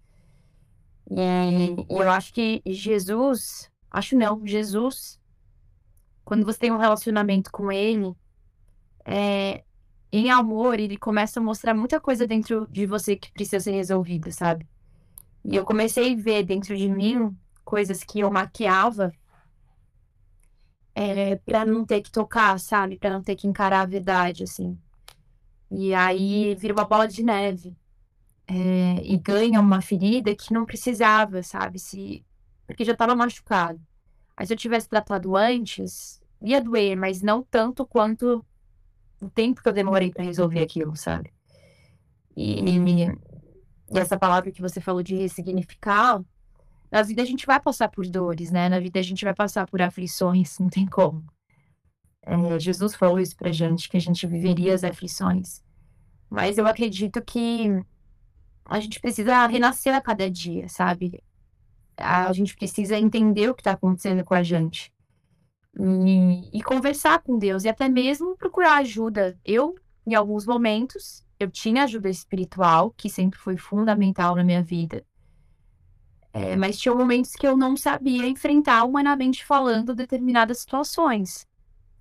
E 1.11 1.75
eu 1.91 2.09
acho 2.11 2.33
que 2.33 2.63
Jesus, 2.65 3.71
acho 3.91 4.17
não, 4.17 4.47
Jesus, 4.47 5.21
quando 6.25 6.45
você 6.45 6.59
tem 6.59 6.71
um 6.71 6.79
relacionamento 6.79 7.51
com 7.51 7.73
ele, 7.73 8.15
é, 9.05 9.65
em 10.13 10.31
amor, 10.31 10.79
ele 10.79 10.97
começa 10.97 11.41
a 11.41 11.43
mostrar 11.43 11.75
muita 11.75 11.99
coisa 11.99 12.27
dentro 12.27 12.69
de 12.71 12.85
você 12.87 13.17
que 13.17 13.33
precisa 13.33 13.61
ser 13.61 13.73
resolvida, 13.73 14.31
sabe? 14.31 14.69
E 15.45 15.57
eu 15.57 15.65
comecei 15.65 16.13
a 16.13 16.17
ver 16.17 16.45
dentro 16.45 16.77
de 16.77 16.89
mim 16.89 17.35
coisas 17.65 18.05
que 18.05 18.21
eu 18.21 18.31
maquiava 18.31 19.13
é, 20.95 21.37
para 21.37 21.65
não 21.65 21.85
ter 21.85 22.03
que 22.03 22.11
tocar, 22.11 22.59
sabe? 22.61 22.99
Para 22.99 23.11
não 23.11 23.23
ter 23.23 23.37
que 23.37 23.47
encarar 23.47 23.81
a 23.81 23.87
verdade, 23.87 24.45
assim. 24.45 24.79
E 25.71 25.95
aí 25.95 26.55
vira 26.57 26.75
uma 26.75 26.85
bola 26.85 27.09
de 27.09 27.23
neve. 27.23 27.75
É, 28.47 29.01
e 29.03 29.17
ganha 29.17 29.61
uma 29.61 29.81
ferida 29.81 30.35
que 30.35 30.53
não 30.53 30.67
precisava, 30.67 31.43
sabe? 31.43 31.79
Se, 31.79 32.25
porque 32.67 32.85
já 32.85 32.93
estava 32.93 33.15
machucado. 33.15 33.81
Aí 34.37 34.47
se 34.47 34.53
eu 34.53 34.57
tivesse 34.59 34.89
tratado 34.89 35.37
antes, 35.37 36.21
ia 36.43 36.61
doer, 36.61 36.97
mas 36.97 37.23
não 37.23 37.43
tanto 37.43 37.87
quanto 37.87 38.45
o 39.23 39.31
tempo 39.31 39.63
que 39.63 39.69
eu 39.69 39.73
demorei 39.73 40.11
para 40.11 40.25
resolver 40.25 40.61
aquilo, 40.61 40.97
sabe? 40.97 41.33
E, 42.37 42.61
e, 42.61 43.07
e 43.07 43.99
essa 43.99 44.19
palavra 44.19 44.51
que 44.51 44.61
você 44.61 44.81
falou 44.81 45.03
de 45.03 45.15
ressignificar, 45.15 46.21
na 46.91 47.03
vida 47.03 47.23
a 47.23 47.25
gente 47.25 47.47
vai 47.47 47.61
passar 47.61 47.89
por 47.89 48.07
dores, 48.07 48.51
né? 48.51 48.69
Na 48.69 48.81
vida 48.81 48.99
a 48.99 49.03
gente 49.03 49.25
vai 49.25 49.35
passar 49.35 49.67
por 49.67 49.81
aflições, 49.81 50.59
não 50.59 50.69
tem 50.69 50.87
como. 50.87 51.25
É, 52.23 52.59
Jesus 52.59 52.95
falou 52.95 53.21
isso 53.21 53.37
pra 53.37 53.53
gente, 53.53 53.89
que 53.89 53.97
a 53.97 54.01
gente 54.01 54.27
viveria 54.27 54.75
as 54.75 54.85
aflições. 54.85 55.63
Mas 56.29 56.59
eu 56.59 56.67
acredito 56.67 57.23
que 57.23 57.69
a 58.65 58.81
gente 58.81 59.01
precisa 59.01 59.47
renascer 59.47 59.95
a 59.95 60.01
cada 60.01 60.31
dia, 60.31 60.69
sabe? 60.69 61.23
A 61.97 62.33
gente 62.33 62.57
precisa 62.57 62.99
entender 62.99 63.49
o 63.49 63.55
que 63.55 63.61
está 63.61 63.73
acontecendo 63.73 64.25
com 64.25 64.35
a 64.35 64.43
gente. 64.43 64.92
E, 65.79 66.59
e, 66.59 66.63
conversar 66.63 67.21
com 67.23 67.39
Deus, 67.39 67.65
e 67.65 67.69
até 67.69 67.89
mesmo 67.89 68.37
procurar 68.37 68.77
ajuda. 68.77 69.39
Eu, 69.45 69.75
em 70.07 70.15
alguns 70.15 70.47
momentos, 70.47 71.25
eu 71.41 71.51
tinha 71.51 71.85
ajuda 71.85 72.11
espiritual, 72.11 72.91
que 72.91 73.09
sempre 73.09 73.39
foi 73.39 73.57
fundamental 73.57 74.37
na 74.37 74.45
minha 74.45 74.63
vida. 74.63 75.05
É, 76.33 76.57
mas 76.57 76.79
tinha 76.79 76.95
momentos 76.95 77.33
que 77.33 77.47
eu 77.47 77.57
não 77.57 77.77
sabia 77.77 78.27
enfrentar, 78.27 78.85
humanamente 78.85 79.45
falando, 79.45 79.95
determinadas 79.95 80.59
situações. 80.61 81.47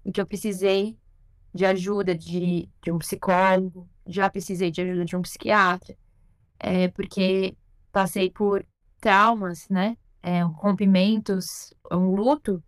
Em 0.05 0.11
que 0.11 0.21
eu 0.21 0.25
precisei 0.25 0.97
de 1.53 1.65
ajuda 1.65 2.15
de, 2.15 2.69
de 2.81 2.91
um 2.91 2.97
psicólogo, 2.97 3.89
já 4.07 4.29
precisei 4.29 4.71
de 4.71 4.81
ajuda 4.81 5.05
de 5.05 5.15
um 5.15 5.21
psiquiatra, 5.21 5.97
é, 6.59 6.87
porque 6.89 7.55
passei 7.91 8.29
por 8.29 8.65
traumas, 8.99 9.67
né? 9.69 9.97
É, 10.23 10.41
rompimentos, 10.43 11.73
um 11.91 12.15
luto 12.15 12.63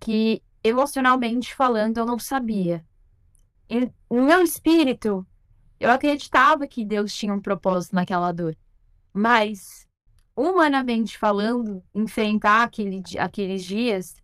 que 0.00 0.42
emocionalmente 0.62 1.54
falando 1.54 1.98
eu 1.98 2.06
não 2.06 2.18
sabia. 2.18 2.84
E 3.68 3.90
no 4.10 4.22
meu 4.24 4.42
espírito, 4.42 5.26
eu 5.78 5.90
acreditava 5.90 6.66
que 6.66 6.84
Deus 6.84 7.14
tinha 7.14 7.34
um 7.34 7.40
propósito 7.40 7.94
naquela 7.94 8.32
dor. 8.32 8.56
Mas, 9.12 9.86
humanamente 10.34 11.18
falando, 11.18 11.82
enfrentar 11.94 12.62
aquele, 12.62 13.02
aqueles 13.18 13.64
dias 13.64 14.16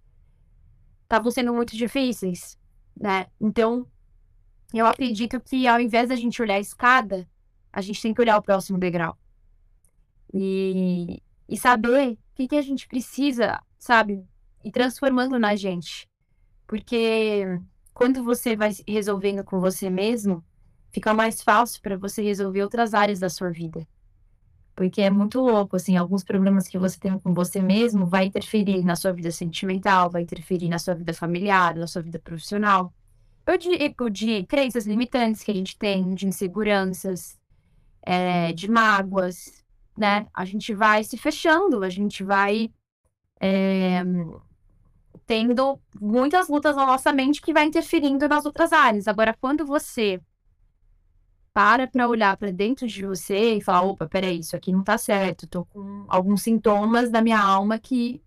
estavam 1.03 1.31
sendo 1.31 1.53
muito 1.53 1.77
difíceis, 1.77 2.59
né? 2.99 3.27
Então, 3.41 3.87
eu 4.73 4.87
acredito 4.87 5.41
que 5.41 5.67
ao 5.67 5.81
invés 5.81 6.09
da 6.09 6.17
gente 6.17 6.41
olhar 6.41 6.55
a 6.55 6.61
escada, 6.61 7.29
a 7.73 7.81
gente 7.81 8.01
tem 8.01 8.15
que 8.15 8.21
olhar 8.21 8.39
o 8.39 8.43
próximo 8.43 8.79
degrau. 8.79 9.19
E, 10.33 11.23
e 11.49 11.57
saber 11.59 12.13
o 12.13 12.19
que, 12.35 12.49
que 12.49 12.57
a 12.57 12.63
gente 12.63 12.89
precisa, 12.89 13.63
sabe? 13.79 14.25
E 14.65 14.71
transformando 14.71 15.39
na 15.39 15.57
gente. 15.57 16.09
Porque 16.67 17.45
quando 17.93 18.23
você 18.25 18.57
vai 18.57 18.73
resolvendo 18.87 19.45
com 19.45 19.61
você 19.61 19.91
mesmo, 19.91 20.45
fica 20.91 21.13
mais 21.13 21.43
fácil 21.43 21.81
para 21.83 21.97
você 21.97 22.23
resolver 22.23 22.63
outras 22.63 22.95
áreas 22.95 23.21
da 23.21 23.29
sua 23.29 23.51
vida. 23.51 23.87
Porque 24.75 25.03
é 25.03 25.11
muito 25.11 25.41
louco, 25.41 25.77
assim, 25.77 25.97
alguns 25.97 26.25
problemas 26.25 26.67
que 26.67 26.79
você 26.79 26.99
tem 26.99 27.19
com 27.19 27.35
você 27.35 27.61
mesmo 27.61 28.07
vai 28.07 28.25
interferir 28.27 28.83
na 28.83 28.97
sua 28.97 29.13
vida 29.13 29.31
sentimental, 29.31 30.11
vai 30.11 30.23
interferir 30.23 30.69
na 30.69 30.79
sua 30.79 30.95
vida 30.95 31.13
familiar, 31.13 31.75
na 31.75 31.87
sua 31.87 32.01
vida 32.01 32.19
profissional. 32.19 32.93
Eu 33.47 33.59
digo 33.59 34.09
de 34.09 34.45
crenças 34.45 34.87
limitantes 34.87 35.43
que 35.43 35.51
a 35.51 35.55
gente 35.55 35.77
tem, 35.77 36.15
de 36.15 36.27
inseguranças, 36.27 37.39
é, 38.03 38.53
de 38.53 38.71
mágoas, 38.71 39.63
né? 39.97 40.27
A 40.33 40.45
gente 40.45 40.75
vai 40.75 41.05
se 41.05 41.19
fechando, 41.19 41.83
a 41.85 41.91
gente 41.91 42.25
vai 42.25 42.71
é, 43.41 44.03
tendo 45.33 45.81
muitas 45.99 46.47
lutas 46.47 46.77
na 46.77 46.85
nossa 46.85 47.11
mente 47.11 47.41
que 47.41 47.55
vai 47.55 47.65
interferindo 47.65 48.29
nas 48.29 48.45
outras 48.45 48.71
áreas. 48.71 49.09
Agora, 49.09 49.35
quando 49.41 49.65
você 49.65 50.21
para 51.55 51.87
para 51.87 52.07
olhar 52.07 52.37
para 52.37 52.53
dentro 52.53 52.87
de 52.87 53.07
você 53.07 53.55
e 53.55 53.63
falar, 53.63 53.81
opa, 53.81 54.07
peraí, 54.07 54.41
isso 54.41 54.55
aqui 54.55 54.71
não 54.71 54.85
tá 54.85 54.99
certo, 54.99 55.47
tô 55.47 55.65
com 55.65 56.05
alguns 56.07 56.43
sintomas 56.43 57.11
da 57.11 57.23
minha 57.23 57.41
alma 57.41 57.79
que 57.79 58.23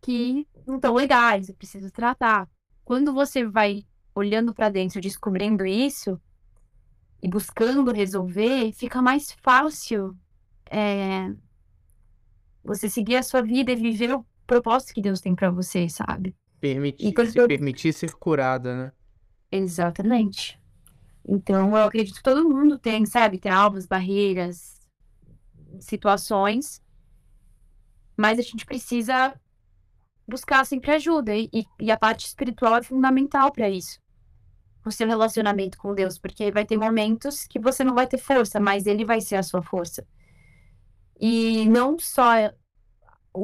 que 0.00 0.48
não 0.66 0.76
estão 0.76 0.94
legais, 0.94 1.50
eu 1.50 1.54
preciso 1.54 1.90
tratar. 1.90 2.48
Quando 2.82 3.12
você 3.12 3.46
vai 3.46 3.84
olhando 4.14 4.54
para 4.54 4.70
dentro, 4.70 4.98
descobrindo 4.98 5.66
isso, 5.66 6.18
e 7.22 7.28
buscando 7.28 7.92
resolver, 7.92 8.72
fica 8.72 9.02
mais 9.02 9.30
fácil 9.42 10.16
é, 10.70 11.30
você 12.64 12.88
seguir 12.88 13.16
a 13.16 13.22
sua 13.22 13.42
vida 13.42 13.72
e 13.72 13.76
viver 13.76 14.18
propósito 14.50 14.94
que 14.94 15.00
Deus 15.00 15.20
tem 15.20 15.34
para 15.34 15.50
você, 15.50 15.88
sabe? 15.88 16.34
Permitir, 16.60 17.14
se 17.26 17.46
permitir 17.46 17.92
ser 17.92 18.12
curada, 18.12 18.76
né? 18.76 18.92
Exatamente. 19.50 20.60
Então, 21.26 21.76
eu 21.76 21.84
acredito 21.84 22.16
que 22.16 22.22
todo 22.22 22.48
mundo 22.48 22.78
tem, 22.78 23.06
sabe, 23.06 23.38
traumas, 23.38 23.86
barreiras, 23.86 24.80
situações, 25.78 26.82
mas 28.16 28.38
a 28.38 28.42
gente 28.42 28.66
precisa 28.66 29.34
buscar 30.26 30.66
sempre 30.66 30.90
ajuda 30.90 31.34
e, 31.36 31.48
e 31.78 31.90
a 31.90 31.96
parte 31.96 32.26
espiritual 32.26 32.76
é 32.76 32.82
fundamental 32.82 33.52
para 33.52 33.68
isso 33.70 34.00
o 34.84 34.90
seu 34.90 35.06
relacionamento 35.06 35.76
com 35.76 35.94
Deus, 35.94 36.18
porque 36.18 36.50
vai 36.50 36.64
ter 36.64 36.78
momentos 36.78 37.46
que 37.46 37.58
você 37.58 37.84
não 37.84 37.94
vai 37.94 38.06
ter 38.06 38.16
força, 38.16 38.58
mas 38.58 38.86
ele 38.86 39.04
vai 39.04 39.20
ser 39.20 39.36
a 39.36 39.42
sua 39.42 39.62
força. 39.62 40.06
E 41.20 41.68
não 41.68 41.98
só 41.98 42.50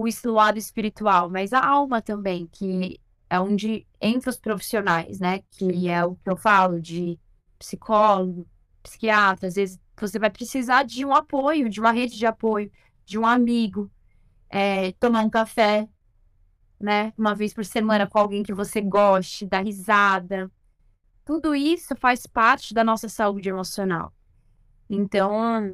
o 0.03 0.33
lado 0.33 0.59
espiritual, 0.59 1.31
mas 1.31 1.53
a 1.53 1.65
alma 1.65 2.03
também, 2.03 2.47
que 2.47 3.01
é 3.29 3.41
onde 3.41 3.87
entra 4.01 4.31
os 4.31 4.39
profissionais, 4.39 5.19
né? 5.21 5.41
Que 5.51 5.89
é 5.89 6.05
o 6.05 6.17
que 6.17 6.31
eu 6.31 6.37
falo 6.37 6.81
de 6.81 7.19
psicólogo, 7.59 8.47
psiquiatra, 8.83 9.49
às 9.49 9.55
vezes 9.55 9.81
você 9.99 10.19
vai 10.19 10.31
precisar 10.31 10.83
de 10.85 11.05
um 11.05 11.15
apoio, 11.15 11.69
de 11.69 11.81
uma 11.81 11.91
rede 11.91 12.17
de 12.17 12.27
apoio, 12.27 12.71
de 13.05 13.19
um 13.19 13.27
amigo, 13.27 13.91
é, 14.49 14.93
tomar 14.93 15.25
um 15.25 15.31
café, 15.31 15.89
né? 16.79 17.13
Uma 17.17 17.35
vez 17.35 17.55
por 17.55 17.65
semana 17.65 18.07
com 18.07 18.19
alguém 18.19 18.43
que 18.43 18.53
você 18.55 18.81
goste, 18.81 19.47
dar 19.47 19.65
risada, 19.65 20.51
tudo 21.25 21.55
isso 21.55 21.97
faz 21.97 22.27
parte 22.27 22.73
da 22.73 22.85
nossa 22.85 23.09
saúde 23.09 23.49
emocional. 23.49 24.13
Então, 24.89 25.73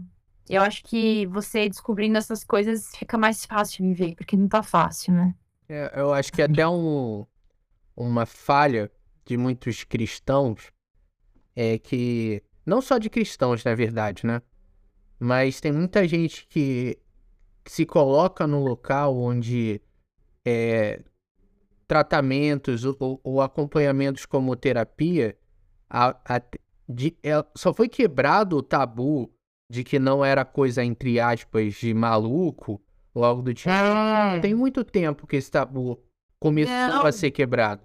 eu 0.49 0.63
acho 0.63 0.83
que 0.85 1.27
você 1.27 1.69
descobrindo 1.69 2.19
essas 2.19 2.45
coisas 2.45 2.95
fica 2.97 3.17
mais 3.17 3.45
fácil 3.45 3.85
de 3.85 3.95
viver, 3.95 4.15
porque 4.17 4.37
não 4.37 4.49
tá 4.49 4.63
fácil, 4.63 5.15
né? 5.15 5.35
É, 5.69 5.93
eu 6.01 6.13
acho 6.13 6.33
que 6.33 6.43
até 6.43 6.67
um, 6.67 7.25
uma 7.97 8.27
falha 8.27 8.91
de 9.25 9.37
muitos 9.37 9.85
cristãos 9.85 10.73
é 11.55 11.79
que, 11.79 12.43
não 12.67 12.81
só 12.83 12.99
de 12.99 13.09
cristãos, 13.09 13.65
na 13.65 13.75
verdade, 13.75 14.27
né? 14.27 14.43
Mas 15.19 15.61
tem 15.61 15.71
muita 15.71 16.07
gente 16.07 16.47
que 16.49 16.99
se 17.65 17.87
coloca 17.87 18.47
no 18.47 18.63
local 18.65 19.17
onde 19.17 19.81
é, 20.45 21.03
tratamentos 21.87 22.85
ou, 22.85 23.21
ou 23.23 23.41
acompanhamentos 23.41 24.27
como 24.27 24.57
terapia 24.57 25.37
a, 25.89 26.17
a, 26.25 26.43
de, 26.89 27.17
é, 27.23 27.45
só 27.55 27.73
foi 27.73 27.89
quebrado 27.89 28.57
o 28.57 28.63
tabu 28.63 29.33
de 29.73 29.83
que 29.83 29.99
não 29.99 30.23
era 30.23 30.45
coisa, 30.45 30.85
entre 30.85 31.19
aspas, 31.19 31.73
de 31.77 31.95
maluco 31.95 32.79
algo 33.15 33.41
do 33.41 33.55
tipo. 33.55 33.71
Tem 34.43 34.55
muito 34.55 34.85
tempo 34.85 35.27
que 35.27 35.37
esse 35.37 35.51
tabu 35.51 35.99
começou 36.39 36.75
não. 36.75 37.07
a 37.07 37.11
ser 37.11 37.31
quebrado. 37.31 37.81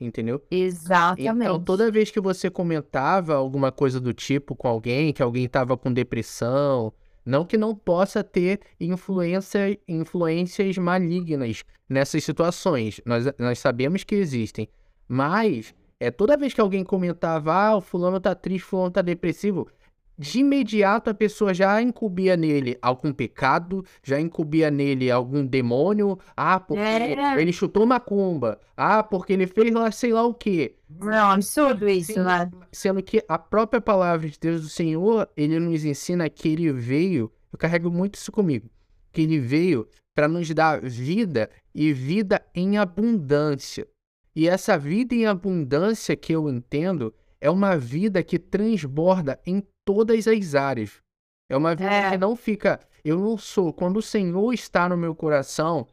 Entendeu? 0.00 0.42
Exatamente. 0.50 1.44
Então, 1.44 1.60
toda 1.62 1.90
vez 1.90 2.10
que 2.10 2.20
você 2.20 2.48
comentava 2.48 3.34
alguma 3.34 3.70
coisa 3.70 4.00
do 4.00 4.14
tipo 4.14 4.56
com 4.56 4.66
alguém, 4.66 5.12
que 5.12 5.22
alguém 5.22 5.46
tava 5.46 5.76
com 5.76 5.92
depressão, 5.92 6.90
Não 7.24 7.44
que 7.44 7.58
não 7.58 7.74
possa 7.74 8.24
ter 8.24 8.60
influência, 8.80 9.78
influências 9.86 10.78
malignas 10.78 11.64
nessas 11.86 12.24
situações. 12.24 12.98
Nós, 13.04 13.26
nós 13.38 13.58
sabemos 13.58 14.04
que 14.04 14.14
existem. 14.14 14.68
Mas 15.06 15.74
é 16.00 16.10
toda 16.10 16.36
vez 16.36 16.54
que 16.54 16.60
alguém 16.60 16.84
comentava, 16.84 17.54
ah, 17.54 17.76
o 17.76 17.80
fulano 17.80 18.20
tá 18.20 18.34
triste, 18.34 18.64
o 18.64 18.68
fulano 18.68 18.90
tá 18.90 19.02
depressivo, 19.02 19.66
de 20.18 20.40
imediato 20.40 21.10
a 21.10 21.14
pessoa 21.14 21.52
já 21.52 21.80
incubia 21.82 22.36
nele 22.36 22.78
algum 22.80 23.12
pecado, 23.12 23.84
já 24.02 24.18
incubia 24.18 24.70
nele 24.70 25.10
algum 25.10 25.44
demônio. 25.44 26.18
Ah, 26.36 26.58
porque 26.58 26.82
é. 26.82 27.40
ele 27.40 27.52
chutou 27.52 27.84
macumba. 27.86 28.58
Ah, 28.76 29.02
porque 29.02 29.32
ele 29.32 29.46
fez 29.46 29.72
lá 29.72 29.90
sei 29.90 30.12
lá 30.12 30.24
o 30.24 30.32
quê. 30.32 30.76
Não, 30.88 31.30
absurdo 31.32 31.88
isso, 31.88 32.22
né? 32.22 32.50
Sendo 32.72 33.02
que 33.02 33.22
a 33.28 33.38
própria 33.38 33.80
palavra 33.80 34.28
de 34.28 34.38
Deus 34.38 34.62
do 34.62 34.68
Senhor, 34.68 35.28
ele 35.36 35.58
nos 35.58 35.84
ensina 35.84 36.28
que 36.30 36.48
ele 36.48 36.72
veio, 36.72 37.30
eu 37.52 37.58
carrego 37.58 37.90
muito 37.90 38.14
isso 38.14 38.32
comigo, 38.32 38.70
que 39.12 39.22
ele 39.22 39.38
veio 39.38 39.86
para 40.14 40.28
nos 40.28 40.48
dar 40.54 40.80
vida 40.80 41.50
e 41.74 41.92
vida 41.92 42.40
em 42.54 42.78
abundância. 42.78 43.86
E 44.34 44.48
essa 44.48 44.78
vida 44.78 45.14
em 45.14 45.26
abundância 45.26 46.16
que 46.16 46.32
eu 46.32 46.48
entendo 46.48 47.14
é 47.40 47.50
uma 47.50 47.76
vida 47.76 48.22
que 48.22 48.38
transborda 48.38 49.38
em 49.46 49.62
todas 49.86 50.26
as 50.26 50.54
áreas. 50.54 51.00
É 51.48 51.56
uma 51.56 51.74
vida 51.74 51.90
é. 51.90 52.10
que 52.10 52.18
não 52.18 52.36
fica. 52.36 52.80
Eu 53.04 53.18
não 53.18 53.38
sou. 53.38 53.72
Quando 53.72 53.98
o 53.98 54.02
Senhor 54.02 54.52
está 54.52 54.88
no 54.88 54.96
meu 54.96 55.14
coração, 55.14 55.86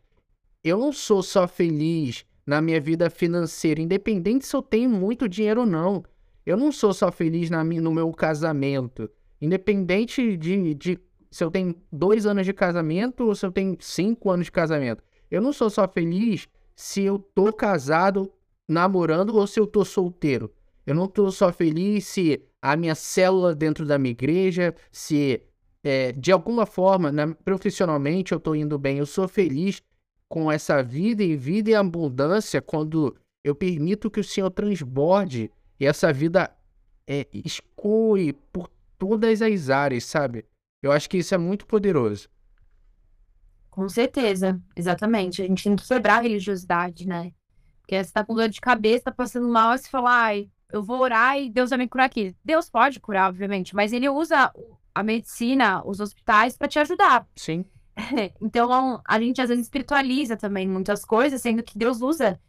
eu 0.63 0.77
não 0.79 0.91
sou 0.91 1.21
só 1.21 1.47
feliz 1.47 2.25
na 2.45 2.59
minha 2.59 2.81
vida 2.81 3.09
financeira, 3.09 3.79
independente 3.79 4.45
se 4.45 4.53
eu 4.53 4.61
tenho 4.61 4.89
muito 4.89 5.29
dinheiro 5.29 5.61
ou 5.61 5.67
não. 5.67 6.03
Eu 6.45 6.57
não 6.57 6.71
sou 6.71 6.93
só 6.93 7.09
feliz 7.11 7.49
na, 7.49 7.63
no 7.63 7.91
meu 7.93 8.11
casamento. 8.11 9.09
Independente 9.39 10.35
de, 10.35 10.73
de 10.73 10.99
se 11.31 11.43
eu 11.43 11.51
tenho 11.51 11.75
dois 11.91 12.25
anos 12.25 12.45
de 12.45 12.51
casamento 12.51 13.25
ou 13.25 13.35
se 13.35 13.45
eu 13.45 13.51
tenho 13.51 13.77
cinco 13.79 14.29
anos 14.29 14.47
de 14.47 14.51
casamento. 14.51 15.03
Eu 15.29 15.41
não 15.41 15.53
sou 15.53 15.69
só 15.69 15.87
feliz 15.87 16.47
se 16.75 17.03
eu 17.03 17.19
tô 17.19 17.53
casado, 17.53 18.31
namorando 18.67 19.35
ou 19.35 19.45
se 19.45 19.59
eu 19.59 19.67
tô 19.67 19.85
solteiro. 19.85 20.51
Eu 20.85 20.95
não 20.95 21.07
tô 21.07 21.31
só 21.31 21.51
feliz 21.51 22.05
se 22.05 22.43
a 22.61 22.75
minha 22.75 22.95
célula 22.95 23.55
dentro 23.55 23.85
da 23.85 23.97
minha 23.97 24.11
igreja, 24.11 24.75
se 24.91 25.41
é, 25.83 26.11
de 26.11 26.31
alguma 26.31 26.65
forma, 26.65 27.11
né, 27.11 27.33
profissionalmente 27.43 28.31
eu 28.31 28.37
estou 28.37 28.55
indo 28.55 28.77
bem, 28.77 28.97
eu 28.97 29.05
sou 29.05 29.27
feliz 29.27 29.81
com 30.27 30.51
essa 30.51 30.81
vida 30.81 31.23
e 31.23 31.35
vida 31.35 31.71
em 31.71 31.75
abundância 31.75 32.61
quando 32.61 33.15
eu 33.43 33.53
permito 33.53 34.09
que 34.09 34.19
o 34.19 34.23
Senhor 34.23 34.49
transborde 34.49 35.51
e 35.79 35.85
essa 35.85 36.11
vida 36.13 36.49
é, 37.05 37.27
escoe 37.33 38.33
por 38.51 38.69
todas 38.97 39.41
as 39.41 39.69
áreas, 39.69 40.05
sabe? 40.05 40.45
Eu 40.81 40.91
acho 40.91 41.09
que 41.09 41.17
isso 41.17 41.35
é 41.35 41.37
muito 41.37 41.65
poderoso. 41.65 42.29
Com 43.69 43.89
certeza, 43.89 44.61
exatamente. 44.75 45.41
A 45.41 45.47
gente 45.47 45.63
tem 45.63 45.75
que 45.75 45.87
quebrar 45.87 46.17
a 46.17 46.21
religiosidade, 46.21 47.07
né? 47.07 47.33
Porque 47.81 48.01
você 48.01 48.11
tá 48.11 48.23
com 48.23 48.33
dor 48.33 48.47
de 48.47 48.61
cabeça, 48.61 49.05
tá 49.05 49.11
passando 49.11 49.47
mal, 49.49 49.77
você 49.77 49.89
fala, 49.89 50.09
ai, 50.09 50.49
eu 50.73 50.81
vou 50.81 50.99
orar 50.99 51.39
e 51.39 51.51
Deus 51.51 51.69
vai 51.69 51.77
me 51.77 51.87
curar 51.87 52.05
aqui. 52.05 52.35
Deus 52.43 52.67
pode 52.67 52.99
curar, 52.99 53.29
obviamente, 53.29 53.75
mas 53.75 53.93
ele 53.93 54.09
usa 54.09 54.51
a 54.93 55.03
medicina, 55.03 55.83
os 55.85 55.99
hospitais 55.99 56.57
para 56.57 56.67
te 56.67 56.79
ajudar. 56.79 57.27
Sim. 57.35 57.63
então 58.41 58.99
a 59.07 59.19
gente 59.19 59.39
às 59.39 59.49
vezes 59.49 59.65
espiritualiza 59.65 60.35
também 60.35 60.67
muitas 60.67 61.05
coisas, 61.05 61.39
sendo 61.39 61.61
que 61.61 61.77
Deus 61.77 62.01
usa. 62.01 62.39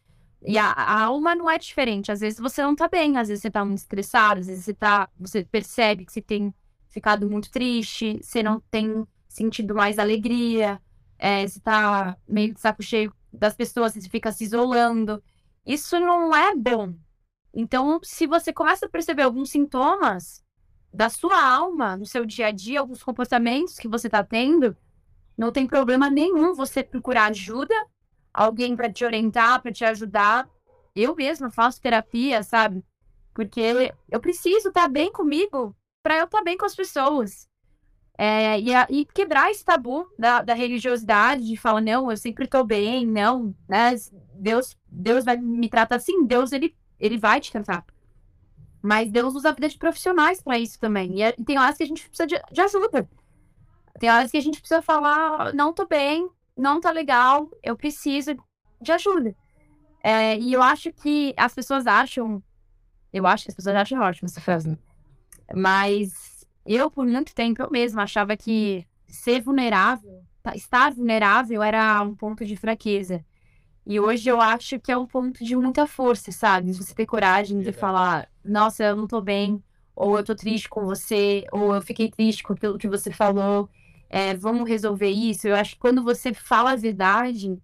E 0.43 0.57
a, 0.57 0.71
a, 0.71 1.03
alma 1.03 1.35
não 1.35 1.51
é 1.51 1.59
diferente. 1.59 2.11
Às 2.11 2.21
vezes 2.21 2.39
você 2.39 2.63
não 2.63 2.75
tá 2.75 2.89
bem, 2.89 3.19
às 3.19 3.29
vezes 3.29 3.43
você 3.43 3.51
tá 3.51 3.63
muito 3.63 3.79
estressado, 3.79 4.41
às 4.41 4.47
vezes 4.47 4.65
você 4.65 4.75
tá. 4.75 5.09
Você 5.21 5.45
percebe 5.45 6.07
que 6.07 6.13
você 6.13 6.23
tem 6.23 6.55
ficado 6.89 7.29
muito 7.29 7.51
triste, 7.51 8.19
você 8.23 8.43
não 8.43 8.59
tem 8.71 9.07
sentido 9.29 9.75
mais 9.75 9.99
alegria, 9.99 10.81
é, 11.19 11.47
você 11.47 11.61
tá 11.61 12.17
meio 12.27 12.55
de 12.55 12.61
saco 12.61 12.83
cheio 12.83 13.13
das 13.33 13.55
pessoas, 13.55 13.93
você 13.93 14.09
fica 14.09 14.33
se 14.33 14.45
isolando. 14.45 15.23
Isso 15.67 15.99
não 16.01 16.35
é 16.35 16.55
bom. 16.55 16.95
Então, 17.55 18.01
se 18.03 18.27
você 18.27 18.53
começa 18.53 18.87
a 18.87 18.89
perceber 18.89 19.23
alguns 19.23 19.51
sintomas 19.51 20.43
da 20.93 21.09
sua 21.09 21.41
alma 21.41 21.97
no 21.97 22.05
seu 22.05 22.27
dia 22.27 22.49
a 22.49 22.51
dia, 22.51 22.81
alguns 22.81 23.03
comportamentos 23.03 23.79
que 23.79 23.87
você 23.87 24.09
está 24.09 24.25
tendo, 24.25 24.77
não 25.39 25.53
tem 25.53 25.67
problema 25.67 26.11
nenhum 26.11 26.53
você 26.55 26.83
procurar 26.83 27.27
ajuda, 27.27 27.75
alguém 28.33 28.75
para 28.75 28.93
te 28.93 29.05
orientar, 29.05 29.63
para 29.63 29.73
te 29.73 29.85
ajudar. 29.85 30.49
Eu 30.95 31.15
mesma 31.15 31.51
faço 31.51 31.81
terapia, 31.81 32.43
sabe? 32.43 32.85
Porque 33.33 33.93
eu 34.11 34.21
preciso 34.21 34.69
estar 34.69 34.83
tá 34.83 34.89
bem 34.89 35.13
comigo 35.13 35.77
para 36.03 36.19
eu 36.19 36.25
estar 36.25 36.39
tá 36.39 36.45
bem 36.45 36.57
com 36.57 36.67
as 36.67 36.75
pessoas. 36.75 37.49
É, 38.17 38.61
e, 38.61 38.73
a, 38.73 38.87
e, 38.89 39.05
quebrar 39.05 39.51
esse 39.51 39.65
tabu 39.65 40.09
da, 40.17 40.41
da, 40.41 40.55
religiosidade, 40.55 41.45
de 41.45 41.57
falar, 41.57 41.81
não, 41.81 42.11
eu 42.11 42.17
sempre 42.17 42.45
estou 42.45 42.65
bem, 42.65 43.05
não, 43.05 43.53
né? 43.69 43.97
Deus, 44.35 44.77
Deus 44.87 45.25
vai 45.25 45.37
me 45.37 45.69
tratar 45.69 45.97
assim, 45.97 46.25
Deus, 46.25 46.53
ele 46.53 46.77
ele 47.05 47.19
vai 47.19 47.41
te 47.41 47.53
tentar. 47.53 47.85
Mas 48.83 49.11
Deus 49.11 49.35
usa 49.35 49.51
a 49.51 49.53
vida 49.53 49.69
de 49.69 49.79
profissionais 49.79 50.43
para 50.43 50.59
isso 50.59 50.79
também. 50.79 51.19
E, 51.19 51.23
é, 51.23 51.33
tem 51.33 51.59
horas 51.59 51.77
que 51.77 51.83
a 51.83 51.87
gente 51.87 52.09
precisa 52.09 52.27
de, 52.27 52.41
de, 52.51 52.61
ajuda. 52.61 53.09
Tem 53.99 54.11
horas 54.11 54.31
que 54.31 54.37
a 54.37 54.41
gente 54.41 54.59
precisa 54.59 54.83
falar, 54.83 55.53
não 55.55 55.73
tô 55.73 55.87
bem, 55.87 56.29
não 56.57 56.81
tá 56.81 56.91
legal, 56.91 57.49
eu 57.63 57.77
preciso 57.77 58.37
de 58.81 58.93
ajuda. 58.93 59.35
É, 60.03 60.39
e 60.39 60.53
eu 60.53 60.63
acho 60.63 60.93
que 60.93 61.35
as 61.37 61.55
pessoas 61.55 61.87
acham. 61.87 62.43
Eu 63.13 63.27
acho 63.27 63.45
que 63.45 63.51
as 63.51 63.57
pessoas 63.57 63.77
acham 63.77 64.01
ótimo 64.01 64.27
essa 64.27 64.41
frase. 64.41 64.77
Mas 65.55 66.47
eu, 66.67 66.91
por 66.91 67.07
muito 67.07 67.35
tempo, 67.35 67.63
eu 67.63 67.71
mesma 67.71 68.03
achava 68.03 68.37
que 68.37 68.87
ser 69.07 69.41
vulnerável, 69.41 70.23
estar 70.55 70.93
vulnerável 70.93 71.63
era 71.63 72.03
um 72.03 72.15
ponto 72.15 72.45
de 72.45 72.57
fraqueza. 72.57 73.25
E 73.87 74.01
hoje 74.01 74.29
eu 74.29 74.41
acho 74.41 74.81
que 74.81 74.91
é 74.91 74.97
um 74.97 75.07
ponto 75.07 75.45
de 75.45 75.55
muita 75.55 75.87
força, 75.87 76.33
sabe? 76.33 76.73
Você 76.73 76.95
ter 76.95 77.07
coragem 77.07 77.61
de 77.61 77.71
falar, 77.73 78.29
nossa, 78.43 78.83
eu 78.83 78.97
não 78.97 79.07
tô 79.07 79.21
bem, 79.21 79.63
ou 79.95 80.17
eu 80.17 80.25
tô 80.25 80.35
triste 80.35 80.69
com 80.69 80.85
você, 80.85 81.45
ou 81.53 81.75
eu 81.75 81.83
fiquei 81.83 82.11
triste 82.11 82.43
com 82.43 82.55
aquilo 82.55 82.79
que 82.79 82.89
você 82.89 83.13
falou, 83.13 83.69
é, 84.09 84.35
vamos 84.35 84.69
resolver 84.69 85.11
isso. 85.11 85.47
Eu 85.47 85.55
acho 85.55 85.75
que 85.75 85.81
quando 85.81 86.03
você 86.03 86.33
fala 86.33 86.73
a 86.73 86.77
verdade, 86.77 87.59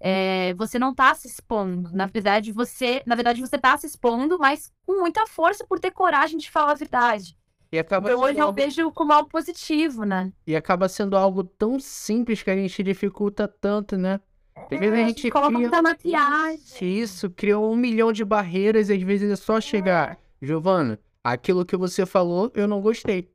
é, 0.00 0.54
você 0.54 0.78
não 0.78 0.94
tá 0.94 1.14
se 1.14 1.28
expondo. 1.28 1.90
Na 1.92 2.06
verdade, 2.06 2.50
você, 2.50 3.02
na 3.06 3.14
verdade, 3.14 3.40
você 3.40 3.58
tá 3.58 3.76
se 3.76 3.86
expondo, 3.86 4.38
mas 4.38 4.72
com 4.86 5.00
muita 5.00 5.26
força 5.26 5.64
por 5.66 5.78
ter 5.78 5.90
coragem 5.90 6.38
de 6.38 6.50
falar 6.50 6.72
a 6.72 6.76
verdade. 6.76 7.36
E 7.70 7.78
acaba 7.78 8.08
então, 8.08 8.22
hoje 8.22 8.38
algo... 8.38 8.58
eu 8.58 8.64
vejo 8.64 8.92
como 8.92 9.12
algo 9.12 9.28
positivo, 9.28 10.04
né? 10.04 10.32
E 10.46 10.54
acaba 10.54 10.88
sendo 10.88 11.16
algo 11.16 11.42
tão 11.42 11.80
simples 11.80 12.42
que 12.42 12.50
a 12.50 12.56
gente 12.56 12.82
dificulta 12.82 13.48
tanto, 13.48 13.96
né? 13.96 14.20
Às 14.56 14.78
vezes 14.78 14.92
a 14.92 15.08
gente 15.08 15.30
coloca 15.30 15.58
muita 15.58 15.82
maquiagem. 15.82 17.00
Isso, 17.00 17.30
criou 17.30 17.72
um 17.72 17.76
milhão 17.76 18.12
de 18.12 18.24
barreiras 18.24 18.88
e 18.88 18.92
às 18.92 19.02
vezes 19.02 19.30
é 19.30 19.36
só 19.36 19.60
chegar. 19.60 20.18
Giovana, 20.40 20.98
aquilo 21.22 21.64
que 21.64 21.76
você 21.76 22.06
falou, 22.06 22.52
eu 22.54 22.68
não 22.68 22.80
gostei. 22.80 23.30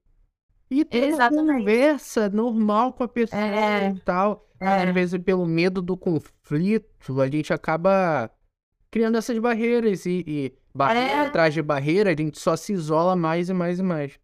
E 0.69 0.85
ter 0.85 1.13
uma 1.13 1.29
conversa 1.29 2.29
normal 2.29 2.93
com 2.93 3.03
a 3.03 3.07
pessoa 3.07 3.41
é. 3.41 3.89
e 3.89 3.99
tal. 4.01 4.47
É. 4.59 4.83
Às 4.83 4.93
vezes, 4.93 5.19
pelo 5.21 5.45
medo 5.45 5.81
do 5.81 5.97
conflito, 5.97 7.21
a 7.21 7.27
gente 7.27 7.51
acaba 7.51 8.29
criando 8.91 9.17
essas 9.17 9.37
barreiras. 9.39 10.05
E, 10.05 10.23
e 10.27 10.53
barreira 10.73 11.11
é. 11.11 11.19
atrás 11.21 11.53
de 11.53 11.61
barreira, 11.61 12.11
a 12.11 12.15
gente 12.15 12.39
só 12.39 12.55
se 12.55 12.73
isola 12.73 13.15
mais 13.15 13.49
e 13.49 13.53
mais 13.53 13.79
e 13.79 13.83
mais. 13.83 14.19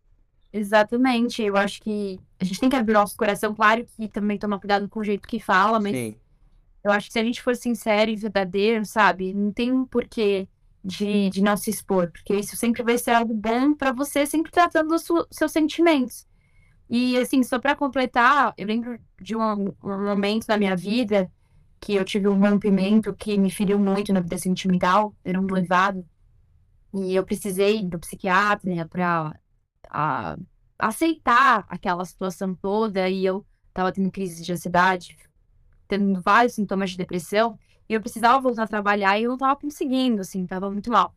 Exatamente. 0.53 1.41
Eu 1.41 1.57
acho 1.57 1.81
que 1.81 2.19
a 2.39 2.45
gente 2.45 2.59
tem 2.59 2.69
que 2.69 2.75
abrir 2.75 2.93
nosso 2.93 3.17
coração. 3.17 3.55
Claro 3.55 3.85
que 3.85 4.07
também 4.07 4.37
tomar 4.37 4.59
cuidado 4.59 4.87
com 4.87 4.99
o 4.99 5.03
jeito 5.03 5.27
que 5.27 5.39
fala, 5.39 5.79
mas 5.79 5.93
Sim. 5.93 6.15
Eu 6.85 6.91
acho 6.91 7.07
que 7.07 7.13
se 7.13 7.19
a 7.19 7.23
gente 7.23 7.41
for 7.41 7.55
sincero 7.55 8.11
e 8.11 8.15
verdadeiro, 8.15 8.85
sabe, 8.85 9.33
não 9.33 9.51
tem 9.51 9.71
um 9.71 9.85
porquê 9.87 10.47
de, 10.83 11.31
de 11.31 11.41
não 11.41 11.57
se 11.57 11.71
expor, 11.71 12.11
porque 12.11 12.35
isso 12.35 12.55
sempre 12.55 12.83
vai 12.83 12.95
ser 12.95 13.09
algo 13.09 13.33
bom 13.33 13.73
para 13.73 13.91
você, 13.91 14.23
sempre 14.27 14.51
tratando 14.51 14.89
dos 14.89 15.03
seus 15.31 15.51
sentimentos. 15.51 16.27
E, 16.87 17.17
assim, 17.17 17.41
só 17.41 17.57
para 17.57 17.75
completar, 17.75 18.53
eu 18.55 18.67
lembro 18.67 18.99
de 19.19 19.35
um, 19.35 19.73
um, 19.83 20.05
momento 20.05 20.45
da 20.45 20.59
minha 20.59 20.75
vida 20.75 21.31
que 21.79 21.95
eu 21.95 22.05
tive 22.05 22.27
um 22.27 22.39
rompimento 22.39 23.15
que 23.15 23.35
me 23.35 23.49
feriu 23.49 23.79
muito 23.79 24.13
na 24.13 24.19
vida 24.19 24.37
sentimental, 24.37 25.15
era 25.23 25.41
um 25.41 25.43
noivado, 25.43 26.05
e 26.93 27.15
eu 27.15 27.25
precisei 27.25 27.83
do 27.83 27.97
psiquiatra 27.97 28.75
né, 28.75 28.85
para 28.85 29.33
aceitar 30.77 31.65
aquela 31.67 32.05
situação 32.05 32.53
toda, 32.53 33.09
e 33.09 33.25
eu 33.25 33.43
tava 33.73 33.91
tendo 33.91 34.11
crise 34.11 34.43
de 34.43 34.53
ansiedade, 34.53 35.17
tendo 35.87 36.21
vários 36.21 36.53
sintomas 36.53 36.91
de 36.91 36.97
depressão, 36.97 37.57
e 37.87 37.93
eu 37.93 38.01
precisava 38.01 38.39
voltar 38.39 38.63
a 38.63 38.67
trabalhar 38.67 39.19
e 39.19 39.23
eu 39.23 39.31
não 39.31 39.37
tava 39.37 39.55
conseguindo, 39.55 40.21
assim, 40.21 40.45
tava 40.45 40.69
muito 40.71 40.91
mal. 40.91 41.15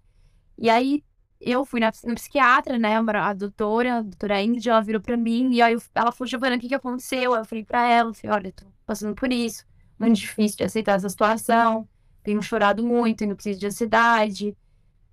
E 0.56 0.68
aí 0.68 1.02
eu 1.40 1.64
fui 1.64 1.80
na, 1.80 1.92
na 2.04 2.14
psiquiatra, 2.14 2.78
né, 2.78 2.96
a 2.96 3.32
doutora, 3.32 3.98
a 3.98 4.02
doutora 4.02 4.42
Ingrid, 4.42 4.68
ela 4.68 4.80
virou 4.82 5.00
pra 5.00 5.16
mim, 5.16 5.52
e 5.52 5.62
aí 5.62 5.74
eu, 5.74 5.82
ela 5.94 6.12
falou, 6.12 6.28
Giovana, 6.28 6.56
o 6.56 6.58
que 6.58 6.68
que 6.68 6.74
aconteceu? 6.74 7.34
Eu 7.34 7.44
falei 7.44 7.64
pra 7.64 7.86
ela, 7.86 8.12
falei, 8.12 8.36
olha, 8.36 8.52
tô 8.52 8.66
passando 8.84 9.14
por 9.14 9.32
isso, 9.32 9.64
muito 9.98 10.16
difícil 10.16 10.58
de 10.58 10.64
aceitar 10.64 10.96
essa 10.96 11.08
situação, 11.08 11.88
tenho 12.22 12.42
chorado 12.42 12.82
muito, 12.84 13.18
tenho 13.18 13.36
crise 13.36 13.58
de 13.58 13.66
ansiedade, 13.66 14.56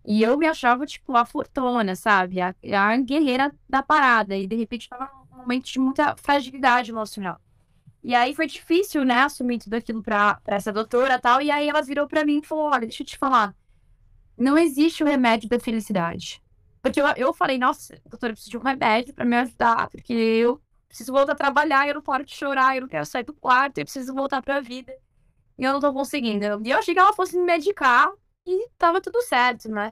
e 0.07 0.21
eu 0.21 0.37
me 0.37 0.45
achava, 0.45 0.85
tipo, 0.85 1.15
a 1.15 1.25
fortuna, 1.25 1.95
sabe? 1.95 2.39
A, 2.39 2.53
a 2.73 2.97
guerreira 2.97 3.53
da 3.67 3.81
parada. 3.81 4.37
E 4.37 4.45
de 4.45 4.55
repente 4.55 4.87
tava 4.87 5.09
num 5.31 5.37
momento 5.37 5.65
de 5.65 5.79
muita 5.79 6.15
fragilidade 6.15 6.91
emocional. 6.91 7.39
E 8.05 8.13
aí 8.13 8.35
foi 8.35 8.45
difícil, 8.45 9.03
né, 9.03 9.21
assumir 9.23 9.57
tudo 9.57 9.73
aquilo 9.73 10.03
pra, 10.03 10.35
pra 10.35 10.57
essa 10.57 10.71
doutora 10.71 11.15
e 11.15 11.19
tal. 11.19 11.41
E 11.41 11.49
aí 11.49 11.67
ela 11.67 11.81
virou 11.81 12.07
pra 12.07 12.23
mim 12.23 12.37
e 12.37 12.45
falou: 12.45 12.65
Olha, 12.65 12.81
deixa 12.81 13.01
eu 13.01 13.07
te 13.07 13.17
falar. 13.17 13.55
Não 14.37 14.55
existe 14.59 15.03
o 15.03 15.07
remédio 15.07 15.49
da 15.49 15.59
felicidade. 15.59 16.39
Porque 16.83 17.01
eu, 17.01 17.07
eu 17.17 17.33
falei, 17.33 17.57
nossa, 17.57 17.99
doutora, 18.05 18.31
eu 18.31 18.35
preciso 18.35 18.51
de 18.51 18.57
um 18.57 18.61
remédio 18.61 19.11
pra 19.11 19.25
me 19.25 19.35
ajudar. 19.37 19.89
Porque 19.89 20.13
eu 20.13 20.61
preciso 20.87 21.11
voltar 21.11 21.31
a 21.31 21.35
trabalhar, 21.35 21.87
eu 21.87 21.95
não 21.95 22.01
paro 22.03 22.23
de 22.23 22.35
chorar, 22.35 22.75
eu 22.75 22.81
não 22.81 22.87
quero 22.87 23.05
sair 23.07 23.23
do 23.23 23.33
quarto, 23.33 23.79
eu 23.79 23.85
preciso 23.85 24.13
voltar 24.13 24.39
pra 24.43 24.61
vida. 24.61 24.93
E 25.57 25.63
eu 25.63 25.73
não 25.73 25.79
tô 25.79 25.91
conseguindo. 25.91 26.45
E 26.63 26.69
eu 26.69 26.77
achei 26.77 26.93
que 26.93 26.99
ela 26.99 27.13
fosse 27.13 27.35
me 27.35 27.43
medicar 27.43 28.11
e 28.45 28.69
tava 28.77 29.01
tudo 29.01 29.19
certo, 29.23 29.67
né? 29.67 29.91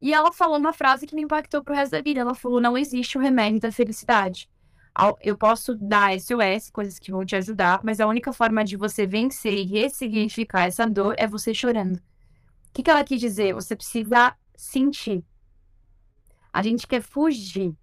E 0.00 0.14
ela 0.14 0.32
falou 0.32 0.58
uma 0.58 0.72
frase 0.72 1.08
que 1.08 1.14
me 1.16 1.22
impactou 1.22 1.64
pro 1.64 1.74
resto 1.74 1.92
da 1.92 2.02
vida. 2.02 2.20
Ela 2.20 2.36
falou: 2.36 2.60
não 2.60 2.78
existe 2.78 3.18
o 3.18 3.20
remédio 3.20 3.58
da 3.58 3.72
felicidade. 3.72 4.48
Eu 5.22 5.38
posso 5.38 5.74
dar 5.74 6.18
SOS, 6.18 6.70
coisas 6.70 6.98
que 6.98 7.10
vão 7.10 7.24
te 7.24 7.34
ajudar, 7.34 7.80
mas 7.82 7.98
a 7.98 8.06
única 8.06 8.32
forma 8.32 8.62
de 8.62 8.76
você 8.76 9.06
vencer 9.06 9.54
e 9.54 9.64
ressignificar 9.64 10.66
essa 10.66 10.86
dor 10.86 11.14
é 11.16 11.26
você 11.26 11.54
chorando. 11.54 11.96
O 11.96 12.02
que, 12.74 12.82
que 12.82 12.90
ela 12.90 13.04
quis 13.04 13.20
dizer? 13.20 13.54
Você 13.54 13.74
precisa 13.74 14.34
sentir. 14.54 15.24
A 16.52 16.62
gente 16.62 16.86
quer 16.86 17.02
fugir. 17.02 17.74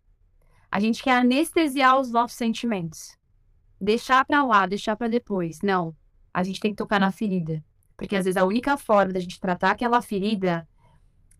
A 0.71 0.79
gente 0.79 1.01
quer 1.01 1.17
anestesiar 1.17 1.99
os 1.99 2.11
nossos 2.11 2.37
sentimentos. 2.37 3.17
Deixar 3.81 4.23
pra 4.23 4.43
lá, 4.43 4.67
deixar 4.67 4.95
pra 4.95 5.07
depois. 5.07 5.61
Não. 5.63 5.95
A 6.31 6.43
gente 6.43 6.59
tem 6.59 6.71
que 6.71 6.77
tocar 6.77 6.99
na 6.99 7.11
ferida. 7.11 7.63
Porque 7.97 8.15
às 8.15 8.25
vezes 8.25 8.37
a 8.37 8.45
única 8.45 8.77
forma 8.77 9.13
da 9.13 9.19
gente 9.19 9.39
tratar 9.39 9.71
aquela 9.71 10.01
ferida 10.01 10.67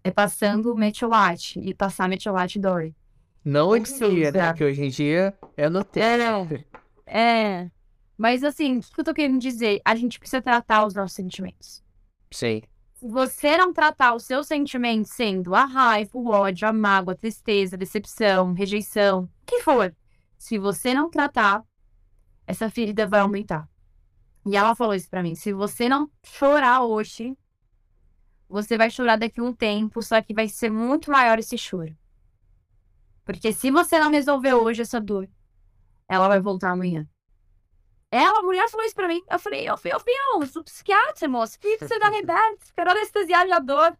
é 0.03 0.09
passando 0.09 0.75
metiolate. 0.75 1.59
E 1.59 1.75
passar 1.75 2.09
metiolate 2.09 2.59
dói. 2.59 2.95
Não 3.43 3.75
elixir, 3.75 4.33
né? 4.33 4.53
Que 4.53 4.63
hoje 4.63 4.83
em 4.83 4.89
dia 4.89 5.37
é 5.55 5.69
no 5.69 5.83
tempo. 5.83 6.65
É, 7.05 7.61
é. 7.61 7.71
Mas 8.17 8.43
assim, 8.43 8.79
o 8.79 8.81
que 8.81 8.99
eu 8.99 9.03
tô 9.05 9.13
querendo 9.13 9.39
dizer? 9.39 9.81
A 9.85 9.95
gente 9.95 10.19
precisa 10.19 10.41
tratar 10.41 10.85
os 10.85 10.93
nossos 10.93 11.15
sentimentos. 11.15 11.83
Sim. 12.31 12.61
Se 12.95 13.07
você 13.07 13.55
não 13.55 13.71
tratar 13.71 14.13
os 14.13 14.25
seus 14.25 14.45
sentimentos 14.47 15.11
sendo 15.11 15.55
a 15.55 15.63
raiva, 15.63 16.11
o 16.13 16.29
ódio, 16.29 16.67
a 16.67 16.73
mágoa, 16.73 17.13
a 17.13 17.17
tristeza, 17.17 17.77
a 17.77 17.79
decepção, 17.79 18.51
rejeição, 18.51 19.23
o 19.23 19.45
que 19.45 19.61
for. 19.61 19.95
Se 20.37 20.57
você 20.57 20.93
não 20.93 21.09
tratar, 21.09 21.63
essa 22.45 22.69
ferida 22.69 23.07
vai 23.07 23.21
aumentar. 23.21 23.69
E 24.45 24.57
ela 24.57 24.75
falou 24.75 24.93
isso 24.93 25.09
pra 25.09 25.23
mim. 25.23 25.33
Se 25.35 25.53
você 25.53 25.87
não 25.87 26.09
chorar 26.25 26.81
hoje, 26.81 27.37
você 28.49 28.77
vai 28.77 28.89
chorar 28.89 29.15
daqui 29.15 29.39
a 29.39 29.43
um 29.43 29.53
tempo, 29.53 30.01
só 30.01 30.21
que 30.21 30.33
vai 30.33 30.49
ser 30.49 30.69
muito 30.69 31.09
maior 31.09 31.39
esse 31.39 31.57
choro. 31.57 31.95
Porque 33.29 33.53
se 33.53 33.69
você 33.69 33.99
não 33.99 34.09
resolver 34.09 34.55
hoje 34.55 34.81
essa 34.81 34.99
dor, 34.99 35.29
ela 36.07 36.27
vai 36.27 36.39
voltar 36.39 36.71
amanhã. 36.71 37.07
Ela, 38.09 38.39
a 38.39 38.41
mulher, 38.41 38.67
falou 38.71 38.83
isso 38.83 38.95
pra 38.95 39.07
mim. 39.07 39.21
Eu 39.29 39.37
falei, 39.37 39.69
eu 39.69 39.77
fui, 39.77 39.93
eu 39.93 39.99
fui, 39.99 40.11
eu 40.33 40.47
sou 40.47 40.63
psiquiatra, 40.63 41.29
moça. 41.29 41.55
Que 41.59 41.77
você 41.77 41.99
dá 41.99 42.09
rebelde, 42.09 42.57
quero 42.75 42.89
anestesiar 42.89 43.45
a 43.51 43.59
dor. 43.59 43.95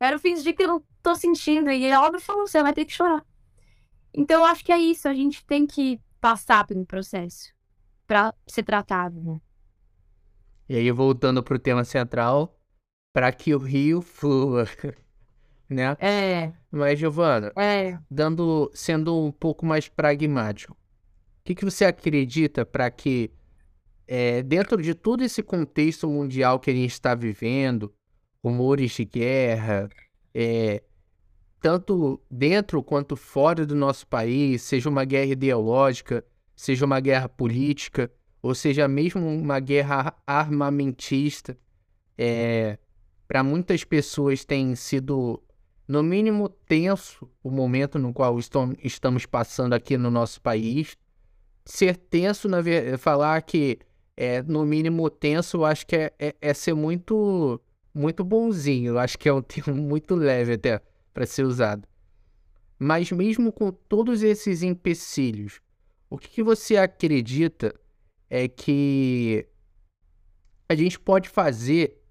Quero 0.00 0.18
fingir 0.18 0.56
que 0.56 0.64
eu 0.64 0.66
não 0.66 0.84
tô 1.00 1.14
sentindo. 1.14 1.70
E 1.70 1.84
ela 1.84 2.10
me 2.10 2.18
falou, 2.18 2.44
você 2.44 2.60
vai 2.60 2.72
ter 2.72 2.84
que 2.84 2.92
chorar. 2.92 3.24
Então, 4.12 4.40
eu 4.40 4.46
acho 4.46 4.64
que 4.64 4.72
é 4.72 4.78
isso. 4.80 5.06
A 5.06 5.14
gente 5.14 5.46
tem 5.46 5.64
que 5.64 6.00
passar 6.20 6.66
pelo 6.66 6.84
processo 6.84 7.54
pra 8.04 8.34
ser 8.48 8.64
tratado, 8.64 9.22
né? 9.22 9.40
E 10.68 10.74
aí, 10.74 10.90
voltando 10.90 11.40
pro 11.40 11.56
tema 11.56 11.84
central, 11.84 12.58
para 13.12 13.30
que 13.30 13.54
o 13.54 13.58
rio 13.58 14.02
flua. 14.02 14.64
né? 15.68 15.96
É. 15.98 16.52
Mas, 16.70 16.98
Giovana, 16.98 17.52
é. 17.56 17.98
dando, 18.10 18.70
sendo 18.74 19.18
um 19.18 19.32
pouco 19.32 19.64
mais 19.66 19.88
pragmático, 19.88 20.72
o 20.72 20.76
que, 21.44 21.54
que 21.54 21.64
você 21.64 21.84
acredita 21.84 22.64
para 22.64 22.90
que, 22.90 23.30
é, 24.06 24.42
dentro 24.42 24.80
de 24.80 24.94
todo 24.94 25.22
esse 25.22 25.42
contexto 25.42 26.08
mundial 26.08 26.60
que 26.60 26.70
a 26.70 26.74
gente 26.74 26.92
está 26.92 27.14
vivendo, 27.14 27.92
rumores 28.42 28.92
de 28.92 29.04
guerra, 29.04 29.88
é, 30.34 30.82
tanto 31.60 32.20
dentro 32.30 32.82
quanto 32.82 33.16
fora 33.16 33.64
do 33.64 33.74
nosso 33.74 34.06
país, 34.06 34.62
seja 34.62 34.88
uma 34.88 35.04
guerra 35.04 35.32
ideológica, 35.32 36.24
seja 36.54 36.84
uma 36.84 37.00
guerra 37.00 37.28
política, 37.28 38.10
ou 38.42 38.54
seja 38.54 38.88
mesmo 38.88 39.26
uma 39.26 39.60
guerra 39.60 40.14
armamentista, 40.26 41.56
é, 42.18 42.78
para 43.28 43.42
muitas 43.42 43.84
pessoas 43.84 44.44
tem 44.44 44.74
sido 44.74 45.42
no 45.92 46.02
mínimo 46.02 46.48
tenso 46.48 47.30
o 47.44 47.50
momento 47.50 47.98
no 47.98 48.14
qual 48.14 48.38
estamos 48.38 49.26
passando 49.26 49.74
aqui 49.74 49.98
no 49.98 50.10
nosso 50.10 50.40
país. 50.40 50.96
Ser 51.66 51.98
tenso, 51.98 52.48
na 52.48 52.62
falar 52.96 53.42
que 53.42 53.78
é 54.16 54.42
no 54.42 54.64
mínimo 54.64 55.10
tenso, 55.10 55.58
eu 55.58 55.64
acho 55.66 55.86
que 55.86 55.94
é, 55.94 56.12
é, 56.18 56.34
é 56.40 56.54
ser 56.54 56.72
muito 56.72 57.60
muito 57.92 58.24
bonzinho. 58.24 58.92
Eu 58.92 58.98
acho 58.98 59.18
que 59.18 59.28
é 59.28 59.32
um 59.34 59.42
termo 59.44 59.74
muito 59.74 60.14
leve 60.14 60.54
até 60.54 60.80
para 61.12 61.26
ser 61.26 61.44
usado. 61.44 61.86
Mas 62.78 63.12
mesmo 63.12 63.52
com 63.52 63.70
todos 63.70 64.22
esses 64.22 64.62
empecilhos, 64.62 65.60
o 66.08 66.16
que, 66.16 66.26
que 66.30 66.42
você 66.42 66.78
acredita 66.78 67.78
é 68.30 68.48
que 68.48 69.46
a 70.70 70.74
gente 70.74 70.98
pode 70.98 71.28
fazer 71.28 72.01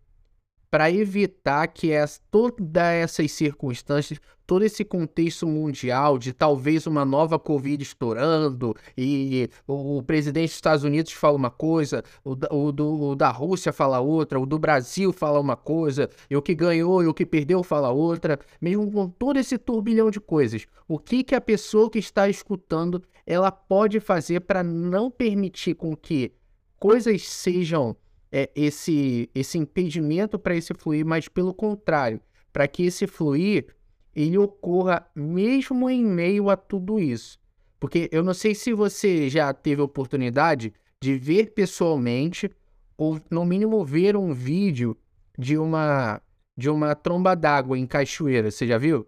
para 0.72 0.89
evitar 0.89 1.67
que 1.67 1.91
essa, 1.91 2.22
todas 2.32 2.78
essas 2.78 3.30
circunstâncias, 3.34 4.22
todo 4.47 4.63
esse 4.63 4.86
contexto 4.86 5.45
mundial 5.45 6.17
de 6.17 6.32
talvez 6.32 6.88
uma 6.88 7.03
nova 7.03 7.38
Covid 7.38 7.84
estourando 7.84 8.74
e 8.97 9.49
o, 9.67 9.97
o 9.97 10.03
presidente 10.03 10.47
dos 10.47 10.55
Estados 10.55 10.86
Unidos 10.86 11.11
fala 11.11 11.36
uma 11.36 11.51
coisa, 11.51 12.01
o, 12.24 12.32
o, 12.49 12.72
do, 12.72 13.01
o 13.09 13.15
da 13.15 13.30
Rússia 13.30 13.74
fala 13.74 13.99
outra, 13.99 14.39
o 14.39 14.45
do 14.45 14.57
Brasil 14.57 15.11
fala 15.11 15.41
uma 15.41 15.57
coisa, 15.57 16.09
e 16.30 16.38
o 16.38 16.41
que 16.41 16.55
ganhou 16.55 17.03
e 17.03 17.07
o 17.07 17.13
que 17.13 17.26
perdeu 17.26 17.61
fala 17.63 17.91
outra, 17.91 18.39
mesmo 18.61 18.89
com 18.89 19.09
todo 19.09 19.38
esse 19.38 19.57
turbilhão 19.57 20.09
de 20.09 20.22
coisas, 20.22 20.65
o 20.88 20.97
que, 20.97 21.22
que 21.22 21.36
a 21.36 21.41
pessoa 21.41 21.89
que 21.89 21.99
está 21.99 22.30
escutando 22.30 23.03
ela 23.26 23.51
pode 23.51 23.99
fazer 23.99 24.39
para 24.41 24.63
não 24.63 25.11
permitir 25.11 25.76
com 25.76 25.95
que 25.95 26.32
coisas 26.80 27.28
sejam 27.28 27.95
é, 28.32 28.49
esse, 28.55 29.29
esse 29.36 29.57
impedimento 29.57 30.39
para 30.39 30.55
esse 30.55 30.73
fluir, 30.73 31.05
mas 31.05 31.27
pelo 31.27 31.53
contrário, 31.53 32.21
para 32.53 32.67
que 32.67 32.84
esse 32.84 33.05
fluir 33.05 33.75
ele 34.15 34.38
ocorra 34.38 35.07
mesmo 35.15 35.89
em 35.89 36.03
meio 36.03 36.49
a 36.49 36.57
tudo 36.57 36.99
isso. 36.99 37.39
Porque 37.79 38.09
eu 38.11 38.23
não 38.23 38.34
sei 38.34 38.53
se 38.53 38.73
você 38.73 39.29
já 39.29 39.53
teve 39.53 39.82
a 39.82 39.86
oportunidade 39.86 40.73
de 41.01 41.17
ver 41.17 41.53
pessoalmente 41.53 42.49
ou 42.97 43.19
no 43.29 43.43
mínimo 43.43 43.84
ver 43.84 44.15
um 44.15 44.34
vídeo 44.34 44.95
de 45.38 45.57
uma 45.57 46.21
de 46.55 46.69
uma 46.69 46.93
tromba 46.93 47.34
d'água 47.36 47.79
em 47.79 47.88
cachoeira, 47.88 48.51
você 48.51 48.67
já 48.67 48.77
viu? 48.77 49.07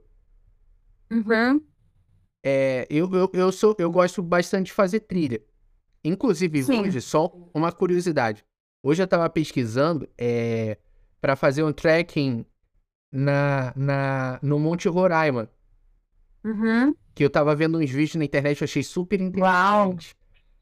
Uhum. 1.11 1.61
É, 2.43 2.87
eu, 2.89 3.09
eu, 3.13 3.29
eu, 3.33 3.51
sou, 3.51 3.75
eu 3.77 3.91
gosto 3.91 4.23
bastante 4.23 4.67
de 4.67 4.73
fazer 4.73 5.01
trilha. 5.01 5.41
Inclusive, 6.03 6.63
Sim. 6.63 6.81
hoje, 6.81 6.99
só 6.99 7.31
uma 7.53 7.71
curiosidade. 7.71 8.43
Hoje 8.85 9.01
eu 9.01 9.05
estava 9.05 9.29
pesquisando 9.29 10.09
é, 10.17 10.77
para 11.21 11.37
fazer 11.37 11.63
um 11.63 11.71
trekking 11.71 12.45
na, 13.09 13.71
na, 13.77 14.39
no 14.43 14.59
Monte 14.59 14.89
Roraima. 14.89 15.49
Uhum. 16.43 16.93
Que 17.15 17.23
eu 17.23 17.27
estava 17.27 17.55
vendo 17.55 17.77
uns 17.77 17.89
vídeos 17.89 18.15
na 18.15 18.25
internet, 18.25 18.59
eu 18.59 18.65
achei 18.65 18.83
super 18.83 19.21
interessante. 19.21 19.41
Uau! 19.41 19.97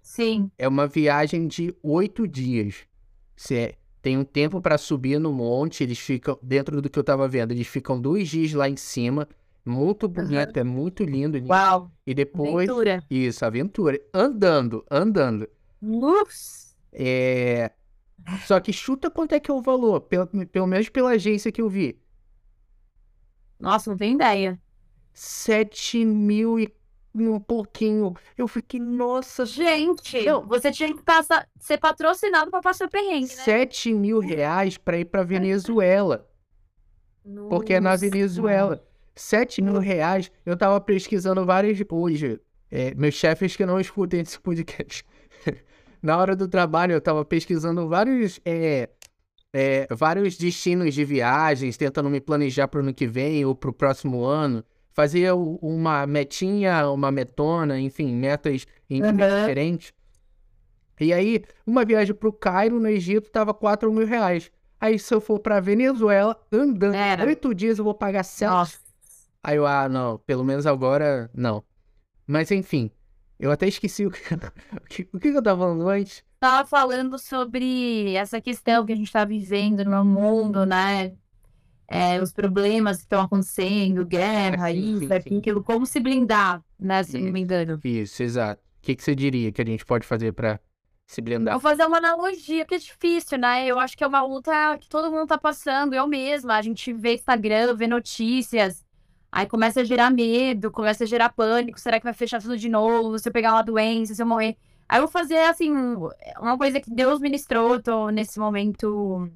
Sim. 0.03 0.51
É 0.55 0.67
uma 0.67 0.85
viagem 0.85 1.47
de 1.47 1.75
oito 1.81 2.27
dias. 2.27 2.85
Você 3.35 3.73
tem 4.03 4.19
um 4.19 4.23
tempo 4.23 4.61
para 4.61 4.77
subir 4.77 5.19
no 5.19 5.33
monte, 5.33 5.83
eles 5.83 5.97
ficam, 5.97 6.37
dentro 6.43 6.79
do 6.79 6.91
que 6.91 6.99
eu 6.99 7.01
estava 7.01 7.27
vendo, 7.27 7.53
eles 7.53 7.65
ficam 7.65 7.99
dois 7.99 8.29
dias 8.29 8.53
lá 8.53 8.69
em 8.69 8.77
cima. 8.77 9.27
Muito 9.65 10.07
bonito, 10.07 10.55
uhum. 10.57 10.61
é 10.61 10.63
muito 10.63 11.03
lindo. 11.03 11.43
Uau! 11.47 11.91
E 12.05 12.13
depois. 12.13 12.69
Aventura. 12.69 13.03
Isso, 13.09 13.43
aventura. 13.43 13.99
Andando, 14.13 14.85
andando. 14.91 15.49
Nossa! 15.81 16.75
É, 16.93 17.71
só 18.45 18.59
que 18.59 18.71
chuta 18.71 19.09
quanto 19.09 19.33
é 19.33 19.39
que 19.39 19.49
é 19.49 19.53
o 19.53 19.61
valor, 19.61 20.01
pelo, 20.01 20.27
pelo 20.47 20.67
menos 20.67 20.89
pela 20.89 21.11
agência 21.11 21.51
que 21.51 21.61
eu 21.61 21.69
vi. 21.69 21.99
Nossa, 23.59 23.89
não 23.89 23.97
tenho 23.97 24.15
ideia. 24.15 24.59
7 25.13 26.05
mil 26.05 26.59
e 26.59 26.73
um 27.13 27.39
pouquinho. 27.39 28.13
Eu 28.37 28.47
fiquei, 28.47 28.79
nossa. 28.79 29.45
Gente, 29.45 30.23
não, 30.25 30.47
você 30.47 30.71
tinha 30.71 30.93
que 30.93 31.03
passar, 31.03 31.47
ser 31.59 31.77
patrocinado 31.77 32.49
para 32.49 32.61
passar 32.61 32.89
perrengue, 32.89 33.35
né? 33.35 33.43
7 33.43 33.93
mil 33.93 34.19
reais 34.19 34.77
para 34.77 34.97
ir 34.97 35.05
para 35.05 35.23
Venezuela. 35.23 36.27
Nossa. 37.23 37.49
Porque 37.49 37.73
é 37.73 37.79
na 37.79 37.95
Venezuela. 37.95 38.83
7 39.15 39.61
mil 39.61 39.77
reais. 39.79 40.31
Eu 40.45 40.57
tava 40.57 40.79
pesquisando 40.79 41.45
várias 41.45 41.77
hoje. 41.89 42.39
É, 42.73 42.95
meus 42.95 43.15
chefes 43.15 43.57
que 43.57 43.65
não 43.65 43.79
escutem 43.81 44.21
esse 44.21 44.39
podcast 44.39 45.03
na 46.01 46.17
hora 46.17 46.35
do 46.35 46.47
trabalho 46.47 46.93
eu 46.93 46.97
estava 46.99 47.23
pesquisando 47.25 47.87
vários, 47.87 48.39
é, 48.45 48.89
é, 49.53 49.87
vários 49.91 50.37
destinos 50.37 50.93
de 50.93 51.03
viagens, 51.05 51.77
tentando 51.77 52.09
me 52.09 52.19
planejar 52.21 52.67
para 52.67 52.79
o 52.79 52.83
ano 52.83 52.93
que 52.93 53.07
vem 53.07 53.45
ou 53.45 53.53
para 53.55 53.69
o 53.69 53.73
próximo 53.73 54.23
ano, 54.23 54.63
fazia 54.93 55.35
o- 55.35 55.55
uma 55.57 56.05
metinha, 56.07 56.89
uma 56.89 57.11
metona, 57.11 57.79
enfim, 57.79 58.13
metas 58.15 58.65
em 58.89 59.01
Aham. 59.01 59.13
diferentes. 59.39 59.93
E 60.99 61.11
aí, 61.13 61.43
uma 61.65 61.83
viagem 61.83 62.13
pro 62.13 62.31
Cairo, 62.31 62.79
no 62.79 62.87
Egito, 62.87 63.29
tava 63.31 63.53
4 63.53 63.91
mil 63.91 64.05
reais. 64.05 64.51
Aí, 64.79 64.99
se 64.99 65.13
eu 65.13 65.19
for 65.21 65.39
pra 65.39 65.59
Venezuela, 65.59 66.39
andando 66.51 66.95
Era. 66.95 67.25
oito 67.25 67.53
dias, 67.55 67.77
eu 67.79 67.83
vou 67.83 67.93
pagar 67.93 68.23
sete. 68.23 68.49
Nossa. 68.49 68.79
Aí 69.43 69.57
eu, 69.57 69.65
ah, 69.65 69.89
não, 69.89 70.19
pelo 70.19 70.43
menos 70.43 70.67
agora, 70.67 71.29
não. 71.33 71.63
Mas 72.27 72.51
enfim, 72.51 72.91
eu 73.41 73.51
até 73.51 73.67
esqueci 73.67 74.05
o 74.05 74.11
que, 74.11 74.21
o 74.71 74.81
que, 74.87 75.09
o 75.11 75.19
que 75.19 75.27
eu 75.29 75.41
tava 75.41 75.61
falando 75.63 75.89
antes. 75.89 76.23
Tava 76.39 76.67
falando 76.67 77.17
sobre 77.17 78.13
essa 78.13 78.39
questão 78.39 78.85
que 78.85 78.93
a 78.93 78.95
gente 78.95 79.11
tá 79.11 79.25
vivendo 79.25 79.83
no 79.83 80.05
mundo, 80.05 80.63
né? 80.63 81.13
É, 81.87 82.21
os 82.21 82.31
problemas 82.31 82.97
que 82.97 83.03
estão 83.03 83.21
acontecendo, 83.21 84.05
guerra, 84.05 84.69
Sim, 84.69 84.75
sim, 84.75 84.93
isso, 85.05 85.07
sim. 85.23 85.37
aquilo, 85.39 85.63
como 85.63 85.85
se 85.85 85.99
blindar, 85.99 86.63
né? 86.79 87.03
Se 87.03 87.19
não 87.19 87.31
me 87.31 87.41
engano. 87.41 87.79
Isso, 87.83 88.23
exato. 88.23 88.61
O 88.61 88.81
que, 88.81 88.95
que 88.95 89.03
você 89.03 89.13
diria 89.13 89.51
que 89.51 89.61
a 89.61 89.65
gente 89.65 89.83
pode 89.85 90.05
fazer 90.05 90.31
pra 90.33 90.59
se 91.05 91.19
blindar? 91.19 91.53
Vou 91.55 91.61
fazer 91.61 91.85
uma 91.85 91.97
analogia, 91.97 92.63
porque 92.63 92.75
é 92.75 92.77
difícil, 92.77 93.37
né? 93.39 93.65
Eu 93.67 93.79
acho 93.79 93.97
que 93.97 94.03
é 94.03 94.07
uma 94.07 94.23
luta 94.23 94.77
que 94.79 94.87
todo 94.87 95.11
mundo 95.11 95.27
tá 95.27 95.37
passando, 95.37 95.93
eu 95.93 96.07
mesma. 96.07 96.55
A 96.55 96.61
gente 96.61 96.93
vê 96.93 97.15
Instagram, 97.15 97.75
vê 97.75 97.87
notícias, 97.87 98.85
aí 99.31 99.45
começa 99.47 99.81
a 99.81 99.83
gerar 99.83 100.09
medo, 100.11 100.71
começa 100.71 101.03
a 101.03 101.07
gerar 101.07 101.29
pânico. 101.29 101.79
Será 101.79 101.99
que 101.99 102.03
vai 102.03 102.13
fechar 102.13 102.41
tudo 102.41 102.57
de 102.57 102.69
novo? 102.69 103.17
Se 103.17 103.29
eu 103.29 103.33
pegar 103.33 103.53
uma 103.53 103.63
doença, 103.63 104.13
se 104.13 104.21
eu 104.21 104.25
morrer. 104.25 104.57
Aí 104.89 104.97
eu 104.97 105.03
vou 105.03 105.11
fazer, 105.11 105.37
assim, 105.49 105.71
uma 106.39 106.57
coisa 106.57 106.81
que 106.81 106.93
Deus 106.93 107.19
ministrou. 107.19 107.75
Eu 107.75 107.81
tô 107.81 108.09
nesse 108.09 108.39
momento 108.39 109.29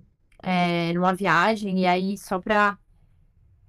é, 0.44 0.94
numa 0.94 1.14
viagem, 1.14 1.80
e 1.80 1.86
aí 1.88 2.18
só 2.18 2.40
pra 2.40 2.78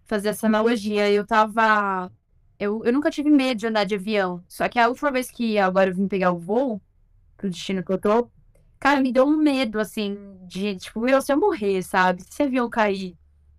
fazer 0.04 0.30
essa 0.30 0.46
analogia, 0.46 1.10
eu 1.10 1.26
tava. 1.26 2.10
Eu, 2.58 2.82
eu 2.84 2.92
nunca 2.92 3.10
tive 3.10 3.30
medo 3.30 3.58
de 3.58 3.66
andar 3.66 3.84
de 3.84 3.94
avião. 3.94 4.42
Só 4.48 4.68
que 4.68 4.78
a 4.78 4.88
última 4.88 5.10
vez 5.10 5.30
que 5.30 5.58
agora 5.58 5.90
eu 5.90 5.94
vim 5.94 6.08
pegar 6.08 6.32
o 6.32 6.38
voo 6.38 6.80
pro 7.36 7.50
destino 7.50 7.84
que 7.84 7.92
eu 7.92 7.98
tô, 7.98 8.30
cara, 8.78 9.00
me 9.00 9.12
deu 9.12 9.26
um 9.26 9.36
medo, 9.36 9.78
assim, 9.78 10.16
de, 10.46 10.76
tipo, 10.76 11.00
meu, 11.00 11.20
se 11.20 11.32
eu 11.32 11.38
morrer, 11.38 11.82
sabe? 11.82 12.22
Se 12.22 12.28
esse 12.30 12.42
avião 12.42 12.68
cair. 12.70 13.16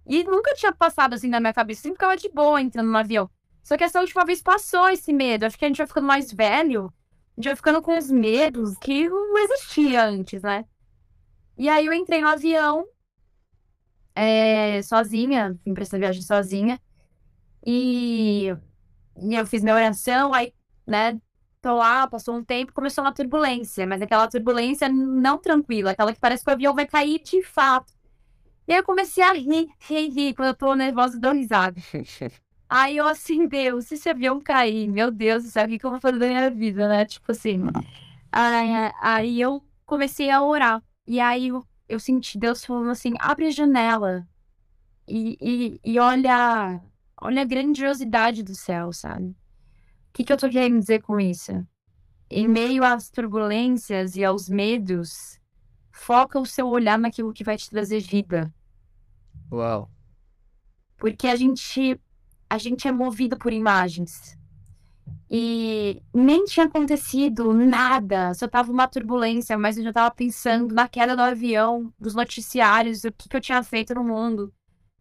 E 0.08 0.24
nunca 0.24 0.54
tinha 0.56 0.74
passado 0.74 1.14
assim 1.14 1.28
na 1.28 1.40
minha 1.40 1.54
cabeça, 1.54 1.82
sempre 1.82 1.98
ficava 1.98 2.16
de 2.16 2.30
boa 2.30 2.62
entrando 2.62 2.90
no 2.90 2.98
avião. 2.98 3.30
Só 3.62 3.76
que 3.76 3.84
essa 3.84 4.00
última 4.00 4.24
vez 4.24 4.42
passou 4.42 4.88
esse 4.90 5.12
medo. 5.12 5.46
Acho 5.46 5.58
que 5.58 5.66
a 5.66 5.68
gente 5.68 5.78
vai 5.78 5.88
ficando 5.88 6.08
mais 6.08 6.32
velho, 6.32 6.94
vai 7.38 7.56
ficando 7.56 7.82
com 7.82 7.98
os 7.98 8.10
medos 8.10 8.78
que 8.78 9.10
não 9.10 9.38
existia 9.38 10.06
antes, 10.06 10.42
né? 10.42 10.64
E 11.58 11.68
aí 11.68 11.86
eu 11.86 11.94
entrei 11.94 12.22
no 12.22 12.28
avião, 12.28 12.86
é, 14.16 14.82
sozinha, 14.82 15.58
vim 15.66 15.74
pra 15.74 15.84
essa 15.84 16.00
viagem 16.00 16.22
sozinha. 16.22 16.80
E, 17.66 18.48
e 19.22 19.36
eu 19.36 19.46
fiz 19.46 19.62
minha 19.62 19.76
oração, 19.76 20.34
aí, 20.34 20.54
né, 20.86 21.20
tô 21.62 21.76
lá, 21.76 22.08
passou 22.08 22.36
um 22.36 22.44
tempo, 22.44 22.74
começou 22.74 23.04
uma 23.04 23.14
turbulência, 23.14 23.86
mas 23.86 24.02
aquela 24.02 24.28
turbulência 24.30 24.88
não 24.88 25.38
tranquila, 25.38 25.92
aquela 25.92 26.14
que 26.14 26.20
parece 26.20 26.44
que 26.44 26.50
o 26.50 26.54
avião 26.54 26.74
vai 26.74 26.88
cair 26.88 27.22
de 27.22 27.44
fato. 27.44 27.97
E 28.68 28.74
aí 28.74 28.80
eu 28.80 28.84
comecei 28.84 29.24
a 29.24 29.32
rir, 29.32 29.70
rir, 29.80 30.10
rir, 30.10 30.34
quando 30.34 30.50
eu 30.50 30.56
tô 30.56 30.76
nervosa, 30.76 31.20
dou 31.20 31.32
risada. 31.34 31.80
Aí 32.70 32.98
eu 32.98 33.08
assim, 33.08 33.48
Deus, 33.48 33.86
se 33.86 33.94
esse 33.94 34.10
avião 34.10 34.42
cair, 34.42 34.90
meu 34.90 35.10
Deus 35.10 35.44
do 35.46 35.50
céu, 35.50 35.66
o 35.66 35.70
que 35.70 35.86
eu 35.86 35.90
vou 35.90 36.02
fazer 36.02 36.20
da 36.20 36.28
minha 36.28 36.50
vida, 36.50 36.88
né? 36.90 37.06
Tipo 37.06 37.32
assim. 37.32 37.64
Aí, 38.30 38.92
aí 39.02 39.42
eu 39.42 39.64
comecei 39.86 40.30
a 40.30 40.44
orar. 40.44 40.84
E 41.08 41.20
aí 41.22 41.48
eu, 41.48 41.66
eu 41.88 41.98
senti 41.98 42.38
Deus 42.38 42.66
falando 42.66 42.90
assim, 42.90 43.14
abre 43.20 43.48
a 43.48 43.52
janela. 43.52 44.28
E, 45.08 45.38
e, 45.40 45.94
e 45.94 46.00
olha, 46.00 46.82
olha 47.22 47.44
a 47.44 47.46
grandiosidade 47.46 48.44
do 48.44 48.54
céu, 48.54 48.92
sabe? 48.92 49.30
O 49.30 49.36
que, 50.14 50.26
que 50.26 50.34
eu 50.34 50.38
tô 50.38 50.50
querendo 50.50 50.80
dizer 50.80 51.02
com 51.02 51.18
isso? 51.18 51.66
Em 52.30 52.50
meio 52.50 52.84
às 52.84 53.10
turbulências 53.10 54.18
e 54.18 54.26
aos 54.26 54.50
medos, 54.50 55.40
foca 55.90 56.38
o 56.38 56.46
seu 56.46 56.68
olhar 56.68 57.00
naquilo 57.00 57.32
que 57.32 57.46
vai 57.46 57.56
te 57.56 57.70
trazer 57.70 58.02
vida. 58.02 58.54
Uau. 59.52 59.90
Porque 60.98 61.28
a 61.28 61.36
gente, 61.36 62.00
a 62.50 62.58
gente 62.58 62.88
é 62.88 62.92
movido 62.92 63.38
por 63.38 63.54
imagens. 63.54 64.38
E 65.30 66.02
nem 66.14 66.46
tinha 66.46 66.66
acontecido 66.66 67.54
nada, 67.54 68.34
só 68.34 68.48
tava 68.48 68.72
uma 68.72 68.88
turbulência, 68.88 69.58
mas 69.58 69.78
eu 69.78 69.84
já 69.84 69.92
tava 69.92 70.12
pensando 70.12 70.74
na 70.74 70.88
queda 70.88 71.16
do 71.16 71.22
avião, 71.22 71.94
dos 72.00 72.16
noticiários, 72.16 73.04
o 73.04 73.12
que, 73.12 73.28
que 73.28 73.36
eu 73.36 73.42
tinha 73.42 73.62
feito 73.62 73.94
no 73.94 74.04
mundo. 74.06 74.54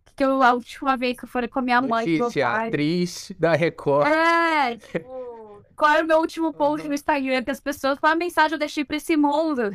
O 0.02 0.04
que, 0.06 0.14
que 0.16 0.24
eu, 0.24 0.42
a 0.42 0.52
última 0.52 0.96
vez 0.96 1.16
que 1.16 1.24
eu 1.24 1.28
falei 1.28 1.48
com 1.48 1.60
a 1.60 1.62
minha 1.62 1.80
mãe, 1.80 2.04
com 2.04 2.10
meu 2.10 2.18
Notícia, 2.18 2.48
atriz 2.48 3.32
da 3.38 3.54
Record. 3.54 4.08
É, 4.08 4.76
tipo, 4.76 5.62
qual 5.76 5.92
era 5.92 6.04
o 6.04 6.08
meu 6.08 6.18
último 6.18 6.52
post 6.52 6.88
no 6.88 6.94
Instagram 6.94 7.44
que 7.44 7.50
as 7.52 7.60
pessoas, 7.60 7.98
qual 7.98 8.12
a 8.12 8.16
mensagem 8.16 8.54
eu 8.54 8.58
deixei 8.58 8.84
pra 8.84 8.96
esse 8.96 9.16
mundo? 9.16 9.70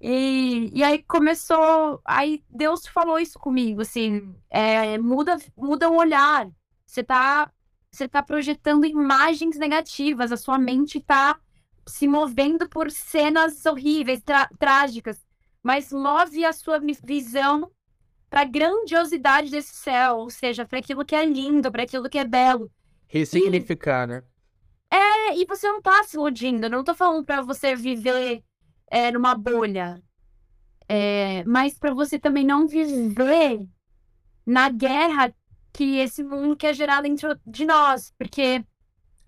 E, 0.00 0.70
e 0.74 0.84
aí 0.84 1.02
começou, 1.02 2.00
aí 2.04 2.44
Deus 2.50 2.86
falou 2.86 3.18
isso 3.18 3.38
comigo, 3.38 3.80
assim, 3.80 4.34
é, 4.50 4.98
muda, 4.98 5.38
muda 5.56 5.90
o 5.90 5.96
olhar. 5.96 6.48
Você 6.86 7.02
tá, 7.02 7.50
você 7.90 8.06
tá 8.06 8.22
projetando 8.22 8.84
imagens 8.84 9.56
negativas, 9.56 10.30
a 10.30 10.36
sua 10.36 10.58
mente 10.58 11.00
tá 11.00 11.38
se 11.86 12.06
movendo 12.06 12.68
por 12.68 12.90
cenas 12.90 13.64
horríveis, 13.64 14.22
trágicas, 14.58 15.24
mas 15.62 15.92
move 15.92 16.44
a 16.44 16.52
sua 16.52 16.80
visão 17.02 17.70
para 18.28 18.42
a 18.42 18.44
grandiosidade 18.44 19.50
desse 19.50 19.74
céu, 19.74 20.18
ou 20.18 20.30
seja, 20.30 20.66
para 20.66 20.78
aquilo 20.78 21.04
que 21.04 21.14
é 21.14 21.24
lindo, 21.24 21.70
para 21.70 21.84
aquilo 21.84 22.08
que 22.08 22.18
é 22.18 22.24
belo. 22.24 22.70
Ressignificar, 23.06 24.06
né? 24.06 24.22
É, 24.90 25.36
e 25.36 25.44
você 25.46 25.66
não 25.68 25.80
tá 25.80 26.02
se 26.04 26.16
iludindo, 26.16 26.66
eu 26.66 26.70
não 26.70 26.84
tô 26.84 26.94
falando 26.94 27.24
pra 27.24 27.40
você 27.40 27.74
viver 27.74 28.42
é, 28.90 29.10
numa 29.12 29.34
bolha. 29.34 30.02
É, 30.88 31.44
mas 31.44 31.78
pra 31.78 31.92
você 31.92 32.18
também 32.18 32.44
não 32.44 32.66
viver 32.66 33.66
na 34.46 34.68
guerra 34.68 35.34
que 35.72 35.98
esse 35.98 36.22
mundo 36.22 36.56
quer 36.56 36.74
gerar 36.74 37.02
dentro 37.02 37.38
de 37.46 37.64
nós. 37.64 38.12
Porque 38.18 38.64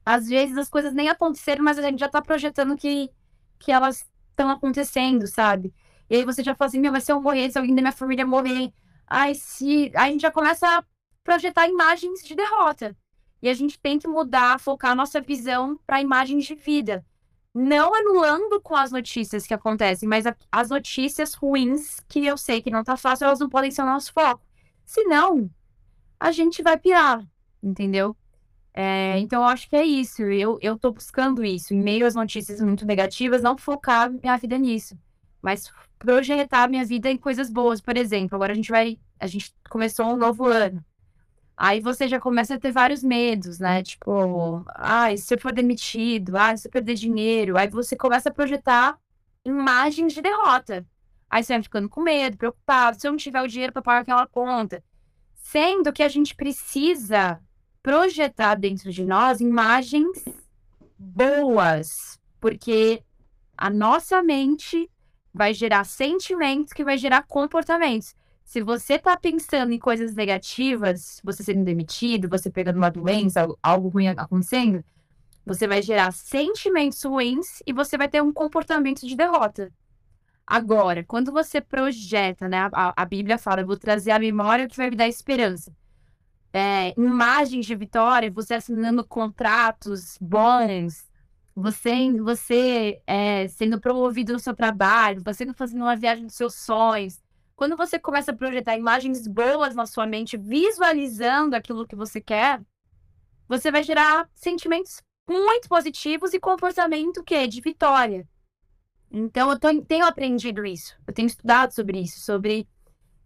às 0.05 0.29
vezes 0.29 0.57
as 0.57 0.69
coisas 0.69 0.95
nem 0.95 1.09
aconteceram, 1.09 1.65
mas 1.65 1.79
a 1.79 1.83
gente 1.83 2.01
já 2.01 2.09
tá 2.09 2.23
projetando 2.23 2.77
que, 2.77 3.11
que 3.59 3.73
elas 3.73 4.07
estão 4.31 4.49
acontecendo, 4.51 5.27
sabe? 5.27 5.75
E 6.09 6.17
aí 6.17 6.25
você 6.25 6.43
já 6.43 6.55
fala 6.55 6.69
assim, 6.69 6.81
meu, 6.81 6.93
mas 6.93 7.05
se 7.05 7.13
eu 7.13 7.21
morrer, 7.21 7.51
se 7.51 7.59
alguém 7.59 7.75
da 7.75 7.83
minha 7.83 7.93
família 7.93 8.25
morrer, 8.25 8.73
ai, 9.07 9.35
se. 9.35 9.93
Aí 9.95 10.09
a 10.09 10.13
gente 10.13 10.23
já 10.23 10.31
começa 10.31 10.67
a 10.67 10.85
projetar 11.23 11.69
imagens 11.69 12.23
de 12.25 12.35
derrota. 12.35 12.97
E 13.43 13.49
a 13.49 13.55
gente 13.55 13.79
tem 13.79 13.99
que 13.99 14.09
mudar, 14.09 14.59
focar 14.59 14.93
a 14.93 14.95
nossa 14.95 15.21
visão 15.21 15.79
para 15.87 16.01
imagens 16.01 16.47
de 16.47 16.55
vida. 16.55 17.05
Não 17.55 17.93
anulando 17.95 18.61
com 18.61 18.77
as 18.77 18.93
notícias 18.93 19.47
que 19.47 19.55
acontecem, 19.55 20.09
mas 20.09 20.27
a- 20.27 20.37
as 20.53 20.71
notícias 20.71 21.35
ruins, 21.35 21.99
que 22.09 22.25
eu 22.25 22.37
sei 22.39 22.63
que 22.63 22.71
não 22.71 22.85
tá 22.85 22.97
fácil, 22.97 23.25
elas 23.27 23.41
não 23.41 23.49
podem 23.49 23.71
ser 23.71 23.83
o 23.83 23.87
nosso 23.87 24.13
foco. 24.13 24.43
Senão, 24.85 25.51
a 26.21 26.33
gente 26.33 26.63
vai 26.63 26.79
pirar, 26.79 27.27
entendeu? 27.63 28.17
É, 28.75 29.19
então, 29.21 29.43
eu 29.43 29.49
acho 29.49 29.69
que 29.69 29.77
é 29.77 29.85
isso. 29.85 30.23
Eu, 30.23 30.59
eu 30.63 30.79
tô 30.79 30.93
buscando 30.93 31.45
isso. 31.45 31.75
Em 31.75 31.83
meio 31.83 32.07
às 32.07 32.15
notícias 32.15 32.61
muito 32.61 32.87
negativas, 32.87 33.43
não 33.43 33.59
focar 33.59 34.11
minha 34.11 34.37
vida 34.39 34.59
nisso. 34.59 34.99
Mas 35.43 35.73
projetar 35.99 36.69
minha 36.69 36.85
vida 36.85 37.11
em 37.11 37.17
coisas 37.19 37.51
boas. 37.51 37.81
Por 37.81 37.97
exemplo, 37.97 38.37
agora 38.37 38.53
a 38.53 38.57
gente 38.57 38.71
vai. 38.71 38.99
A 39.21 39.27
gente 39.27 39.55
começou 39.71 40.07
um 40.07 40.17
novo 40.17 40.47
ano. 40.47 40.85
Aí 41.61 41.81
você 41.81 42.07
já 42.07 42.21
começa 42.21 42.55
a 42.55 42.59
ter 42.61 42.71
vários 42.71 43.03
medos, 43.03 43.59
né? 43.59 43.83
Tipo, 43.83 44.65
ai, 44.77 45.17
se 45.17 45.35
eu 45.35 45.41
for 45.41 45.53
demitido, 45.53 46.37
ai, 46.37 46.57
se 46.57 46.69
eu 46.69 46.71
perder 46.71 46.95
dinheiro. 46.95 47.59
Aí 47.59 47.69
você 47.69 47.97
começa 47.97 48.29
a 48.29 48.33
projetar 48.33 48.97
imagens 49.45 50.13
de 50.13 50.23
derrota. 50.23 50.87
Aí 51.29 51.43
você 51.43 51.55
vai 51.55 51.63
ficando 51.65 51.89
com 51.89 52.01
medo, 52.01 52.37
preocupado, 52.37 53.01
se 53.01 53.09
eu 53.09 53.11
não 53.11 53.19
tiver 53.19 53.43
o 53.43 53.49
dinheiro 53.49 53.73
para 53.73 53.83
pagar 53.83 54.03
aquela 54.03 54.27
conta. 54.29 54.85
Sendo 55.35 55.93
que 55.93 56.05
a 56.05 56.09
gente 56.09 56.33
precisa 56.37 57.41
projetar 57.83 58.55
dentro 58.55 58.93
de 58.93 59.05
nós 59.05 59.41
imagens 59.41 60.25
boas, 60.97 62.21
porque 62.41 63.03
a 63.57 63.69
nossa 63.69 64.23
mente 64.23 64.89
vai 65.35 65.53
gerar 65.53 65.83
sentimentos 65.83 66.73
que 66.73 66.85
vai 66.85 66.97
gerar 66.97 67.25
comportamentos. 67.25 68.15
Se 68.49 68.63
você 68.63 68.99
tá 68.99 69.15
pensando 69.15 69.73
em 69.75 69.79
coisas 69.79 70.15
negativas, 70.15 71.21
você 71.23 71.43
sendo 71.43 71.63
demitido, 71.65 72.31
você 72.31 72.51
pegando 72.51 72.79
uma 72.79 72.91
doença, 72.91 73.43
al- 73.43 73.59
algo 73.63 73.89
ruim 73.91 74.09
acontecendo, 74.09 74.83
você 75.45 75.67
vai 75.69 75.83
gerar 75.83 76.13
sentimentos 76.13 77.05
ruins 77.05 77.63
e 77.67 77.75
você 77.75 77.99
vai 77.99 78.09
ter 78.09 78.23
um 78.23 78.33
comportamento 78.33 79.07
de 79.07 79.15
derrota. 79.15 79.71
Agora, 80.47 81.05
quando 81.05 81.33
você 81.33 81.61
projeta, 81.61 82.49
né? 82.49 82.71
A, 82.73 83.03
a 83.03 83.05
Bíblia 83.05 83.39
fala, 83.39 83.61
eu 83.63 83.67
vou 83.67 83.77
trazer 83.79 84.13
a 84.13 84.19
memória 84.19 84.69
que 84.69 84.79
vai 84.79 84.91
me 84.91 84.97
dar 84.97 85.09
esperança. 85.09 85.71
É, 86.53 86.95
imagens 86.99 87.67
de 87.67 87.75
vitória, 87.77 88.31
você 88.31 88.55
assinando 88.55 89.07
contratos 89.07 90.17
bons, 90.21 91.07
você, 91.55 92.13
você 92.23 93.03
é, 93.07 93.49
sendo 93.49 93.81
promovido 93.81 94.33
no 94.33 94.39
seu 94.41 94.55
trabalho, 94.55 95.23
você 95.25 95.53
fazendo 95.55 95.83
uma 95.83 95.97
viagem 95.97 96.27
dos 96.27 96.37
seus 96.37 96.55
sonhos. 96.55 97.21
Quando 97.59 97.77
você 97.77 97.99
começa 97.99 98.31
a 98.31 98.37
projetar 98.37 98.77
imagens 98.77 99.27
boas 99.27 99.75
na 99.75 99.85
sua 99.85 100.07
mente, 100.07 100.37
visualizando 100.37 101.57
aquilo 101.57 101.89
que 101.89 101.97
você 101.97 102.21
quer, 102.21 102.63
você 103.49 103.69
vai 103.73 103.83
gerar 103.83 104.31
sentimentos 104.33 105.03
muito 105.29 105.69
positivos 105.69 106.33
e 106.33 106.39
comportamento 106.39 107.25
que 107.25 107.49
de 107.49 107.61
vitória. 107.61 108.29
Então, 109.11 109.51
eu 109.51 109.59
tenho 109.85 110.07
aprendido 110.07 110.65
isso, 110.65 110.97
eu 111.05 111.13
tenho 111.13 111.27
estudado 111.27 111.75
sobre 111.75 111.99
isso, 111.99 112.21
sobre 112.21 112.69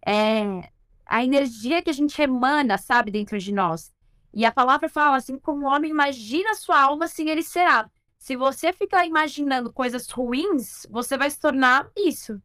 é, 0.03 0.67
a 1.05 1.23
energia 1.23 1.83
que 1.83 1.91
a 1.91 1.93
gente 1.93 2.19
emana, 2.19 2.79
sabe, 2.79 3.11
dentro 3.11 3.37
de 3.37 3.53
nós. 3.53 3.93
E 4.33 4.47
a 4.47 4.51
palavra 4.51 4.89
fala 4.89 5.17
assim: 5.17 5.37
como 5.37 5.67
o 5.67 5.69
homem 5.69 5.91
imagina 5.91 6.55
sua 6.55 6.81
alma, 6.81 7.05
assim 7.05 7.29
ele 7.29 7.43
será. 7.43 7.87
Se 8.17 8.35
você 8.35 8.73
ficar 8.73 9.05
imaginando 9.05 9.71
coisas 9.71 10.09
ruins, 10.09 10.87
você 10.89 11.19
vai 11.19 11.29
se 11.29 11.39
tornar 11.39 11.87
isso. 11.95 12.41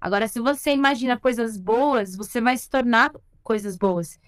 Agora, 0.00 0.28
se 0.28 0.40
você 0.40 0.72
imagina 0.72 1.18
coisas 1.18 1.56
boas, 1.56 2.14
você 2.16 2.40
vai 2.40 2.56
se 2.56 2.68
tornar 2.68 3.12
coisas 3.42 3.76
boas. 3.76 4.18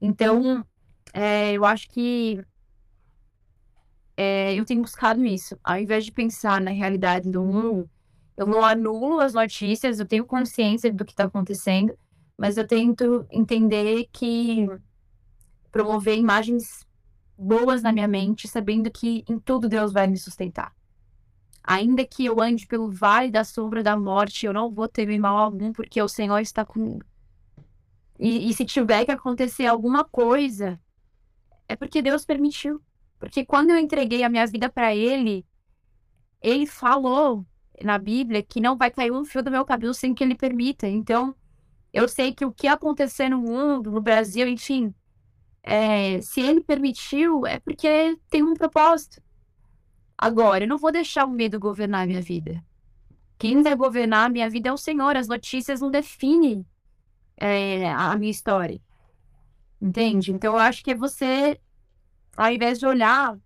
Então, 0.00 0.64
é, 1.12 1.52
eu 1.52 1.64
acho 1.64 1.88
que 1.90 2.42
é, 4.16 4.54
eu 4.54 4.64
tenho 4.64 4.82
buscado 4.82 5.24
isso. 5.24 5.58
Ao 5.62 5.78
invés 5.78 6.04
de 6.04 6.12
pensar 6.12 6.60
na 6.60 6.70
realidade 6.70 7.30
do 7.30 7.42
mundo, 7.42 7.88
eu 8.36 8.46
não 8.46 8.64
anulo 8.64 9.20
as 9.20 9.34
notícias, 9.34 9.98
eu 9.98 10.06
tenho 10.06 10.24
consciência 10.24 10.92
do 10.92 11.04
que 11.04 11.12
está 11.12 11.24
acontecendo, 11.24 11.96
mas 12.36 12.56
eu 12.56 12.66
tento 12.66 13.26
entender 13.30 14.08
que 14.12 14.66
promover 15.70 16.16
imagens 16.16 16.86
boas 17.36 17.82
na 17.82 17.92
minha 17.92 18.08
mente, 18.08 18.48
sabendo 18.48 18.90
que 18.90 19.24
em 19.28 19.38
tudo 19.38 19.68
Deus 19.68 19.92
vai 19.92 20.06
me 20.06 20.16
sustentar. 20.16 20.72
Ainda 21.62 22.04
que 22.04 22.24
eu 22.24 22.40
ande 22.40 22.66
pelo 22.66 22.90
vale 22.90 23.30
da 23.30 23.44
sombra 23.44 23.82
da 23.82 23.96
morte, 23.96 24.46
eu 24.46 24.52
não 24.52 24.70
vou 24.70 24.88
ter 24.88 25.06
mal 25.18 25.36
algum, 25.36 25.72
porque 25.72 26.00
o 26.00 26.08
Senhor 26.08 26.38
está 26.38 26.64
comigo. 26.64 27.04
E, 28.18 28.50
e 28.50 28.54
se 28.54 28.64
tiver 28.64 29.04
que 29.04 29.10
acontecer 29.10 29.66
alguma 29.66 30.04
coisa, 30.04 30.80
é 31.68 31.76
porque 31.76 32.02
Deus 32.02 32.24
permitiu. 32.24 32.80
Porque 33.18 33.44
quando 33.44 33.70
eu 33.70 33.78
entreguei 33.78 34.22
a 34.22 34.28
minha 34.28 34.46
vida 34.46 34.68
para 34.68 34.94
Ele, 34.94 35.46
Ele 36.42 36.66
falou 36.66 37.46
na 37.82 37.98
Bíblia 37.98 38.42
que 38.42 38.60
não 38.60 38.76
vai 38.76 38.90
cair 38.90 39.12
um 39.12 39.24
fio 39.24 39.42
do 39.42 39.50
meu 39.50 39.64
cabelo 39.64 39.94
sem 39.94 40.14
que 40.14 40.24
Ele 40.24 40.34
permita. 40.34 40.88
Então, 40.88 41.34
eu 41.92 42.08
sei 42.08 42.34
que 42.34 42.44
o 42.44 42.52
que 42.52 42.66
acontecer 42.66 43.28
no 43.28 43.38
mundo, 43.38 43.90
no 43.90 44.00
Brasil, 44.00 44.46
enfim, 44.46 44.94
é, 45.62 46.20
se 46.20 46.40
ele 46.40 46.62
permitiu, 46.62 47.46
é 47.46 47.58
porque 47.60 48.16
tem 48.30 48.42
um 48.42 48.54
propósito. 48.54 49.20
Agora, 50.22 50.64
eu 50.64 50.68
não 50.68 50.76
vou 50.76 50.92
deixar 50.92 51.24
o 51.24 51.30
medo 51.30 51.58
governar 51.58 52.02
a 52.02 52.06
minha 52.06 52.20
vida. 52.20 52.62
Quem 53.38 53.62
vai 53.62 53.74
governar 53.74 54.26
a 54.26 54.28
minha 54.28 54.50
vida 54.50 54.68
é 54.68 54.72
o 54.72 54.76
Senhor. 54.76 55.16
As 55.16 55.26
notícias 55.26 55.80
não 55.80 55.90
definem 55.90 56.66
é, 57.38 57.90
a 57.90 58.14
minha 58.16 58.30
história. 58.30 58.78
Entende? 59.80 60.30
Então, 60.30 60.52
eu 60.52 60.58
acho 60.58 60.84
que 60.84 60.90
é 60.90 60.94
você, 60.94 61.58
ao 62.36 62.52
invés 62.52 62.78
de 62.78 62.84
olhar 62.84 63.38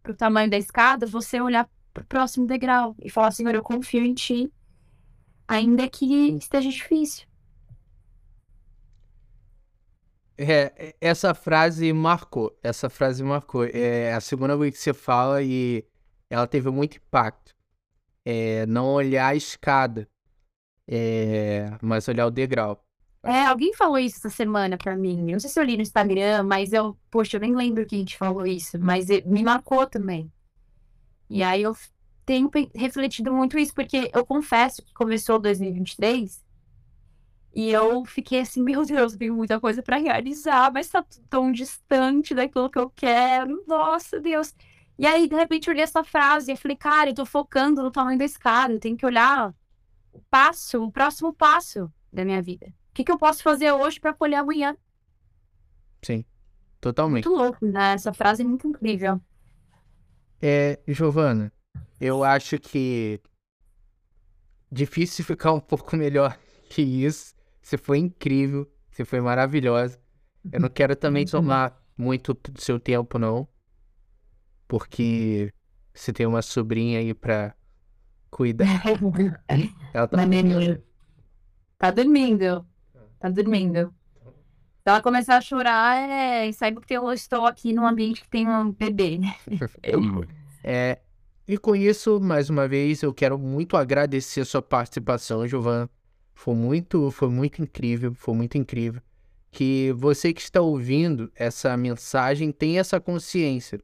para 0.00 0.12
o 0.12 0.14
tamanho 0.14 0.48
da 0.48 0.56
escada, 0.56 1.04
você 1.04 1.40
olhar 1.40 1.68
para 1.92 2.04
o 2.04 2.06
próximo 2.06 2.46
degrau 2.46 2.94
e 3.02 3.10
falar: 3.10 3.32
Senhor, 3.32 3.52
eu 3.52 3.62
confio 3.62 4.04
em 4.04 4.14
Ti, 4.14 4.52
ainda 5.48 5.88
que 5.88 6.06
esteja 6.36 6.70
difícil. 6.70 7.26
É, 10.38 10.94
essa 11.00 11.34
frase 11.34 11.92
marcou. 11.92 12.56
Essa 12.62 12.88
frase 12.88 13.24
marcou. 13.24 13.64
É 13.64 14.14
a 14.14 14.20
segunda 14.20 14.56
vez 14.56 14.74
que 14.74 14.80
você 14.80 14.94
fala 14.94 15.42
e 15.42 15.84
ela 16.30 16.46
teve 16.46 16.70
muito 16.70 16.96
impacto. 16.96 17.54
É, 18.24 18.64
não 18.66 18.86
olhar 18.92 19.28
a 19.28 19.34
escada, 19.34 20.08
é, 20.86 21.70
mas 21.82 22.06
olhar 22.06 22.26
o 22.26 22.30
degrau. 22.30 22.84
É, 23.24 23.46
alguém 23.46 23.74
falou 23.74 23.98
isso 23.98 24.18
essa 24.18 24.30
semana 24.30 24.76
pra 24.78 24.96
mim. 24.96 25.32
Não 25.32 25.40
sei 25.40 25.50
se 25.50 25.58
eu 25.58 25.64
li 25.64 25.76
no 25.76 25.82
Instagram, 25.82 26.44
mas 26.44 26.72
eu, 26.72 26.96
poxa, 27.10 27.36
eu 27.36 27.40
nem 27.40 27.54
lembro 27.54 27.86
quem 27.86 28.04
te 28.04 28.16
falou 28.16 28.46
isso, 28.46 28.78
mas 28.78 29.08
me 29.26 29.42
marcou 29.42 29.86
também. 29.86 30.30
E 31.28 31.42
aí 31.42 31.62
eu 31.62 31.76
tenho 32.24 32.50
refletido 32.74 33.32
muito 33.32 33.58
isso, 33.58 33.74
porque 33.74 34.10
eu 34.14 34.24
confesso 34.24 34.82
que 34.82 34.94
começou 34.94 35.38
2023 35.38 36.44
e 37.54 37.70
eu 37.70 38.04
fiquei 38.04 38.40
assim, 38.40 38.62
meu 38.62 38.84
Deus, 38.84 39.16
tem 39.16 39.30
muita 39.30 39.58
coisa 39.58 39.82
para 39.82 39.96
realizar, 39.96 40.72
mas 40.72 40.88
tá 40.88 41.04
tão 41.28 41.50
distante 41.50 42.34
daquilo 42.34 42.70
que 42.70 42.78
eu 42.78 42.90
quero. 42.90 43.64
Nossa, 43.66 44.20
Deus. 44.20 44.54
E 44.98 45.06
aí, 45.06 45.28
de 45.28 45.34
repente, 45.34 45.68
eu 45.68 45.74
li 45.74 45.80
essa 45.80 46.04
frase 46.04 46.52
e 46.52 46.56
falei, 46.56 46.76
cara, 46.76 47.10
eu 47.10 47.14
tô 47.14 47.24
focando 47.24 47.82
no 47.82 47.90
tamanho 47.90 48.18
da 48.18 48.24
escada, 48.24 48.74
eu 48.74 48.80
tenho 48.80 48.96
que 48.96 49.06
olhar 49.06 49.54
o 50.12 50.20
passo, 50.30 50.82
o 50.82 50.92
próximo 50.92 51.32
passo 51.32 51.92
da 52.12 52.24
minha 52.24 52.42
vida. 52.42 52.66
O 52.90 52.94
que, 52.94 53.04
que 53.04 53.12
eu 53.12 53.18
posso 53.18 53.42
fazer 53.42 53.70
hoje 53.72 54.00
para 54.00 54.12
colher 54.12 54.36
amanhã? 54.36 54.76
Sim, 56.02 56.24
totalmente. 56.80 57.28
Muito 57.28 57.40
louco, 57.40 57.64
né? 57.64 57.92
Essa 57.92 58.12
frase 58.12 58.42
é 58.42 58.44
muito 58.44 58.66
incrível. 58.66 59.20
É, 60.40 60.78
Giovana, 60.86 61.52
eu 62.00 62.22
acho 62.22 62.58
que 62.58 63.20
difícil 64.70 65.24
ficar 65.24 65.52
um 65.52 65.60
pouco 65.60 65.96
melhor 65.96 66.38
que 66.68 66.82
isso. 66.82 67.37
Você 67.68 67.76
foi 67.76 67.98
incrível, 67.98 68.66
você 68.90 69.04
foi 69.04 69.20
maravilhosa. 69.20 70.00
Eu 70.50 70.58
não 70.58 70.70
quero 70.70 70.96
também 70.96 71.26
tomar 71.26 71.78
muito 71.98 72.32
do 72.32 72.58
seu 72.58 72.80
tempo, 72.80 73.18
não. 73.18 73.46
Porque 74.66 75.52
você 75.92 76.10
tem 76.10 76.24
uma 76.24 76.40
sobrinha 76.40 76.98
aí 76.98 77.12
pra 77.12 77.54
cuidar. 78.30 78.64
ela 79.92 80.08
tá... 80.08 80.16
tá 81.76 81.90
dormindo. 81.90 82.66
Tá 83.20 83.28
dormindo. 83.28 83.94
Se 84.22 84.86
ela 84.86 85.02
começar 85.02 85.36
a 85.36 85.42
chorar, 85.42 86.08
é... 86.08 86.50
saiba 86.52 86.80
que 86.80 86.94
eu 86.94 87.12
estou 87.12 87.44
aqui 87.44 87.74
num 87.74 87.86
ambiente 87.86 88.22
que 88.22 88.30
tem 88.30 88.48
um 88.48 88.72
bebê, 88.72 89.18
né? 89.18 89.36
é, 90.64 91.00
e 91.46 91.58
com 91.58 91.76
isso, 91.76 92.18
mais 92.18 92.48
uma 92.48 92.66
vez, 92.66 93.02
eu 93.02 93.12
quero 93.12 93.38
muito 93.38 93.76
agradecer 93.76 94.40
a 94.40 94.46
sua 94.46 94.62
participação, 94.62 95.46
Giovana. 95.46 95.90
Foi 96.38 96.54
muito, 96.54 97.10
foi 97.10 97.28
muito 97.28 97.60
incrível, 97.60 98.14
foi 98.14 98.32
muito 98.32 98.56
incrível. 98.56 99.02
Que 99.50 99.92
você 99.96 100.32
que 100.32 100.40
está 100.40 100.60
ouvindo 100.60 101.32
essa 101.34 101.76
mensagem 101.76 102.52
tenha 102.52 102.78
essa 102.78 103.00
consciência. 103.00 103.82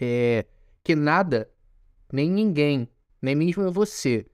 É, 0.00 0.46
que 0.82 0.96
nada, 0.96 1.50
nem 2.10 2.30
ninguém, 2.30 2.88
nem 3.20 3.34
mesmo 3.34 3.70
você, 3.70 4.24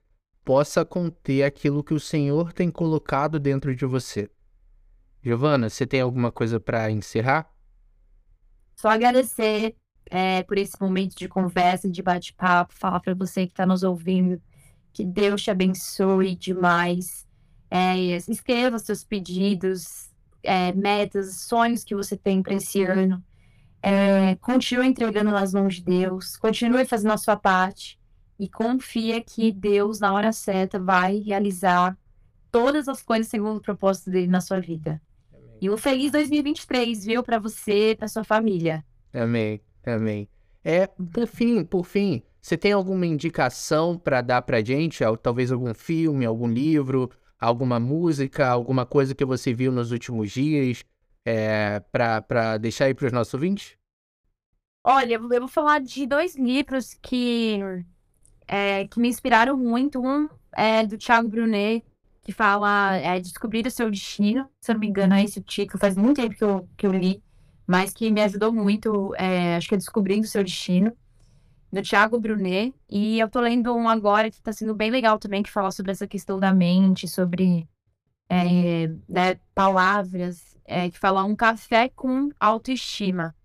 possa 0.45 0.85
conter 0.85 1.43
aquilo 1.43 1.83
que 1.83 1.93
o 1.93 1.99
Senhor 1.99 2.53
tem 2.53 2.71
colocado 2.71 3.37
dentro 3.37 3.75
de 3.75 3.85
você. 3.85 4.31
Giovana, 5.21 5.69
você 5.69 5.85
tem 5.85 5.99
alguma 5.99 6.31
coisa 6.31 6.57
para 6.57 6.89
encerrar? 6.89 7.53
Só 8.77 8.87
agradecer 8.87 9.75
é, 10.09 10.41
por 10.43 10.57
esse 10.57 10.79
momento 10.79 11.17
de 11.17 11.27
conversa, 11.27 11.89
de 11.89 12.01
bate-papo, 12.01 12.73
falar 12.73 13.01
para 13.01 13.13
você 13.13 13.45
que 13.45 13.51
está 13.51 13.65
nos 13.65 13.83
ouvindo 13.83 14.41
que 14.93 15.03
Deus 15.03 15.41
te 15.41 15.51
abençoe 15.51 16.35
demais. 16.35 17.27
É, 17.69 17.97
escreva 18.27 18.79
seus 18.79 19.03
pedidos, 19.03 20.09
é, 20.43 20.71
metas, 20.73 21.41
sonhos 21.41 21.83
que 21.83 21.95
você 21.95 22.17
tem 22.17 22.41
para 22.41 22.55
esse 22.55 22.83
ano. 22.83 23.23
É, 23.81 24.35
continue 24.35 24.87
entregando 24.87 25.31
nas 25.31 25.53
mãos 25.53 25.75
de 25.75 25.83
Deus, 25.83 26.35
continue 26.35 26.85
fazendo 26.85 27.11
a 27.11 27.17
sua 27.17 27.37
parte 27.37 27.97
e 28.37 28.49
confia 28.49 29.21
que 29.21 29.51
Deus, 29.51 29.99
na 29.99 30.13
hora 30.13 30.31
certa, 30.31 30.79
vai 30.79 31.17
realizar 31.19 31.97
todas 32.51 32.87
as 32.87 33.01
coisas 33.01 33.27
segundo 33.27 33.57
o 33.57 33.61
propósito 33.61 34.09
dele 34.09 34.27
na 34.27 34.41
sua 34.41 34.59
vida. 34.59 35.01
Amém. 35.33 35.57
E 35.61 35.69
um 35.69 35.77
feliz 35.77 36.11
2023, 36.11 37.05
viu, 37.05 37.23
para 37.23 37.39
você 37.39 37.91
e 37.91 37.95
para 37.95 38.07
sua 38.07 38.23
família. 38.23 38.83
Amém, 39.13 39.61
amém. 39.85 40.27
É, 40.63 40.87
por 40.87 41.27
fim, 41.27 41.63
por 41.63 41.85
fim, 41.85 42.21
você 42.41 42.57
tem 42.57 42.71
alguma 42.71 43.05
indicação 43.05 43.97
para 43.97 44.21
dar 44.21 44.41
pra 44.41 44.61
gente? 44.61 45.03
Talvez 45.21 45.51
algum 45.51 45.73
filme, 45.73 46.25
algum 46.25 46.47
livro, 46.47 47.09
alguma 47.39 47.79
música, 47.79 48.47
alguma 48.47 48.85
coisa 48.85 49.15
que 49.15 49.25
você 49.25 49.53
viu 49.53 49.71
nos 49.71 49.91
últimos 49.91 50.31
dias 50.31 50.83
é, 51.25 51.79
para 51.91 52.57
deixar 52.57 52.85
aí 52.85 52.93
para 52.93 53.07
os 53.07 53.13
nossos 53.13 53.33
ouvintes? 53.33 53.77
Olha, 54.83 55.15
eu 55.15 55.39
vou 55.39 55.47
falar 55.47 55.79
de 55.79 56.05
dois 56.05 56.35
livros 56.35 56.93
que, 57.01 57.59
é, 58.47 58.87
que 58.87 58.99
me 58.99 59.09
inspiraram 59.09 59.57
muito. 59.57 59.99
Um 60.01 60.29
é 60.55 60.85
do 60.85 60.97
Thiago 60.97 61.27
Brunet, 61.27 61.85
que 62.23 62.31
fala 62.31 62.95
é, 62.95 63.19
Descobrir 63.19 63.67
o 63.67 63.71
Seu 63.71 63.89
Destino. 63.91 64.49
Se 64.61 64.71
eu 64.71 64.75
não 64.75 64.79
me 64.79 64.87
engano, 64.87 65.13
é 65.13 65.23
esse 65.23 65.39
o 65.39 65.43
título. 65.43 65.79
Faz 65.79 65.95
muito 65.95 66.21
tempo 66.21 66.35
que 66.35 66.43
eu, 66.43 66.69
que 66.77 66.87
eu 66.87 66.91
li, 66.91 67.21
mas 67.69 67.93
que 67.93 68.09
me 68.09 68.19
ajudou 68.23 68.51
muito. 68.51 69.13
É, 69.15 69.55
acho 69.55 69.69
que 69.69 69.75
é 69.75 69.77
Descobrindo 69.77 70.25
o 70.25 70.27
Seu 70.27 70.43
Destino 70.43 70.91
do 71.71 71.83
Thiago 71.83 72.19
Brunet. 72.19 72.73
E 72.89 73.19
eu 73.19 73.29
tô 73.29 73.39
lendo 73.39 73.71
um 73.75 73.87
agora 73.87 74.31
que 74.31 74.41
tá 74.41 74.51
sendo 74.51 74.73
bem 74.73 74.89
legal 74.89 75.19
também, 75.19 75.43
que 75.43 75.51
fala 75.51 75.69
sobre 75.69 75.91
essa 75.91 76.07
questão 76.07 76.39
da 76.39 76.51
mente, 76.51 77.07
sobre 77.07 77.69
é, 78.27 78.87
né, 79.07 79.39
palavras, 79.53 80.57
é, 80.65 80.89
que 80.89 80.97
fala 80.97 81.23
um 81.23 81.35
café 81.35 81.89
com 81.89 82.31
autoestima. 82.39 83.35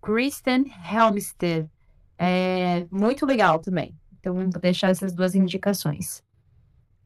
Kristen 0.00 0.72
Helmstead. 0.88 1.68
É 2.16 2.86
muito 2.92 3.26
legal 3.26 3.58
também. 3.58 3.92
Então, 4.20 4.34
vou 4.34 4.60
deixar 4.60 4.90
essas 4.90 5.12
duas 5.12 5.34
indicações. 5.34 6.22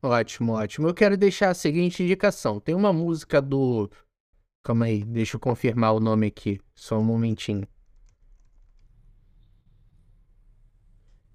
Ótimo, 0.03 0.53
ótimo. 0.53 0.87
Eu 0.87 0.93
quero 0.93 1.17
deixar 1.17 1.49
a 1.49 1.55
seguinte 1.55 2.03
indicação. 2.03 2.61
Tem 2.61 2.75
uma 2.75 2.93
música 2.93 3.41
do. 3.41 3.91
Calma 4.69 4.85
aí, 4.85 5.03
deixa 5.03 5.37
eu 5.37 5.41
confirmar 5.41 5.95
o 5.95 5.99
nome 5.99 6.27
aqui. 6.27 6.61
Só 6.75 6.99
um 6.99 7.03
momentinho. 7.03 7.67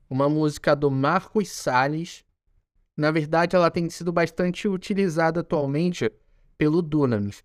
Uma 0.08 0.30
música 0.30 0.76
do 0.76 0.92
Marcos 0.92 1.50
Salles. 1.50 2.24
Na 2.96 3.10
verdade, 3.10 3.56
ela 3.56 3.72
tem 3.72 3.90
sido 3.90 4.14
bastante 4.14 4.68
utilizada 4.68 5.40
atualmente 5.40 6.12
pelo 6.60 6.80
Dunamis. 6.80 7.44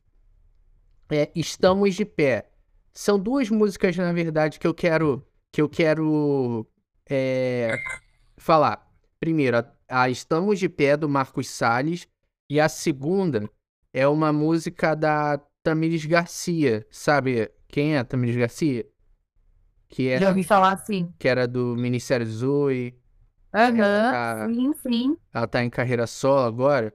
É, 1.10 1.32
Estamos 1.34 1.94
de 1.94 2.04
pé. 2.04 2.50
São 2.92 3.18
duas 3.18 3.48
músicas, 3.48 3.96
na 3.96 4.12
verdade, 4.12 4.58
que 4.58 4.66
eu 4.66 4.74
quero 4.74 5.26
que 5.50 5.62
eu 5.62 5.70
quero 5.70 6.66
é, 7.08 7.78
falar. 8.36 8.86
Primeiro, 9.18 9.56
a, 9.56 10.02
a 10.02 10.10
Estamos 10.10 10.58
de 10.58 10.68
pé 10.68 10.98
do 10.98 11.08
Marcos 11.08 11.48
Salles 11.48 12.06
e 12.50 12.60
a 12.60 12.68
segunda 12.68 13.48
é 13.90 14.06
uma 14.06 14.34
música 14.34 14.94
da 14.94 15.40
Tamires 15.68 16.06
Garcia. 16.06 16.86
Sabe 16.90 17.50
quem 17.68 17.94
é 17.94 17.98
a 17.98 18.04
Tamires 18.04 18.36
Garcia? 18.36 18.86
Que 19.86 20.08
era, 20.08 20.22
Já 20.22 20.28
ouvi 20.30 20.42
falar 20.42 20.72
assim. 20.72 21.12
Que 21.18 21.28
era 21.28 21.46
do 21.46 21.76
Ministério 21.76 22.26
Zoe. 22.26 22.98
Aham, 23.52 24.46
uhum, 24.48 24.54
sim, 24.54 24.72
sim. 24.82 25.16
Ela 25.32 25.46
tá 25.46 25.62
em 25.62 25.68
carreira 25.68 26.06
solo 26.06 26.46
agora. 26.46 26.94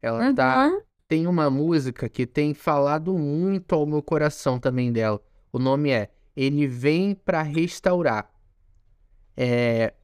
Ela 0.00 0.28
uhum. 0.28 0.34
tá. 0.36 0.80
Tem 1.08 1.26
uma 1.26 1.50
música 1.50 2.08
que 2.08 2.24
tem 2.24 2.54
falado 2.54 3.18
muito 3.18 3.74
ao 3.74 3.84
meu 3.84 4.00
coração 4.00 4.56
também 4.56 4.92
dela. 4.92 5.20
O 5.52 5.58
nome 5.58 5.90
é 5.90 6.08
Ele 6.36 6.68
Vem 6.68 7.16
para 7.16 7.42
Restaurar. 7.42 8.30
É... 9.36 9.94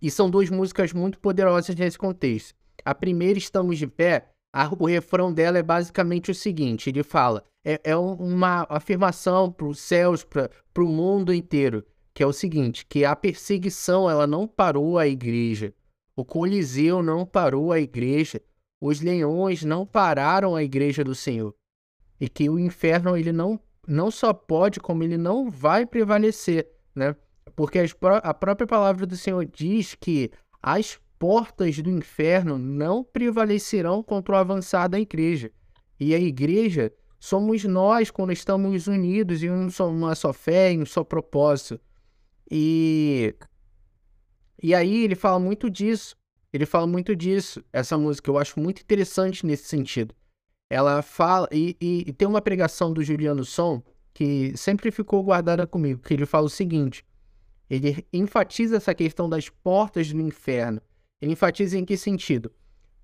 E 0.00 0.10
são 0.10 0.28
duas 0.28 0.50
músicas 0.50 0.92
muito 0.92 1.18
poderosas 1.18 1.74
nesse 1.74 1.96
contexto. 1.96 2.54
A 2.84 2.94
primeira, 2.94 3.38
Estamos 3.38 3.78
de 3.78 3.86
Pé, 3.86 4.28
a, 4.52 4.68
o 4.78 4.86
refrão 4.86 5.32
dela 5.32 5.58
é 5.58 5.62
basicamente 5.62 6.30
o 6.30 6.34
seguinte: 6.34 6.90
ele 6.90 7.02
fala, 7.02 7.44
é, 7.64 7.80
é 7.84 7.96
uma 7.96 8.66
afirmação 8.68 9.50
para 9.50 9.66
os 9.66 9.78
céus, 9.78 10.24
para 10.24 10.50
o 10.78 10.86
mundo 10.86 11.32
inteiro, 11.32 11.84
que 12.14 12.22
é 12.22 12.26
o 12.26 12.32
seguinte: 12.32 12.86
que 12.86 13.04
a 13.04 13.14
perseguição 13.14 14.08
ela 14.08 14.26
não 14.26 14.46
parou 14.46 14.98
a 14.98 15.06
igreja, 15.06 15.74
o 16.16 16.24
Coliseu 16.24 17.02
não 17.02 17.26
parou 17.26 17.72
a 17.72 17.80
igreja, 17.80 18.40
os 18.80 19.00
leões 19.00 19.64
não 19.64 19.84
pararam 19.84 20.56
a 20.56 20.62
igreja 20.62 21.04
do 21.04 21.14
Senhor, 21.14 21.54
e 22.20 22.28
que 22.28 22.48
o 22.48 22.58
inferno 22.58 23.16
ele 23.16 23.32
não, 23.32 23.60
não 23.86 24.10
só 24.10 24.32
pode, 24.32 24.80
como 24.80 25.02
ele 25.02 25.18
não 25.18 25.50
vai 25.50 25.84
prevalecer, 25.84 26.68
né? 26.94 27.14
Porque 27.54 27.80
a 28.22 28.34
própria 28.34 28.66
palavra 28.66 29.04
do 29.04 29.16
Senhor 29.16 29.44
diz 29.44 29.94
que 29.94 30.30
as 30.62 30.98
portas 31.18 31.78
do 31.78 31.90
inferno 31.90 32.56
não 32.58 33.02
prevalecerão 33.02 34.02
contra 34.02 34.34
o 34.34 34.38
avançar 34.38 34.88
da 34.88 35.00
igreja. 35.00 35.50
E 35.98 36.14
a 36.14 36.18
igreja 36.18 36.92
somos 37.18 37.64
nós 37.64 38.10
quando 38.10 38.32
estamos 38.32 38.86
unidos 38.86 39.42
em 39.42 39.50
uma 39.50 40.14
só 40.14 40.32
fé, 40.32 40.72
em 40.72 40.82
um 40.82 40.86
só 40.86 41.02
propósito. 41.02 41.80
E, 42.50 43.34
e 44.62 44.74
aí 44.74 45.04
ele 45.04 45.14
fala 45.14 45.38
muito 45.38 45.68
disso. 45.68 46.16
Ele 46.52 46.64
fala 46.64 46.86
muito 46.86 47.14
disso. 47.14 47.62
Essa 47.72 47.98
música 47.98 48.30
eu 48.30 48.38
acho 48.38 48.58
muito 48.60 48.80
interessante 48.80 49.44
nesse 49.44 49.64
sentido. 49.64 50.14
Ela 50.70 51.02
fala. 51.02 51.48
E, 51.52 51.76
e, 51.80 52.04
e 52.06 52.12
tem 52.12 52.28
uma 52.28 52.40
pregação 52.40 52.92
do 52.92 53.02
Juliano 53.02 53.44
Som 53.44 53.82
que 54.14 54.56
sempre 54.56 54.90
ficou 54.90 55.22
guardada 55.22 55.66
comigo, 55.66 56.02
que 56.02 56.14
ele 56.14 56.26
fala 56.26 56.46
o 56.46 56.50
seguinte. 56.50 57.04
Ele 57.70 58.04
enfatiza 58.12 58.76
essa 58.76 58.94
questão 58.94 59.28
das 59.28 59.48
portas 59.48 60.12
do 60.12 60.20
inferno. 60.20 60.80
Ele 61.20 61.32
enfatiza 61.32 61.78
em 61.78 61.84
que 61.84 61.96
sentido? 61.96 62.52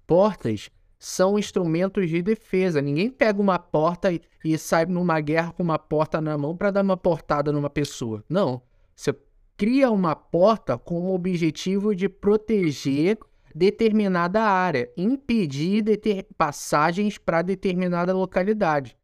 Portas 0.06 0.70
são 0.98 1.38
instrumentos 1.38 2.08
de 2.08 2.22
defesa. 2.22 2.80
Ninguém 2.80 3.10
pega 3.10 3.40
uma 3.40 3.58
porta 3.58 4.08
e, 4.44 4.58
sai 4.58 4.86
numa 4.86 5.20
guerra 5.20 5.52
com 5.52 5.62
uma 5.62 5.78
porta 5.78 6.20
na 6.20 6.38
mão 6.38 6.56
para 6.56 6.70
dar 6.70 6.82
uma 6.82 6.96
portada 6.96 7.52
numa 7.52 7.68
pessoa. 7.68 8.24
Não. 8.28 8.62
Você 8.94 9.14
cria 9.56 9.90
uma 9.90 10.16
porta 10.16 10.78
com 10.78 11.02
o 11.02 11.14
objetivo 11.14 11.94
de 11.94 12.08
proteger 12.08 13.18
determinada 13.54 14.42
área, 14.42 14.90
impedir 14.96 15.82
deter 15.82 16.26
passagens 16.36 17.18
para 17.18 17.42
determinada 17.42 18.12
localidade. 18.12 18.96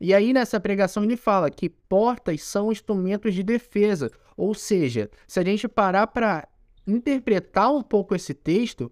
E 0.00 0.14
aí 0.14 0.32
nessa 0.32 0.58
pregação 0.58 1.04
ele 1.04 1.16
fala 1.16 1.50
que 1.50 1.68
portas 1.68 2.42
são 2.42 2.72
instrumentos 2.72 3.34
de 3.34 3.42
defesa, 3.42 4.10
ou 4.36 4.54
seja, 4.54 5.10
se 5.26 5.38
a 5.38 5.44
gente 5.44 5.68
parar 5.68 6.06
para 6.06 6.48
interpretar 6.86 7.72
um 7.72 7.82
pouco 7.82 8.14
esse 8.14 8.34
texto, 8.34 8.90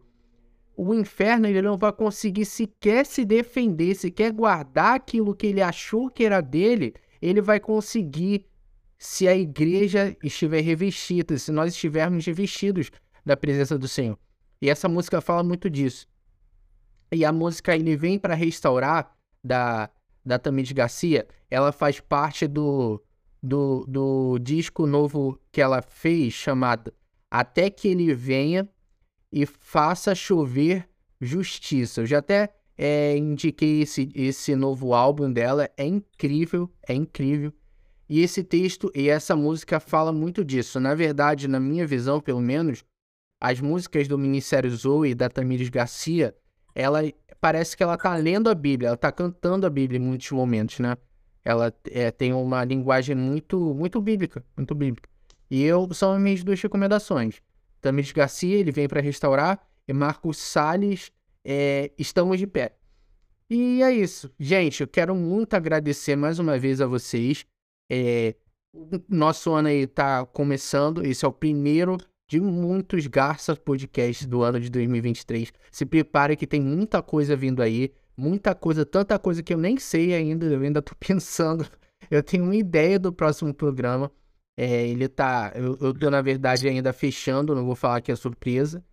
o 0.76 0.94
inferno 0.94 1.46
ele 1.46 1.60
não 1.60 1.76
vai 1.76 1.92
conseguir 1.92 2.44
sequer 2.44 3.04
se 3.04 3.24
defender, 3.24 3.94
sequer 3.94 4.32
guardar 4.32 4.96
aquilo 4.96 5.34
que 5.34 5.46
ele 5.46 5.60
achou 5.60 6.10
que 6.10 6.24
era 6.24 6.40
dele, 6.40 6.94
ele 7.20 7.40
vai 7.40 7.60
conseguir 7.60 8.46
se 8.98 9.28
a 9.28 9.36
igreja 9.36 10.16
estiver 10.22 10.60
revestida, 10.60 11.36
se 11.36 11.52
nós 11.52 11.74
estivermos 11.74 12.24
revestidos 12.24 12.90
da 13.24 13.36
presença 13.36 13.78
do 13.78 13.88
Senhor. 13.88 14.18
E 14.60 14.70
essa 14.70 14.88
música 14.88 15.20
fala 15.20 15.42
muito 15.42 15.68
disso. 15.68 16.06
E 17.10 17.24
a 17.24 17.32
música 17.32 17.74
ele 17.74 17.96
vem 17.96 18.18
para 18.18 18.34
restaurar 18.34 19.14
da 19.44 19.90
da 20.24 20.38
Tamires 20.38 20.72
Garcia, 20.72 21.26
ela 21.50 21.72
faz 21.72 22.00
parte 22.00 22.46
do, 22.46 23.02
do, 23.42 23.84
do 23.88 24.38
disco 24.38 24.86
novo 24.86 25.38
que 25.50 25.60
ela 25.60 25.82
fez 25.82 26.32
chamado 26.32 26.92
até 27.32 27.70
que 27.70 27.88
ele 27.88 28.12
venha 28.12 28.68
e 29.32 29.46
faça 29.46 30.14
chover 30.14 30.86
justiça. 31.18 32.02
Eu 32.02 32.06
já 32.06 32.18
até 32.18 32.52
é, 32.76 33.16
indiquei 33.16 33.80
esse, 33.80 34.10
esse 34.14 34.54
novo 34.54 34.92
álbum 34.92 35.32
dela, 35.32 35.70
é 35.78 35.86
incrível, 35.86 36.70
é 36.86 36.92
incrível. 36.92 37.50
E 38.06 38.20
esse 38.20 38.44
texto 38.44 38.92
e 38.94 39.08
essa 39.08 39.34
música 39.34 39.80
fala 39.80 40.12
muito 40.12 40.44
disso. 40.44 40.78
Na 40.78 40.94
verdade, 40.94 41.48
na 41.48 41.58
minha 41.58 41.86
visão, 41.86 42.20
pelo 42.20 42.40
menos, 42.40 42.84
as 43.40 43.58
músicas 43.62 44.06
do 44.06 44.18
Ministério 44.18 44.70
Zoe 44.70 45.12
e 45.12 45.14
da 45.14 45.30
Tamires 45.30 45.70
Garcia, 45.70 46.36
ela 46.74 47.00
parece 47.40 47.74
que 47.74 47.82
ela 47.82 47.96
tá 47.96 48.14
lendo 48.14 48.50
a 48.50 48.54
Bíblia, 48.54 48.88
ela 48.88 48.96
tá 48.98 49.10
cantando 49.10 49.66
a 49.66 49.70
Bíblia 49.70 49.98
em 49.98 50.02
muitos 50.02 50.30
momentos, 50.32 50.80
né? 50.80 50.98
Ela 51.42 51.72
é, 51.90 52.10
tem 52.10 52.34
uma 52.34 52.62
linguagem 52.62 53.16
muito, 53.16 53.74
muito 53.74 54.02
bíblica, 54.02 54.44
muito 54.54 54.74
bíblica. 54.74 55.11
E 55.52 55.62
eu 55.64 55.86
são 55.92 56.14
as 56.14 56.18
minhas 56.18 56.42
duas 56.42 56.62
recomendações. 56.62 57.42
Tamires 57.78 58.10
Garcia, 58.10 58.56
ele 58.56 58.72
vem 58.72 58.88
para 58.88 59.02
restaurar, 59.02 59.60
e 59.86 59.92
Marcos 59.92 60.38
Salles, 60.38 61.12
é, 61.44 61.92
estamos 61.98 62.38
de 62.38 62.46
pé. 62.46 62.74
E 63.50 63.82
é 63.82 63.92
isso. 63.92 64.32
Gente, 64.40 64.80
eu 64.80 64.88
quero 64.88 65.14
muito 65.14 65.52
agradecer 65.52 66.16
mais 66.16 66.38
uma 66.38 66.58
vez 66.58 66.80
a 66.80 66.86
vocês. 66.86 67.44
É, 67.90 68.34
nosso 69.06 69.52
ano 69.52 69.68
aí 69.68 69.86
tá 69.86 70.24
começando, 70.24 71.04
esse 71.04 71.22
é 71.22 71.28
o 71.28 71.32
primeiro 71.32 71.98
de 72.26 72.40
muitos 72.40 73.06
Garça 73.06 73.54
Podcasts 73.54 74.26
do 74.26 74.42
ano 74.42 74.58
de 74.58 74.70
2023. 74.70 75.52
Se 75.70 75.84
prepare 75.84 76.34
que 76.34 76.46
tem 76.46 76.62
muita 76.62 77.02
coisa 77.02 77.36
vindo 77.36 77.60
aí, 77.60 77.92
muita 78.16 78.54
coisa, 78.54 78.86
tanta 78.86 79.18
coisa 79.18 79.42
que 79.42 79.52
eu 79.52 79.58
nem 79.58 79.76
sei 79.76 80.14
ainda, 80.14 80.46
eu 80.46 80.62
ainda 80.62 80.80
tô 80.80 80.94
pensando. 80.96 81.68
Eu 82.10 82.22
tenho 82.22 82.44
uma 82.44 82.56
ideia 82.56 82.98
do 82.98 83.12
próximo 83.12 83.52
programa. 83.52 84.10
É, 84.56 84.86
ele 84.86 85.08
tá. 85.08 85.52
Eu, 85.54 85.76
eu 85.80 85.94
tô, 85.94 86.10
na 86.10 86.20
verdade, 86.20 86.68
ainda 86.68 86.92
fechando, 86.92 87.54
não 87.54 87.64
vou 87.64 87.74
falar 87.74 88.00
que 88.00 88.12
é 88.12 88.16
surpresa. 88.16 88.84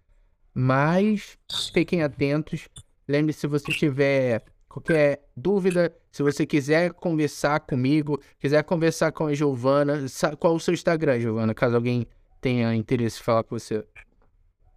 Mas 0.53 1.37
fiquem 1.73 2.01
atentos. 2.01 2.67
Lembre 3.07 3.33
se 3.33 3.47
você 3.47 3.71
tiver 3.71 4.43
qualquer 4.67 5.27
dúvida, 5.35 5.93
se 6.11 6.21
você 6.21 6.45
quiser 6.45 6.93
conversar 6.93 7.59
comigo, 7.61 8.21
quiser 8.39 8.63
conversar 8.63 9.11
com 9.11 9.25
a 9.25 9.33
Giovana, 9.33 10.05
qual 10.37 10.55
o 10.55 10.59
seu 10.59 10.73
Instagram, 10.73 11.19
Giovana? 11.19 11.53
Caso 11.53 11.75
alguém 11.75 12.05
tenha 12.39 12.73
interesse 12.75 13.19
em 13.19 13.23
falar 13.23 13.43
com 13.43 13.57
você. 13.57 13.83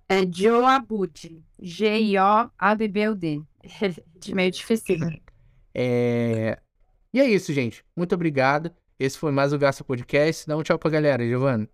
É 0.09 0.27
Joabud. 0.31 1.43
G-I-O-A-B-B-U-D. 1.61 3.43
De 4.19 4.35
meio 4.35 4.51
difícil. 4.51 4.97
É... 5.75 6.59
E 7.13 7.21
é 7.21 7.25
isso, 7.29 7.53
gente. 7.53 7.85
Muito 7.97 8.15
obrigado. 8.15 8.71
Esse 9.03 9.19
foi 9.19 9.33
mais 9.33 9.53
o 9.53 9.59
Gasta 9.59 9.83
Podcast. 9.83 10.47
Dá 10.47 10.57
um 10.57 10.63
tchau 10.63 10.79
pra 10.79 10.89
galera, 10.89 11.27
Giovana. 11.27 11.69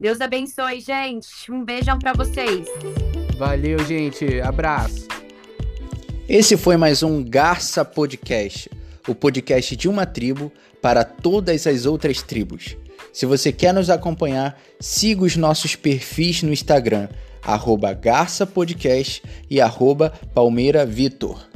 Deus 0.00 0.18
abençoe, 0.18 0.80
gente. 0.80 1.52
Um 1.52 1.62
beijão 1.62 1.98
para 1.98 2.14
vocês. 2.14 2.66
Valeu, 3.36 3.78
gente. 3.84 4.40
Abraço. 4.40 5.06
Esse 6.26 6.56
foi 6.56 6.78
mais 6.78 7.02
um 7.02 7.22
Garça 7.22 7.84
Podcast, 7.84 8.70
o 9.06 9.14
podcast 9.14 9.76
de 9.76 9.90
uma 9.90 10.06
tribo 10.06 10.50
para 10.80 11.04
todas 11.04 11.66
as 11.66 11.84
outras 11.84 12.22
tribos. 12.22 12.78
Se 13.12 13.26
você 13.26 13.52
quer 13.52 13.74
nos 13.74 13.90
acompanhar, 13.90 14.58
siga 14.80 15.22
os 15.22 15.36
nossos 15.36 15.76
perfis 15.76 16.42
no 16.42 16.50
Instagram, 16.50 17.10
arroba 17.42 17.92
Garça 17.92 18.46
Podcast 18.46 19.22
e 19.50 19.60
arroba 19.60 20.14
Palmeira 20.32 20.86
Vitor. 20.86 21.46